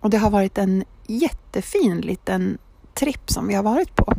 Och 0.00 0.10
det 0.10 0.18
har 0.18 0.30
varit 0.30 0.58
en 0.58 0.84
jättefin 1.06 2.00
liten 2.00 2.58
tripp 2.94 3.30
som 3.30 3.48
vi 3.48 3.54
har 3.54 3.62
varit 3.62 3.96
på. 3.96 4.14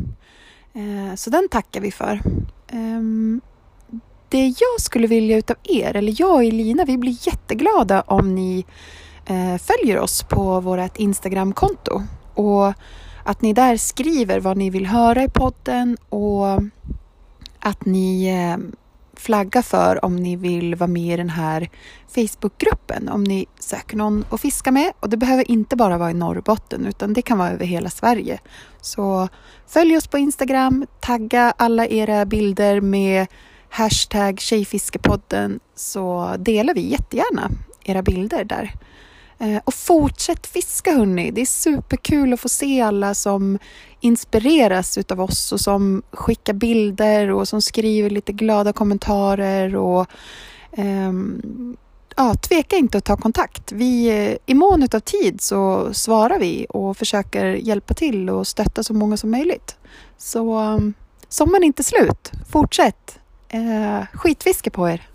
Eh, 0.74 1.16
så 1.16 1.30
den 1.30 1.50
tackar 1.50 1.82
vi 1.82 1.92
för. 1.92 2.22
Ehm, 2.68 3.42
det 4.30 4.48
jag 4.48 4.82
skulle 4.82 5.08
vilja 5.08 5.38
utav 5.38 5.58
er, 5.64 5.96
eller 5.96 6.16
jag 6.18 6.34
och 6.34 6.44
Elina, 6.44 6.86
vi 6.86 6.98
blir 6.98 7.28
jätteglada 7.28 8.02
om 8.02 8.36
ni 8.36 8.66
eh, 9.26 9.58
följer 9.58 10.00
oss 10.00 10.24
på 10.24 10.60
vårt 10.60 10.98
Instagramkonto 10.98 12.02
och 12.34 12.74
att 13.24 13.42
ni 13.42 13.54
där 13.54 13.78
skriver 13.78 14.40
vad 14.40 14.58
ni 14.58 14.70
vill 14.70 14.86
höra 14.86 15.24
i 15.24 15.30
podden 15.30 15.98
och 16.10 16.46
att 17.60 17.86
ni 17.86 18.28
eh, 18.28 18.58
flaggar 19.22 19.62
för 19.62 20.06
om 20.06 20.16
ni 20.16 20.36
vill 20.36 20.76
vara 20.76 20.88
med 20.88 21.14
i 21.14 21.18
den 21.18 21.30
här 21.30 21.70
Facebookgruppen 22.08 23.10
om 23.10 23.24
ni 23.24 23.46
söker 23.60 23.98
någon 23.98 24.26
att 24.30 24.42
fiska 24.42 24.72
med 24.72 24.92
och 25.00 25.10
det 25.10 25.18
behöver 25.18 25.52
inte 25.52 25.76
bara 25.76 25.98
vara 25.98 26.12
i 26.12 26.14
Norrbotten 26.14 26.86
utan 26.86 27.14
det 27.14 27.22
kan 27.22 27.38
vara 27.38 27.50
över 27.50 27.66
hela 27.66 27.90
Sverige. 27.90 28.40
Så 28.82 29.28
följ 29.68 29.98
oss 29.98 30.08
på 30.08 30.18
Instagram, 30.18 30.86
tagga 31.00 31.54
alla 31.58 31.88
era 31.88 32.26
bilder 32.26 32.82
med 32.82 33.28
hashtag 33.70 34.40
Tjejfiskepodden 34.40 35.60
så 35.76 36.36
delar 36.40 36.74
vi 36.74 36.82
jättegärna 36.82 37.50
era 37.84 38.02
bilder 38.02 38.44
där. 38.44 38.74
Eh, 39.42 39.62
och 39.66 39.74
fortsätt 39.74 40.48
fiska 40.48 40.94
hörni. 40.94 41.32
Det 41.32 41.42
är 41.42 41.46
superkul 41.46 42.34
att 42.34 42.40
få 42.40 42.50
se 42.50 42.82
alla 42.82 43.14
som 43.14 43.60
inspireras 44.00 44.98
utav 44.98 45.22
oss 45.22 45.52
och 45.52 45.60
som 45.60 46.04
skickar 46.12 46.54
bilder 46.54 47.32
och 47.32 47.48
som 47.48 47.62
skriver 47.62 48.10
lite 48.10 48.34
glada 48.34 48.74
kommentarer 48.74 49.76
och 49.76 50.08
ehm, 50.72 51.78
ja, 52.16 52.34
tveka 52.34 52.76
inte 52.76 52.98
att 52.98 53.06
ta 53.06 53.18
kontakt. 53.18 53.72
Vi, 53.72 54.08
eh, 54.08 54.38
I 54.46 54.54
mån 54.54 54.84
utav 54.84 55.00
tid 55.00 55.42
så 55.42 55.94
svarar 55.94 56.40
vi 56.40 56.66
och 56.70 56.98
försöker 56.98 57.46
hjälpa 57.46 57.94
till 57.94 58.30
och 58.30 58.48
stötta 58.48 58.84
så 58.84 58.94
många 58.94 59.18
som 59.18 59.32
möjligt. 59.32 59.76
Så 60.18 60.60
um, 60.60 60.94
sommaren 61.30 61.64
är 61.64 61.68
inte 61.68 61.84
slut. 61.84 62.32
Fortsätt! 62.52 63.20
Eh, 63.50 64.06
skitfiske 64.14 64.70
på 64.70 64.90
er! 64.90 65.11